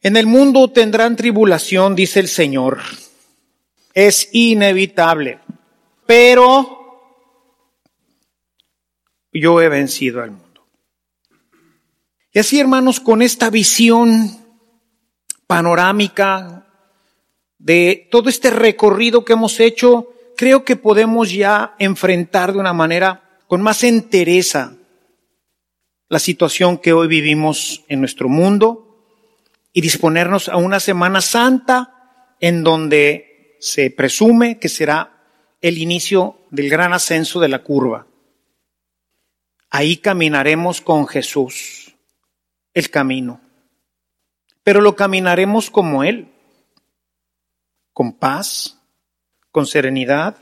En 0.00 0.16
el 0.16 0.26
mundo 0.26 0.72
tendrán 0.72 1.14
tribulación, 1.14 1.94
dice 1.94 2.18
el 2.18 2.26
Señor. 2.26 2.80
Es 3.94 4.28
inevitable. 4.32 5.38
Pero 6.04 7.30
yo 9.32 9.62
he 9.62 9.68
vencido 9.68 10.20
al 10.20 10.32
mundo. 10.32 10.66
Y 12.32 12.40
así, 12.40 12.58
hermanos, 12.58 12.98
con 12.98 13.22
esta 13.22 13.50
visión 13.50 14.36
panorámica 15.46 16.66
de 17.56 18.08
todo 18.10 18.30
este 18.30 18.50
recorrido 18.50 19.24
que 19.24 19.34
hemos 19.34 19.60
hecho, 19.60 20.12
creo 20.36 20.64
que 20.64 20.74
podemos 20.74 21.30
ya 21.30 21.76
enfrentar 21.78 22.52
de 22.52 22.58
una 22.58 22.72
manera 22.72 23.22
con 23.46 23.62
más 23.62 23.84
entereza 23.84 24.76
la 26.08 26.18
situación 26.18 26.78
que 26.78 26.92
hoy 26.92 27.08
vivimos 27.08 27.84
en 27.88 28.00
nuestro 28.00 28.28
mundo 28.28 29.04
y 29.72 29.80
disponernos 29.80 30.48
a 30.48 30.56
una 30.56 30.80
Semana 30.80 31.20
Santa 31.20 32.34
en 32.40 32.62
donde 32.62 33.56
se 33.60 33.90
presume 33.90 34.58
que 34.58 34.68
será 34.68 35.16
el 35.60 35.78
inicio 35.78 36.38
del 36.50 36.68
gran 36.68 36.92
ascenso 36.92 37.40
de 37.40 37.48
la 37.48 37.62
curva. 37.62 38.06
Ahí 39.70 39.96
caminaremos 39.96 40.80
con 40.80 41.06
Jesús, 41.06 41.94
el 42.72 42.90
camino. 42.90 43.40
Pero 44.62 44.80
lo 44.80 44.96
caminaremos 44.96 45.70
como 45.70 46.04
Él, 46.04 46.32
con 47.92 48.12
paz, 48.12 48.80
con 49.50 49.66
serenidad, 49.66 50.36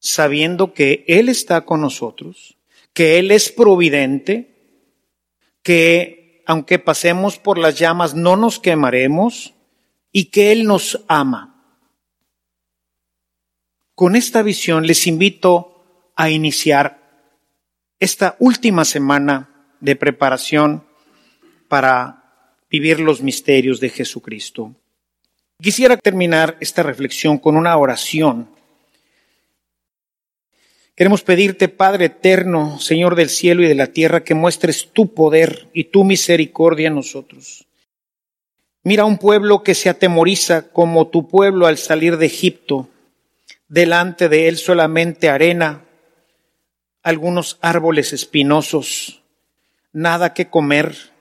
sabiendo 0.00 0.74
que 0.74 1.04
Él 1.06 1.28
está 1.28 1.60
con 1.60 1.82
nosotros, 1.82 2.56
que 2.92 3.18
Él 3.18 3.30
es 3.30 3.52
providente, 3.52 4.56
que 5.62 6.42
aunque 6.46 6.80
pasemos 6.80 7.38
por 7.38 7.58
las 7.58 7.78
llamas, 7.78 8.14
no 8.14 8.34
nos 8.36 8.58
quemaremos 8.58 9.54
y 10.10 10.26
que 10.26 10.50
Él 10.50 10.64
nos 10.64 11.04
ama. 11.06 11.62
Con 13.94 14.16
esta 14.16 14.42
visión 14.42 14.86
les 14.86 15.06
invito 15.06 16.10
a 16.16 16.30
iniciar 16.30 16.98
esta 18.00 18.36
última 18.40 18.84
semana 18.84 19.74
de 19.80 19.94
preparación 19.94 20.84
para 21.68 22.56
vivir 22.70 23.00
los 23.00 23.20
misterios 23.20 23.78
de 23.78 23.90
Jesucristo. 23.90 24.74
Quisiera 25.60 25.98
terminar 25.98 26.56
esta 26.60 26.82
reflexión 26.82 27.38
con 27.38 27.56
una 27.56 27.76
oración 27.76 28.48
Queremos 31.00 31.22
pedirte, 31.22 31.70
Padre 31.70 32.04
eterno, 32.04 32.78
Señor 32.78 33.14
del 33.14 33.30
cielo 33.30 33.62
y 33.62 33.66
de 33.66 33.74
la 33.74 33.86
tierra, 33.86 34.22
que 34.22 34.34
muestres 34.34 34.92
tu 34.92 35.14
poder 35.14 35.70
y 35.72 35.84
tu 35.84 36.04
misericordia 36.04 36.88
en 36.88 36.96
nosotros. 36.96 37.66
Mira 38.82 39.06
un 39.06 39.16
pueblo 39.16 39.62
que 39.62 39.74
se 39.74 39.88
atemoriza 39.88 40.70
como 40.72 41.08
tu 41.08 41.26
pueblo 41.26 41.66
al 41.66 41.78
salir 41.78 42.18
de 42.18 42.26
Egipto. 42.26 42.90
Delante 43.66 44.28
de 44.28 44.46
él 44.48 44.58
solamente 44.58 45.30
arena, 45.30 45.86
algunos 47.02 47.56
árboles 47.62 48.12
espinosos, 48.12 49.22
nada 49.94 50.34
que 50.34 50.50
comer, 50.50 51.14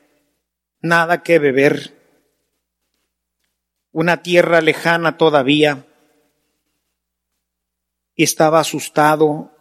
nada 0.82 1.24
que 1.24 1.40
beber, 1.40 1.94
una 3.94 4.24
tierra 4.24 4.60
lejana 4.60 5.16
todavía. 5.16 5.86
Y 8.14 8.24
estaba 8.24 8.60
asustado 8.60 9.54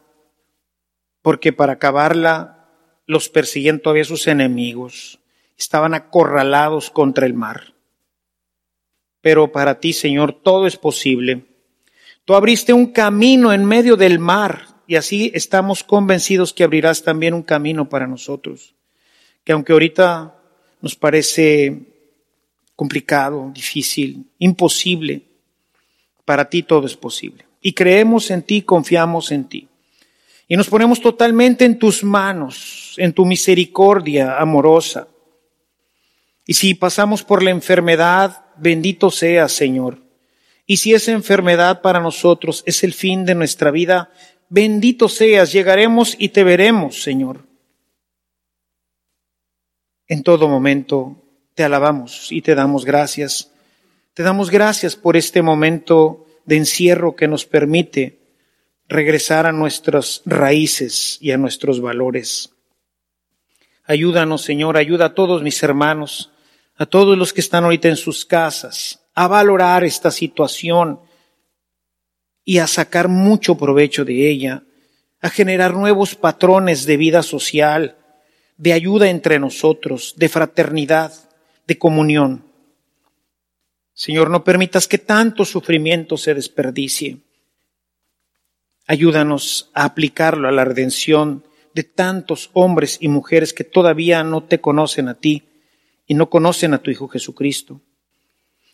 porque 1.29 1.53
para 1.53 1.75
acabarla 1.75 2.71
los 3.05 3.29
persiguen 3.29 3.81
todavía 3.81 4.05
sus 4.05 4.29
enemigos. 4.29 5.19
Estaban 5.59 5.93
acorralados 5.93 6.89
contra 6.89 7.27
el 7.27 7.35
mar. 7.35 7.75
Pero 9.21 9.53
para 9.53 9.79
ti, 9.79 9.93
Señor, 9.93 10.33
todo 10.33 10.67
es 10.67 10.79
posible. 10.79 11.45
Tú 12.25 12.35
abriste 12.35 12.73
un 12.73 12.87
camino 12.93 13.53
en 13.53 13.67
medio 13.67 13.99
del 13.99 14.19
mar 14.19 14.69
y 14.87 14.97
así 14.97 15.31
estamos 15.35 15.85
convencidos 15.85 16.55
que 16.55 16.65
abrirás 16.65 17.03
también 17.03 17.35
un 17.35 17.43
camino 17.43 17.91
para 17.91 18.07
nosotros. 18.07 18.75
Que 19.45 19.53
aunque 19.53 19.75
ahorita 19.75 20.35
nos 20.81 20.97
parece 20.97 21.79
complicado, 22.75 23.51
difícil, 23.53 24.25
imposible, 24.39 25.25
para 26.25 26.49
ti 26.49 26.63
todo 26.63 26.87
es 26.87 26.97
posible. 26.97 27.45
Y 27.61 27.75
creemos 27.75 28.31
en 28.31 28.43
ti, 28.43 28.63
confiamos 28.63 29.31
en 29.31 29.45
ti. 29.45 29.68
Y 30.49 30.57
nos 30.57 30.69
ponemos 30.69 31.01
totalmente 31.03 31.67
en 31.67 31.79
tus 31.79 32.03
manos, 32.03 32.95
en 32.97 33.13
tu 33.13 33.27
misericordia 33.27 34.39
amorosa. 34.39 35.07
Y 36.47 36.55
si 36.55 36.73
pasamos 36.73 37.23
por 37.23 37.43
la 37.43 37.51
enfermedad, 37.51 38.47
bendito 38.57 39.11
sea, 39.11 39.49
Señor. 39.49 40.03
Y 40.65 40.79
si 40.79 40.95
esa 40.95 41.13
enfermedad 41.13 41.83
para 41.83 42.01
nosotros 42.01 42.63
es 42.65 42.83
el 42.83 42.95
fin 42.95 43.27
de 43.27 43.35
nuestra 43.35 43.71
vida, 43.71 44.11
bendito 44.49 45.11
seas, 45.11 45.53
llegaremos 45.53 46.17
y 46.19 46.31
te 46.31 46.45
veremos, 46.45 47.03
Señor. 47.03 47.45
En 50.07 50.23
todo 50.23 50.49
momento 50.49 51.23
te 51.55 51.65
alabamos 51.65 52.33
y 52.33 52.41
te 52.41 52.55
damos 52.55 52.87
gracias. 52.87 53.51
Te 54.15 54.23
damos 54.23 54.51
gracias 54.51 54.97
por 54.97 55.19
este 55.19 55.43
momento 55.43 56.27
de 56.47 56.57
encierro 56.57 57.15
que 57.15 57.29
nos 57.29 57.45
permite 57.45 58.18
regresar 58.89 59.47
a 59.47 59.53
nuestras 59.53 60.23
raíces 60.25 61.19
y 61.21 61.31
a 61.31 61.37
nuestros 61.37 61.81
valores. 61.81 62.51
Ayúdanos, 63.85 64.43
Señor, 64.43 64.77
ayuda 64.77 65.07
a 65.07 65.15
todos 65.15 65.43
mis 65.43 65.63
hermanos, 65.63 66.31
a 66.77 66.87
todos 66.87 67.17
los 67.17 67.33
que 67.33 67.41
están 67.41 67.65
ahorita 67.65 67.89
en 67.89 67.97
sus 67.97 68.25
casas, 68.25 69.01
a 69.15 69.29
valorar 69.29 69.85
esta 69.85 70.11
situación 70.11 71.01
y 72.45 72.59
a 72.59 72.67
sacar 72.67 73.09
mucho 73.09 73.57
provecho 73.57 74.05
de 74.05 74.29
ella, 74.29 74.63
a 75.21 75.29
generar 75.29 75.75
nuevos 75.75 76.15
patrones 76.15 76.87
de 76.87 76.97
vida 76.97 77.23
social, 77.23 77.97
de 78.57 78.73
ayuda 78.73 79.11
entre 79.11 79.39
nosotros, 79.39 80.15
de 80.17 80.29
fraternidad, 80.29 81.13
de 81.67 81.79
comunión. 81.79 82.45
Señor, 83.93 84.31
no 84.31 84.45
permitas 84.45 84.87
que 84.87 84.99
tanto 84.99 85.45
sufrimiento 85.45 86.17
se 86.17 86.33
desperdicie. 86.33 87.19
Ayúdanos 88.91 89.71
a 89.75 89.85
aplicarlo 89.85 90.49
a 90.49 90.53
la 90.53 90.65
redención 90.65 91.45
de 91.75 91.85
tantos 91.85 92.49
hombres 92.55 92.97
y 93.01 93.09
mujeres 93.09 93.53
que 93.53 93.63
todavía 93.63 94.25
no 94.25 94.43
te 94.43 94.63
conocen 94.63 95.09
a 95.09 95.15
ti 95.15 95.45
y 96.07 96.15
no 96.15 96.31
conocen 96.31 96.73
a 96.73 96.79
tu 96.79 96.91
Hijo 96.91 97.07
Jesucristo. 97.07 97.83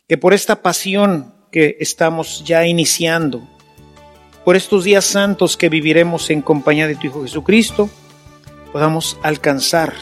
Que 0.09 0.17
por 0.17 0.33
esta 0.33 0.63
pasión 0.63 1.35
que 1.51 1.79
estamos 1.81 2.45
ya 2.45 2.65
iniciando, 2.65 3.43
por 4.45 4.55
estos 4.55 4.85
días 4.85 5.05
santos 5.05 5.57
que 5.57 5.69
viviremos 5.69 6.31
en 6.31 6.43
compañía 6.43 6.87
de 6.87 6.95
tu 6.95 7.09
Hijo 7.09 7.23
Jesucristo, 7.25 7.91
podamos 8.73 9.19
alcanzar 9.25 9.95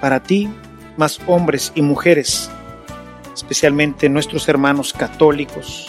para 0.00 0.24
ti 0.24 0.48
más 0.96 1.20
hombres 1.28 1.70
y 1.76 1.82
mujeres, 1.82 2.50
especialmente 3.32 4.08
nuestros 4.08 4.48
hermanos 4.48 4.92
católicos, 4.92 5.86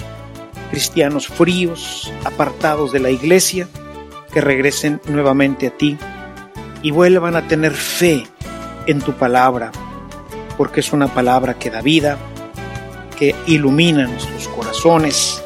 cristianos 0.72 1.28
fríos, 1.28 2.12
apartados 2.24 2.92
de 2.92 3.00
la 3.00 3.12
iglesia, 3.12 3.68
que 4.34 4.42
regresen 4.42 5.02
nuevamente 5.08 5.68
a 5.68 5.72
ti 5.72 5.98
y 6.82 6.92
vuelvan 6.92 7.36
a 7.36 7.48
tener 7.48 7.74
fe 7.74 8.26
en 8.88 9.02
tu 9.02 9.14
palabra, 9.14 9.72
porque 10.58 10.80
es 10.80 10.94
una 10.94 11.08
palabra 11.08 11.56
que 11.56 11.70
da 11.70 11.82
vida, 11.82 12.18
que 13.20 13.36
ilumina 13.46 14.08
nuestros 14.08 14.48
corazones, 14.48 15.44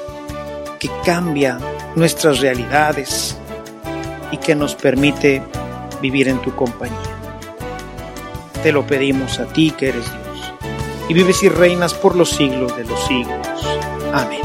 que 0.80 0.90
cambia 1.04 1.58
nuestras 1.96 2.40
realidades 2.40 3.36
y 4.32 4.38
que 4.38 4.56
nos 4.56 4.76
permite 4.76 5.42
vivir 6.02 6.28
en 6.28 6.40
tu 6.42 6.56
compañía. 6.56 7.00
Te 8.62 8.72
lo 8.72 8.86
pedimos 8.86 9.40
a 9.40 9.46
ti 9.46 9.72
que 9.72 9.90
eres 9.90 10.06
Dios, 10.06 10.54
y 11.10 11.14
vives 11.14 11.42
y 11.44 11.50
reinas 11.50 11.94
por 11.96 12.16
los 12.16 12.30
siglos 12.30 12.76
de 12.78 12.86
los 12.86 13.08
siglos. 13.08 13.48
Amén. 14.14 14.45